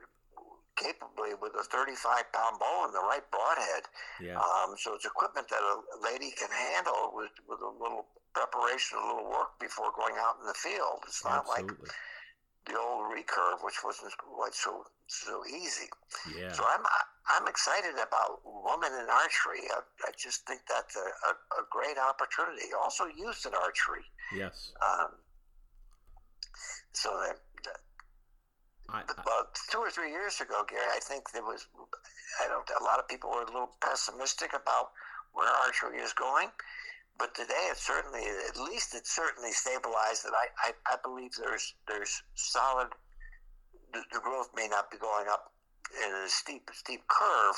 capably 0.79 1.35
with 1.35 1.53
a 1.59 1.63
35 1.67 2.31
pound 2.31 2.55
bow 2.59 2.87
and 2.87 2.95
the 2.95 3.03
right 3.03 3.23
broadhead. 3.29 3.83
Yeah. 4.23 4.39
Um, 4.39 4.79
so 4.79 4.95
it's 4.95 5.05
equipment 5.05 5.47
that 5.49 5.59
a 5.59 5.75
lady 5.99 6.31
can 6.31 6.49
handle 6.49 7.11
with, 7.13 7.35
with 7.47 7.59
a 7.59 7.73
little 7.75 8.07
preparation, 8.33 8.97
a 8.97 9.05
little 9.05 9.29
work 9.29 9.59
before 9.59 9.91
going 9.95 10.15
out 10.17 10.39
in 10.39 10.47
the 10.47 10.55
field. 10.55 11.03
It's 11.07 11.23
not 11.25 11.43
Absolutely. 11.43 11.83
like 11.83 11.93
the 12.65 12.79
old 12.79 13.11
recurve, 13.11 13.63
which 13.63 13.83
wasn't 13.83 14.15
quite 14.17 14.53
so 14.53 14.85
so 15.07 15.41
easy. 15.45 15.89
Yeah. 16.37 16.51
So 16.51 16.63
I'm 16.63 16.85
I'm 17.29 17.47
excited 17.47 17.93
about 17.93 18.41
women 18.45 18.93
in 18.93 19.09
archery. 19.09 19.65
I, 19.73 19.81
I 20.05 20.11
just 20.17 20.45
think 20.45 20.61
that's 20.69 20.95
a, 20.95 20.99
a, 20.99 21.61
a, 21.61 21.65
great 21.69 21.97
opportunity. 21.97 22.73
Also 22.73 23.05
used 23.05 23.45
in 23.45 23.53
archery. 23.53 24.05
Yes. 24.35 24.71
Um, 24.81 25.11
so 26.93 27.09
that, 27.25 27.37
that 27.65 27.77
I, 28.93 29.01
about 29.01 29.57
two 29.71 29.79
or 29.79 29.89
three 29.89 30.11
years 30.11 30.41
ago, 30.41 30.63
Gary, 30.67 30.81
I 30.95 30.99
think 30.99 31.31
there 31.31 31.43
was 31.43 31.67
I 32.43 32.47
don't 32.47 32.67
a 32.79 32.83
lot 32.83 32.99
of 32.99 33.07
people 33.07 33.29
were 33.29 33.43
a 33.43 33.51
little 33.51 33.71
pessimistic 33.81 34.53
about 34.53 34.91
where 35.33 35.47
archery 35.65 35.99
is 35.99 36.13
going. 36.13 36.49
But 37.19 37.35
today, 37.35 37.67
it's 37.69 37.85
certainly, 37.85 38.23
at 38.47 38.57
least 38.57 38.95
it's 38.95 39.13
certainly 39.13 39.51
stabilized. 39.51 40.23
And 40.23 40.33
I, 40.33 40.71
I, 40.71 40.93
I 40.93 40.95
believe 41.03 41.31
there's 41.37 41.75
there's 41.87 42.23
solid. 42.35 42.87
The, 43.91 44.01
the, 44.13 44.19
growth 44.19 44.49
may 44.55 44.67
not 44.69 44.89
be 44.89 44.97
going 44.97 45.27
up 45.27 45.51
in 46.05 46.13
a 46.13 46.29
steep 46.29 46.69
steep 46.73 47.01
curve, 47.09 47.55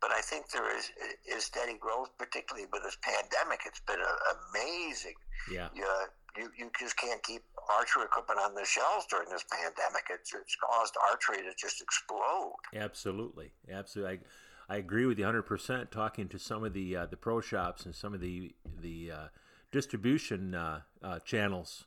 but 0.00 0.10
I 0.10 0.22
think 0.22 0.48
there 0.50 0.74
is 0.74 0.90
is 1.28 1.44
steady 1.44 1.76
growth, 1.76 2.16
particularly 2.16 2.66
with 2.72 2.82
this 2.82 2.96
pandemic. 3.02 3.60
It's 3.66 3.80
been 3.80 4.00
a, 4.00 4.14
amazing. 4.48 5.20
Yeah. 5.52 5.68
You, 5.74 5.84
uh, 5.84 6.06
you 6.38 6.50
you 6.56 6.70
just 6.80 6.96
can't 6.96 7.22
keep 7.22 7.42
archery 7.70 8.04
equipment 8.04 8.40
on 8.40 8.54
the 8.54 8.64
shelves 8.64 9.06
during 9.10 9.28
this 9.28 9.44
pandemic. 9.50 10.04
It's 10.10 10.34
it's 10.34 10.56
caused 10.56 10.94
archery 11.10 11.38
to 11.38 11.54
just 11.56 11.80
explode. 11.80 12.54
Absolutely, 12.74 13.52
absolutely. 13.70 14.20
I, 14.68 14.74
I 14.74 14.76
agree 14.78 15.06
with 15.06 15.18
you 15.18 15.24
100%. 15.24 15.90
Talking 15.90 16.28
to 16.28 16.38
some 16.38 16.64
of 16.64 16.72
the 16.72 16.96
uh, 16.96 17.06
the 17.06 17.16
pro 17.16 17.40
shops 17.40 17.84
and 17.84 17.94
some 17.94 18.14
of 18.14 18.20
the 18.20 18.54
the 18.80 19.12
uh, 19.12 19.28
distribution 19.72 20.54
uh, 20.54 20.80
uh 21.02 21.18
channels, 21.20 21.86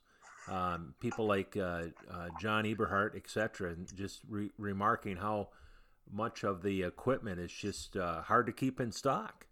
um, 0.50 0.94
people 1.00 1.26
like 1.26 1.58
uh, 1.58 1.84
uh, 2.12 2.30
John 2.40 2.66
Eberhart, 2.66 3.16
etc., 3.16 3.72
and 3.72 3.96
just 3.96 4.22
re- 4.30 4.52
remarking 4.58 5.18
how 5.18 5.50
much 6.12 6.44
of 6.44 6.62
the 6.62 6.84
equipment 6.84 7.40
is 7.40 7.52
just 7.52 7.96
hard 7.96 8.46
to 8.46 8.54
keep 8.54 8.80
in 8.80 8.92
stock. 8.92 9.46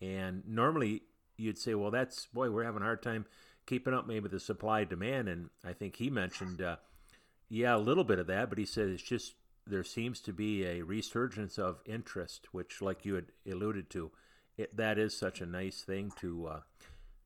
And 0.00 0.42
normally 0.44 1.02
you'd 1.36 1.58
say, 1.58 1.74
well, 1.74 1.90
that's 1.90 2.26
boy, 2.26 2.50
we're 2.50 2.64
having 2.64 2.82
a 2.82 2.84
hard 2.84 3.02
time 3.02 3.26
keeping 3.72 3.94
up 3.94 4.06
maybe 4.06 4.28
the 4.28 4.38
supply 4.38 4.84
demand. 4.84 5.30
And 5.30 5.48
I 5.64 5.72
think 5.72 5.96
he 5.96 6.10
mentioned, 6.10 6.62
yeah, 7.48 7.74
a 7.74 7.78
little 7.78 8.04
bit 8.04 8.18
of 8.18 8.26
that, 8.26 8.50
but 8.50 8.58
he 8.58 8.66
said 8.66 8.88
it's 8.88 9.02
just 9.02 9.32
there 9.66 9.82
seems 9.82 10.20
to 10.20 10.32
be 10.32 10.66
a 10.66 10.82
resurgence 10.82 11.58
of 11.58 11.80
interest, 11.86 12.48
which, 12.52 12.82
like 12.82 13.06
you 13.06 13.14
had 13.14 13.26
alluded 13.50 13.88
to, 13.88 14.10
it, 14.58 14.76
that 14.76 14.98
is 14.98 15.16
such 15.16 15.40
a 15.40 15.46
nice 15.46 15.80
thing 15.80 16.12
to 16.20 16.48
uh, 16.48 16.60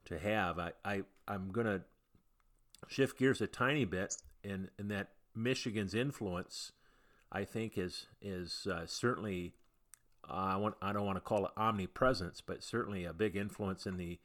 to 0.04 0.20
have. 0.20 0.60
I, 0.60 0.70
I 0.84 1.02
I'm 1.26 1.50
gonna 1.50 1.80
shift 2.86 3.18
gears 3.18 3.40
a 3.40 3.48
tiny 3.48 3.84
bit, 3.84 4.14
in 4.44 4.70
in 4.78 4.86
that 4.88 5.08
Michigan's 5.34 5.96
influence, 5.96 6.70
I 7.32 7.42
think 7.42 7.76
is 7.76 8.06
is 8.22 8.68
uh, 8.70 8.86
certainly 8.86 9.54
uh, 10.30 10.32
I 10.32 10.56
want 10.58 10.76
I 10.80 10.92
don't 10.92 11.06
want 11.06 11.16
to 11.16 11.22
call 11.22 11.46
it 11.46 11.52
omnipresence, 11.56 12.40
but 12.40 12.62
certainly 12.62 13.04
a 13.04 13.12
big 13.12 13.34
influence 13.34 13.84
in 13.84 13.96
the 13.96 14.20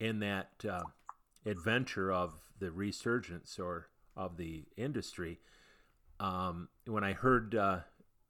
in 0.00 0.20
that 0.20 0.52
uh, 0.66 0.84
adventure 1.46 2.12
of 2.12 2.32
the 2.58 2.70
resurgence 2.70 3.58
or 3.58 3.88
of 4.16 4.36
the 4.36 4.64
industry 4.76 5.38
um, 6.20 6.68
when 6.86 7.04
I 7.04 7.12
heard 7.12 7.54
uh, 7.54 7.80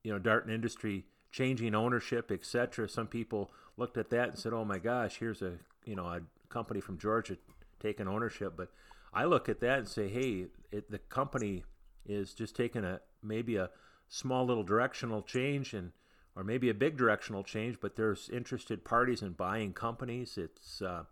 you 0.03 0.13
know 0.13 0.19
Darton 0.19 0.53
Industry 0.53 1.05
changing 1.31 1.75
ownership, 1.75 2.31
etc., 2.31 2.89
some 2.89 3.07
people 3.07 3.51
looked 3.77 3.97
at 3.97 4.11
that 4.11 4.31
and 4.31 4.39
said, 4.39 4.53
"Oh 4.53 4.65
my 4.65 4.79
gosh, 4.79 5.19
here's 5.19 5.43
a 5.43 5.55
you 5.85 5.95
know 5.97 6.07
a 6.07 6.21
company 6.49 6.81
from 6.81 6.99
Georgia 6.99 7.37
taking 7.81 8.09
ownership." 8.09 8.55
But 8.57 8.71
I 9.13 9.25
look 9.25 9.49
at 9.49 9.61
that 9.61 9.79
and 9.79 9.89
say, 9.89 10.09
"Hey, 10.09 10.47
it, 10.71 10.91
the 10.91 10.99
company 10.99 11.65
is 12.05 12.35
just 12.35 12.57
taking 12.57 12.85
a 12.85 13.01
maybe 13.23 13.57
a 13.57 13.71
small 14.09 14.47
little 14.47 14.65
directional 14.65 15.23
change 15.23 15.75
and." 15.75 15.93
Or 16.39 16.45
maybe 16.45 16.69
a 16.69 16.75
big 16.75 16.99
directional 16.99 17.43
change, 17.43 17.79
but 17.81 17.97
there's 17.97 18.29
interested 18.29 18.85
parties 18.85 19.23
in 19.23 19.33
buying 19.33 19.73
companies. 19.73 20.37
It's 20.37 20.83
uh, 20.83 21.05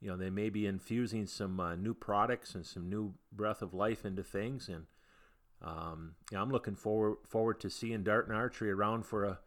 you 0.00 0.08
know 0.08 0.16
they 0.16 0.30
may 0.30 0.50
be 0.50 0.66
infusing 0.66 1.26
some 1.26 1.60
uh, 1.60 1.74
new 1.74 1.94
products 1.94 2.54
and 2.54 2.64
some 2.66 2.88
new 2.88 3.14
breath 3.32 3.62
of 3.62 3.74
life 3.74 4.04
into 4.04 4.22
things 4.22 4.68
and 4.68 4.86
um, 5.62 6.14
yeah, 6.32 6.40
I'm 6.40 6.50
looking 6.50 6.74
forward 6.74 7.18
forward 7.28 7.60
to 7.60 7.70
seeing 7.70 8.02
Darton 8.02 8.34
Archery 8.34 8.70
around 8.70 9.04
for 9.04 9.24
a 9.24 9.38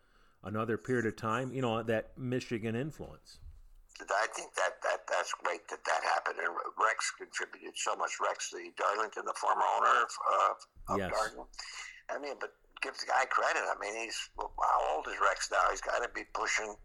another 0.43 0.77
period 0.77 1.05
of 1.05 1.15
time. 1.15 1.51
You 1.53 1.61
know 1.61 1.81
that 1.81 2.17
Michigan 2.17 2.75
influence. 2.75 3.39
I 4.01 4.27
think 4.35 4.53
that, 4.55 4.81
that 4.83 5.05
that's 5.09 5.33
great 5.43 5.67
that 5.69 5.83
that 5.85 6.01
happened, 6.03 6.37
and 6.39 6.53
Rex 6.77 7.13
contributed 7.17 7.73
so 7.75 7.95
much. 7.95 8.11
Rex, 8.21 8.51
the 8.51 8.69
Darlington, 8.77 9.25
the 9.25 9.33
former 9.37 9.65
owner 9.77 10.05
of, 10.05 10.57
of 10.89 10.97
yes. 10.97 11.11
Darton. 11.11 11.45
I 12.09 12.19
mean, 12.19 12.35
but 12.39 12.53
give 12.81 12.93
the 12.97 13.05
guy 13.05 13.25
credit. 13.25 13.63
I 13.65 13.77
mean, 13.79 13.95
he's 13.97 14.29
how 14.37 14.95
old 14.95 15.07
is 15.07 15.17
Rex 15.21 15.49
now? 15.51 15.65
He's 15.71 15.81
got 15.81 16.01
to 16.03 16.09
be 16.13 16.25
pushing 16.33 16.75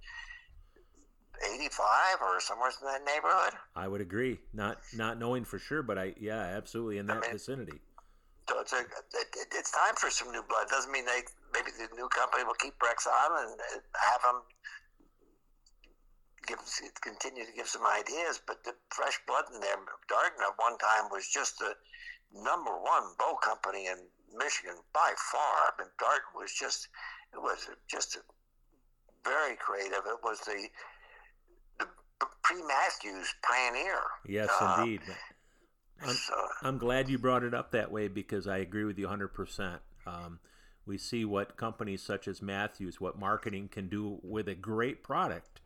85 1.55 2.22
or 2.22 2.41
somewhere 2.41 2.70
in 2.70 2.86
that 2.86 3.05
neighborhood. 3.05 3.55
I 3.76 3.89
would 3.89 4.01
agree. 4.01 4.39
Not 4.53 4.78
not 4.95 5.18
knowing 5.18 5.45
for 5.45 5.59
sure, 5.59 5.82
but 5.82 5.99
I 5.99 6.14
yeah, 6.18 6.41
absolutely 6.41 6.99
in 6.99 7.07
that 7.07 7.18
I 7.18 7.20
mean, 7.20 7.32
vicinity. 7.32 7.80
So 8.49 8.61
it's 8.61 8.72
a, 8.72 8.80
it, 8.80 9.53
it's 9.53 9.70
time 9.70 9.95
for 9.97 10.11
some 10.11 10.32
new 10.32 10.43
blood. 10.49 10.68
Doesn't 10.70 10.91
mean 10.91 11.05
they 11.05 11.22
maybe 11.53 11.70
the 11.76 11.95
new 11.95 12.09
company 12.09 12.45
will 12.45 12.59
keep 12.59 12.74
Rex 12.82 13.07
on 13.07 13.45
and 13.45 13.61
have 13.95 14.22
them 14.22 14.43
give 16.47 16.59
continue 17.03 17.45
to 17.45 17.53
give 17.53 17.68
some 17.68 17.84
ideas. 17.86 18.41
But 18.47 18.64
the 18.64 18.72
fresh 18.89 19.20
blood 19.26 19.45
in 19.53 19.61
there, 19.61 19.76
Darton 20.09 20.41
at 20.41 20.57
one 20.57 20.78
time 20.78 21.12
was 21.12 21.28
just 21.28 21.59
the 21.59 21.74
number 22.32 22.72
one 22.72 23.12
bow 23.18 23.36
company 23.43 23.86
in 23.86 23.99
Michigan 24.36 24.76
by 24.93 25.12
far. 25.30 25.72
I 25.76 25.82
mean, 25.82 25.93
Darton 25.99 26.32
was 26.34 26.53
just 26.53 26.89
it 27.32 27.39
was 27.39 27.68
just 27.86 28.18
very 29.24 29.57
creative. 29.57 30.09
It 30.09 30.24
was 30.24 30.41
the 30.41 30.68
pre 32.49 32.62
Mathews 32.62 33.34
pioneer. 33.42 34.01
Yes, 34.26 34.49
uh, 34.61 34.76
indeed. 34.78 35.01
I'm, 36.03 36.14
so, 36.14 36.34
I'm 36.62 36.78
glad 36.78 37.09
you 37.09 37.18
brought 37.18 37.42
it 37.42 37.55
up 37.55 37.72
that 37.72 37.90
way 37.90 38.09
because 38.09 38.46
I 38.46 38.59
agree 38.59 38.84
with 38.84 38.99
you 38.99 39.09
100%. 39.09 39.78
Um, 40.07 40.38
we 40.86 40.96
see 40.96 41.24
what 41.24 41.57
companies 41.57 42.03
such 42.03 42.28
as 42.28 42.40
Mathews, 42.40 43.01
what 43.01 43.18
marketing 43.18 43.68
can 43.68 43.88
do 43.88 44.18
with 44.22 44.49
a 44.49 44.55
great 44.55 45.03
product. 45.03 45.61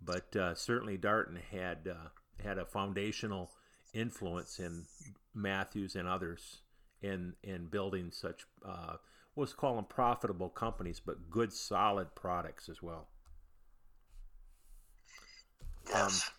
But 0.00 0.36
uh, 0.36 0.54
certainly 0.54 0.96
Darton 0.96 1.40
had 1.50 1.88
uh, 1.88 2.08
had 2.44 2.58
a 2.58 2.66
foundational 2.66 3.50
influence 3.94 4.58
in 4.58 4.84
Mathews 5.34 5.96
and 5.96 6.06
others 6.06 6.58
in 7.02 7.34
in 7.42 7.66
building 7.66 8.10
such 8.10 8.44
uh, 8.64 8.96
let's 9.36 9.52
call 9.52 9.76
them 9.76 9.84
profitable 9.84 10.48
companies, 10.48 11.00
but 11.04 11.30
good 11.30 11.52
solid 11.52 12.14
products 12.14 12.68
as 12.68 12.82
well. 12.82 13.08
Yes. 15.88 16.02
Um, 16.02 16.34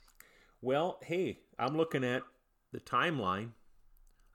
well, 0.61 0.99
hey, 1.03 1.39
I'm 1.59 1.77
looking 1.77 2.03
at 2.03 2.23
the 2.71 2.79
timeline. 2.79 3.51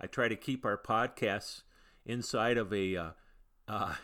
I 0.01 0.07
try 0.07 0.29
to 0.29 0.37
keep 0.37 0.65
our 0.65 0.79
podcasts 0.79 1.63
inside 2.05 2.59
of 2.59 2.73
a 2.73 2.97
uh, 2.97 3.11
uh, 3.69 3.95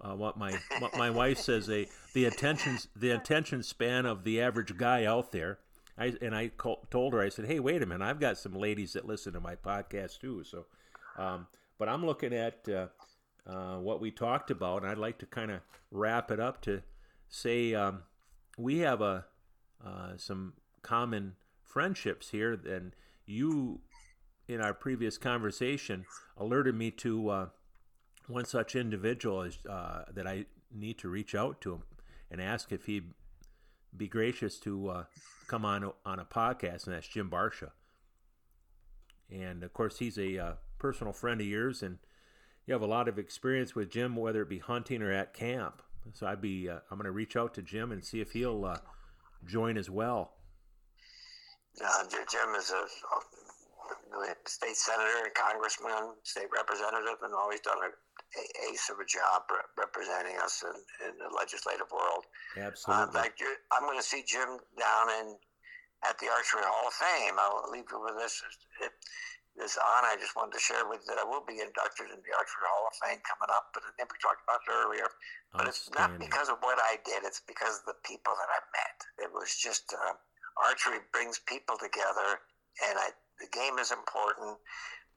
uh, 0.00 0.14
what 0.14 0.38
my 0.38 0.52
what 0.78 0.96
my 0.96 1.10
wife 1.10 1.38
says 1.38 1.68
a 1.70 1.86
the 2.14 2.24
attention 2.24 2.78
the 2.96 3.10
attention 3.10 3.62
span 3.62 4.06
of 4.06 4.24
the 4.24 4.40
average 4.40 4.76
guy 4.76 5.04
out 5.04 5.32
there. 5.32 5.58
I 5.98 6.14
and 6.22 6.34
I 6.34 6.48
call, 6.48 6.86
told 6.90 7.12
her 7.12 7.20
I 7.20 7.28
said, 7.28 7.46
"Hey, 7.46 7.60
wait 7.60 7.82
a 7.82 7.86
minute! 7.86 8.04
I've 8.04 8.20
got 8.20 8.38
some 8.38 8.54
ladies 8.54 8.94
that 8.94 9.06
listen 9.06 9.32
to 9.34 9.40
my 9.40 9.54
podcast 9.54 10.20
too." 10.20 10.42
So, 10.44 10.66
um, 11.18 11.46
but 11.78 11.88
I'm 11.88 12.04
looking 12.04 12.32
at 12.32 12.66
uh, 12.68 12.86
uh, 13.46 13.78
what 13.78 14.00
we 14.00 14.10
talked 14.10 14.50
about, 14.50 14.82
and 14.82 14.90
I'd 14.90 14.98
like 14.98 15.18
to 15.18 15.26
kind 15.26 15.50
of 15.50 15.60
wrap 15.90 16.30
it 16.30 16.40
up 16.40 16.62
to 16.62 16.82
say 17.28 17.74
um, 17.74 18.02
we 18.56 18.78
have 18.78 19.02
a 19.02 19.26
uh, 19.84 20.16
some 20.16 20.54
common 20.82 21.34
friendships 21.64 22.30
here, 22.30 22.52
and 22.52 22.92
you 23.26 23.80
in 24.48 24.60
our 24.60 24.74
previous 24.74 25.16
conversation 25.16 26.04
alerted 26.36 26.74
me 26.74 26.90
to 26.90 27.28
uh, 27.28 27.46
one 28.26 28.44
such 28.44 28.74
individual 28.74 29.42
is, 29.42 29.58
uh, 29.68 30.04
that 30.12 30.26
I 30.26 30.46
need 30.74 30.98
to 30.98 31.08
reach 31.08 31.34
out 31.34 31.60
to 31.62 31.74
him 31.74 31.82
and 32.30 32.40
ask 32.40 32.72
if 32.72 32.86
he'd 32.86 33.12
be 33.96 34.08
gracious 34.08 34.58
to 34.60 34.88
uh, 34.88 35.04
come 35.46 35.64
on 35.64 35.92
on 36.04 36.18
a 36.18 36.24
podcast, 36.24 36.86
and 36.86 36.94
that's 36.94 37.08
Jim 37.08 37.30
Barcia. 37.30 37.70
And 39.30 39.62
of 39.62 39.72
course, 39.72 39.98
he's 39.98 40.18
a 40.18 40.38
uh, 40.38 40.52
personal 40.78 41.12
friend 41.12 41.40
of 41.40 41.46
yours, 41.46 41.82
and 41.82 41.98
you 42.66 42.74
have 42.74 42.82
a 42.82 42.86
lot 42.86 43.08
of 43.08 43.18
experience 43.18 43.74
with 43.74 43.90
Jim, 43.90 44.16
whether 44.16 44.42
it 44.42 44.48
be 44.48 44.58
hunting 44.58 45.02
or 45.02 45.12
at 45.12 45.34
camp. 45.34 45.82
So 46.14 46.26
I'd 46.26 46.40
be 46.40 46.68
uh, 46.68 46.78
I'm 46.90 46.98
going 46.98 47.04
to 47.04 47.12
reach 47.12 47.36
out 47.36 47.54
to 47.54 47.62
Jim 47.62 47.92
and 47.92 48.04
see 48.04 48.20
if 48.20 48.32
he'll 48.32 48.64
uh, 48.64 48.78
join 49.46 49.76
as 49.76 49.90
well. 49.90 50.32
Uh, 51.80 52.04
Jim 52.10 52.54
is 52.58 52.70
a, 52.70 52.82
a 52.82 54.34
state 54.46 54.76
senator 54.76 55.24
and 55.24 55.34
congressman, 55.34 56.14
state 56.24 56.50
representative, 56.52 57.22
and 57.22 57.32
always 57.34 57.60
done 57.60 57.78
a 57.78 57.90
ace 58.70 58.90
of 58.90 58.98
a 59.00 59.06
job 59.06 59.42
representing 59.76 60.36
us 60.38 60.62
in, 60.62 61.08
in 61.08 61.18
the 61.18 61.34
legislative 61.34 61.90
world. 61.90 62.26
Absolutely. 62.56 63.02
Uh, 63.02 63.06
in 63.06 63.12
fact, 63.12 63.42
I'm 63.72 63.82
going 63.82 63.98
to 63.98 64.04
see 64.04 64.22
Jim 64.26 64.58
down 64.78 65.06
in 65.20 65.36
at 66.08 66.18
the 66.18 66.28
Archery 66.28 66.62
Hall 66.64 66.88
of 66.88 66.94
Fame. 66.94 67.34
I'll 67.38 67.70
leave 67.70 67.84
you 67.90 68.00
with 68.00 68.16
this. 68.16 68.42
This 69.60 69.76
honor 69.76 70.08
I 70.08 70.16
just 70.16 70.32
wanted 70.32 70.56
to 70.56 70.62
share 70.64 70.88
with 70.88 71.04
you 71.04 71.12
that 71.12 71.20
I 71.20 71.28
will 71.28 71.44
be 71.44 71.60
inducted 71.60 72.08
in 72.08 72.18
the 72.24 72.32
Archery 72.32 72.64
Hall 72.64 72.88
of 72.88 72.96
Fame 72.96 73.20
coming 73.22 73.52
up, 73.52 73.70
but 73.76 73.84
I 73.84 73.92
never 74.00 74.16
talked 74.16 74.40
about 74.48 74.64
it 74.64 74.72
earlier. 74.72 75.08
But 75.52 75.68
it's 75.68 75.92
not 75.92 76.16
because 76.16 76.48
of 76.48 76.64
what 76.64 76.80
I 76.80 76.96
did; 77.04 77.22
it's 77.28 77.44
because 77.44 77.84
of 77.84 77.92
the 77.92 78.00
people 78.02 78.32
that 78.40 78.48
I 78.48 78.60
met. 78.72 78.96
It 79.20 79.30
was 79.30 79.52
just 79.52 79.92
uh, 79.92 80.16
archery 80.56 81.04
brings 81.12 81.38
people 81.44 81.76
together, 81.76 82.40
and 82.88 82.96
I, 82.96 83.12
the 83.36 83.52
game 83.52 83.76
is 83.76 83.92
important. 83.92 84.56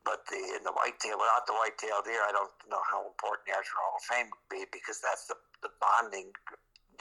But 0.04 0.28
the 0.28 0.36
in 0.36 0.68
the 0.68 0.76
whitetail, 0.76 1.16
without 1.16 1.48
the 1.48 1.56
whitetail 1.56 2.04
deer, 2.04 2.20
I 2.28 2.36
don't 2.36 2.52
know 2.68 2.84
how 2.84 3.08
important 3.08 3.48
the 3.48 3.56
Archery 3.56 3.80
Hall 3.80 3.96
of 3.96 4.04
Fame 4.04 4.28
would 4.28 4.50
be 4.52 4.68
because 4.68 5.00
that's 5.00 5.32
the, 5.32 5.40
the 5.64 5.72
bonding 5.80 6.28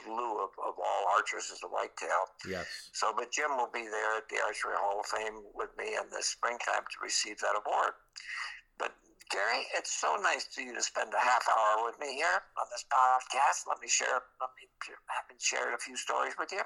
glue 0.05 0.43
of, 0.43 0.51
of 0.59 0.75
all 0.77 1.03
archers 1.15 1.49
is 1.49 1.59
the 1.59 1.67
whitetail. 1.67 2.27
Yes. 2.47 2.67
So, 2.91 3.13
but 3.15 3.31
Jim 3.31 3.55
will 3.57 3.71
be 3.73 3.87
there 3.87 4.17
at 4.17 4.29
the 4.29 4.37
Archery 4.45 4.75
Hall 4.75 4.99
of 4.99 5.07
Fame 5.07 5.41
with 5.55 5.69
me 5.77 5.95
in 5.95 6.09
the 6.11 6.21
springtime 6.21 6.83
to 6.83 6.97
receive 7.01 7.39
that 7.39 7.55
award. 7.55 7.93
But 8.77 8.93
Gary, 9.31 9.65
it's 9.77 9.91
so 9.91 10.15
nice 10.21 10.47
to 10.55 10.61
you 10.61 10.73
to 10.75 10.83
spend 10.83 11.11
a 11.13 11.23
half 11.23 11.47
hour 11.47 11.85
with 11.85 11.99
me 11.99 12.13
here 12.15 12.43
on 12.59 12.67
this 12.71 12.85
podcast. 12.91 13.67
Let 13.67 13.81
me 13.81 13.87
share. 13.87 14.21
Let 14.39 14.51
me 14.59 14.67
have 15.07 15.25
shared 15.39 15.73
a 15.73 15.79
few 15.79 15.97
stories 15.97 16.33
with 16.37 16.51
you. 16.51 16.61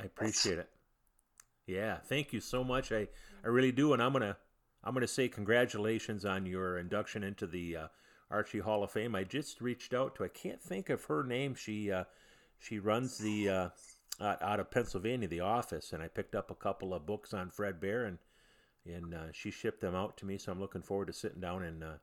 I 0.00 0.04
appreciate 0.06 0.58
it's, 0.58 0.68
it. 0.68 0.70
Yeah, 1.66 1.98
thank 2.08 2.32
you 2.32 2.40
so 2.40 2.64
much. 2.64 2.90
I 2.90 3.08
I 3.44 3.48
really 3.48 3.72
do, 3.72 3.92
and 3.92 4.02
I'm 4.02 4.12
gonna 4.12 4.36
I'm 4.84 4.94
going 4.94 5.02
to 5.02 5.08
say 5.08 5.28
congratulations 5.28 6.24
on 6.24 6.46
your 6.46 6.78
induction 6.78 7.22
into 7.22 7.46
the 7.46 7.76
uh, 7.76 7.86
Archery 8.30 8.60
Hall 8.60 8.82
of 8.82 8.90
Fame. 8.90 9.14
I 9.14 9.24
just 9.24 9.60
reached 9.60 9.94
out 9.94 10.16
to 10.16 10.24
I 10.24 10.28
can't 10.28 10.60
think 10.60 10.90
of 10.90 11.04
her 11.04 11.22
name. 11.22 11.54
She 11.54 11.92
uh, 11.92 12.04
she 12.62 12.78
runs 12.78 13.18
the 13.18 13.48
uh, 13.48 13.68
out 14.20 14.60
of 14.60 14.70
Pennsylvania 14.70 15.28
the 15.28 15.40
office, 15.40 15.92
and 15.92 16.02
I 16.02 16.08
picked 16.08 16.34
up 16.34 16.50
a 16.50 16.54
couple 16.54 16.94
of 16.94 17.06
books 17.06 17.34
on 17.34 17.50
Fred 17.50 17.80
Bear, 17.80 18.04
and 18.04 18.18
and 18.86 19.14
uh, 19.14 19.32
she 19.32 19.50
shipped 19.50 19.80
them 19.80 19.94
out 19.94 20.16
to 20.18 20.26
me. 20.26 20.38
So 20.38 20.52
I'm 20.52 20.60
looking 20.60 20.82
forward 20.82 21.06
to 21.06 21.12
sitting 21.12 21.40
down 21.40 21.62
and 21.62 21.82
uh, 21.82 21.98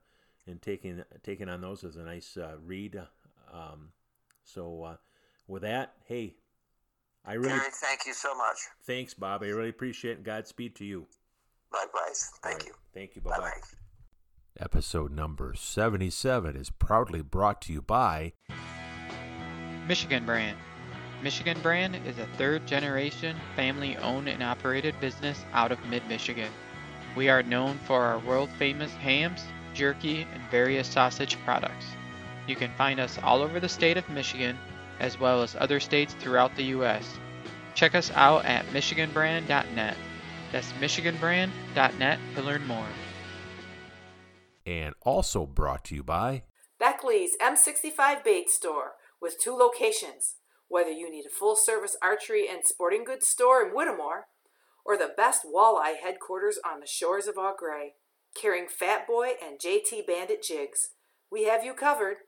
and 0.46 0.60
taking 0.60 1.02
taking 1.22 1.48
on 1.48 1.60
those 1.60 1.84
as 1.84 1.96
a 1.96 2.02
nice 2.02 2.36
uh, 2.36 2.56
read. 2.64 3.00
Um, 3.52 3.88
so 4.44 4.96
with 5.46 5.62
that, 5.62 5.94
hey, 6.06 6.34
I 7.24 7.34
really 7.34 7.48
Gary, 7.48 7.70
thank 7.72 8.06
you 8.06 8.14
so 8.14 8.34
much. 8.34 8.58
Thanks, 8.84 9.14
Bob. 9.14 9.42
I 9.42 9.46
really 9.46 9.68
appreciate 9.68 10.12
it. 10.12 10.24
Godspeed 10.24 10.74
to 10.76 10.84
you. 10.84 11.06
Likewise. 11.72 12.30
Thank 12.42 12.58
right. 12.58 12.66
you. 12.66 12.74
Thank 12.94 13.16
you. 13.16 13.22
Bye 13.22 13.38
bye. 13.38 13.52
Episode 14.58 15.12
number 15.12 15.54
77 15.54 16.56
is 16.56 16.70
proudly 16.70 17.22
brought 17.22 17.62
to 17.62 17.72
you 17.72 17.80
by 17.80 18.32
Michigan 19.90 20.24
Brand. 20.24 20.56
Michigan 21.20 21.60
Brand 21.62 21.96
is 22.06 22.16
a 22.20 22.26
third 22.38 22.64
generation 22.64 23.36
family 23.56 23.96
owned 23.96 24.28
and 24.28 24.40
operated 24.40 24.94
business 25.00 25.44
out 25.52 25.72
of 25.72 25.84
mid 25.86 26.06
Michigan. 26.06 26.48
We 27.16 27.28
are 27.28 27.42
known 27.42 27.76
for 27.78 28.00
our 28.00 28.20
world 28.20 28.50
famous 28.56 28.92
hams, 28.92 29.42
jerky, 29.74 30.28
and 30.32 30.42
various 30.48 30.86
sausage 30.86 31.36
products. 31.44 31.86
You 32.46 32.54
can 32.54 32.70
find 32.78 33.00
us 33.00 33.18
all 33.24 33.42
over 33.42 33.58
the 33.58 33.68
state 33.68 33.96
of 33.96 34.08
Michigan 34.08 34.56
as 35.00 35.18
well 35.18 35.42
as 35.42 35.56
other 35.56 35.80
states 35.80 36.14
throughout 36.20 36.54
the 36.54 36.66
U.S. 36.66 37.18
Check 37.74 37.96
us 37.96 38.12
out 38.14 38.44
at 38.44 38.64
MichiganBrand.net. 38.66 39.96
That's 40.52 40.72
MichiganBrand.net 40.74 42.18
to 42.36 42.42
learn 42.42 42.64
more. 42.64 42.86
And 44.64 44.94
also 45.00 45.46
brought 45.46 45.82
to 45.86 45.96
you 45.96 46.04
by 46.04 46.44
Beckley's 46.78 47.36
M65 47.42 48.22
Bait 48.22 48.48
Store 48.48 48.92
with 49.20 49.40
two 49.40 49.56
locations. 49.56 50.36
Whether 50.68 50.90
you 50.90 51.10
need 51.10 51.26
a 51.26 51.30
full 51.30 51.56
service 51.56 51.96
archery 52.00 52.46
and 52.48 52.64
sporting 52.64 53.04
goods 53.04 53.26
store 53.26 53.62
in 53.66 53.74
Whittemore 53.74 54.26
or 54.84 54.96
the 54.96 55.12
best 55.16 55.42
walleye 55.44 55.96
headquarters 56.02 56.58
on 56.64 56.80
the 56.80 56.86
shores 56.86 57.26
of 57.26 57.36
Au 57.36 57.54
Gres, 57.58 57.92
carrying 58.40 58.68
Fat 58.68 59.06
Boy 59.06 59.32
and 59.44 59.58
JT 59.58 60.06
Bandit 60.06 60.42
jigs, 60.42 60.90
we 61.30 61.44
have 61.44 61.64
you 61.64 61.74
covered. 61.74 62.18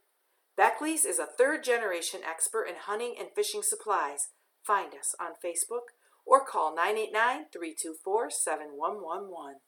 Beckley's 0.57 1.05
is 1.05 1.19
a 1.19 1.27
third 1.27 1.65
generation 1.65 2.21
expert 2.29 2.65
in 2.65 2.75
hunting 2.79 3.15
and 3.19 3.29
fishing 3.35 3.63
supplies. 3.63 4.29
Find 4.63 4.93
us 4.95 5.15
on 5.21 5.33
Facebook 5.45 5.95
or 6.27 6.45
call 6.45 6.75
989 6.75 7.47
324 7.53 8.31
7111. 8.31 9.61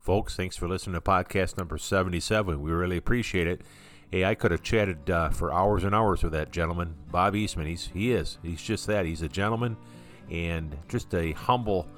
Folks, 0.00 0.36
thanks 0.36 0.56
for 0.56 0.68
listening 0.68 0.94
to 0.94 1.00
podcast 1.00 1.56
number 1.58 1.78
77. 1.78 2.60
We 2.60 2.70
really 2.70 2.96
appreciate 2.96 3.46
it. 3.46 3.62
Hey, 4.10 4.24
I 4.24 4.34
could 4.34 4.52
have 4.52 4.62
chatted 4.62 5.10
uh, 5.10 5.30
for 5.30 5.52
hours 5.52 5.82
and 5.82 5.94
hours 5.94 6.22
with 6.22 6.32
that 6.32 6.52
gentleman, 6.52 6.94
Bob 7.10 7.34
Eastman. 7.34 7.66
He's 7.66 7.88
he 7.92 8.12
is. 8.12 8.38
He's 8.42 8.62
just 8.62 8.86
that. 8.86 9.04
He's 9.04 9.22
a 9.22 9.28
gentleman 9.28 9.76
and 10.30 10.76
just 10.88 11.12
a 11.14 11.32
humble, 11.32 11.88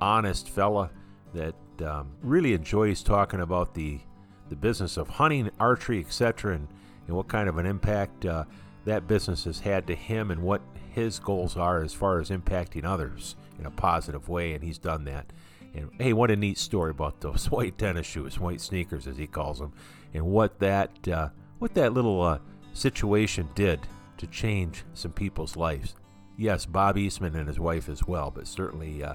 honest 0.00 0.48
fella 0.48 0.90
that 1.32 1.54
um, 1.84 2.10
really 2.22 2.54
enjoys 2.54 3.02
talking 3.02 3.40
about 3.40 3.74
the 3.74 4.00
the 4.48 4.56
business 4.56 4.96
of 4.96 5.08
hunting, 5.08 5.50
archery, 5.58 6.00
etc., 6.00 6.54
and, 6.54 6.68
and 7.06 7.16
what 7.16 7.28
kind 7.28 7.48
of 7.48 7.56
an 7.58 7.66
impact 7.66 8.26
uh, 8.26 8.44
that 8.84 9.06
business 9.06 9.44
has 9.44 9.60
had 9.60 9.86
to 9.86 9.94
him 9.94 10.30
and 10.30 10.42
what 10.42 10.60
his 10.90 11.18
goals 11.18 11.56
are 11.56 11.82
as 11.82 11.94
far 11.94 12.20
as 12.20 12.30
impacting 12.30 12.84
others 12.84 13.36
in 13.58 13.64
a 13.64 13.70
positive 13.70 14.28
way, 14.28 14.52
and 14.52 14.62
he's 14.62 14.78
done 14.78 15.04
that. 15.04 15.32
And 15.74 15.90
hey, 15.98 16.12
what 16.12 16.30
a 16.30 16.36
neat 16.36 16.58
story 16.58 16.90
about 16.90 17.20
those 17.20 17.46
white 17.50 17.78
tennis 17.78 18.06
shoes, 18.06 18.38
white 18.38 18.60
sneakers 18.60 19.06
as 19.06 19.16
he 19.16 19.26
calls 19.26 19.60
them, 19.60 19.72
and 20.12 20.26
what 20.26 20.58
that 20.58 21.08
uh, 21.08 21.28
what 21.64 21.72
that 21.72 21.94
little 21.94 22.20
uh, 22.20 22.38
situation 22.74 23.48
did 23.54 23.80
to 24.18 24.26
change 24.26 24.84
some 24.92 25.10
people's 25.10 25.56
lives. 25.56 25.94
Yes, 26.36 26.66
Bob 26.66 26.98
Eastman 26.98 27.34
and 27.36 27.48
his 27.48 27.58
wife 27.58 27.88
as 27.88 28.06
well, 28.06 28.30
but 28.30 28.46
certainly 28.46 29.02
uh, 29.02 29.14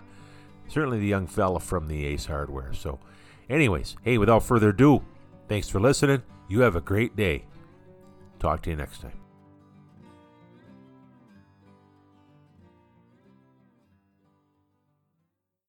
certainly 0.67 0.97
the 0.97 1.05
young 1.05 1.27
fella 1.27 1.59
from 1.59 1.87
the 1.87 2.07
Ace 2.07 2.25
Hardware. 2.25 2.73
So, 2.73 2.97
anyways, 3.51 3.97
hey, 4.01 4.17
without 4.17 4.41
further 4.41 4.69
ado, 4.69 5.05
thanks 5.47 5.69
for 5.69 5.79
listening. 5.79 6.23
You 6.47 6.61
have 6.61 6.75
a 6.75 6.81
great 6.81 7.15
day. 7.15 7.45
Talk 8.39 8.63
to 8.63 8.71
you 8.71 8.77
next 8.77 9.01
time. 9.03 9.28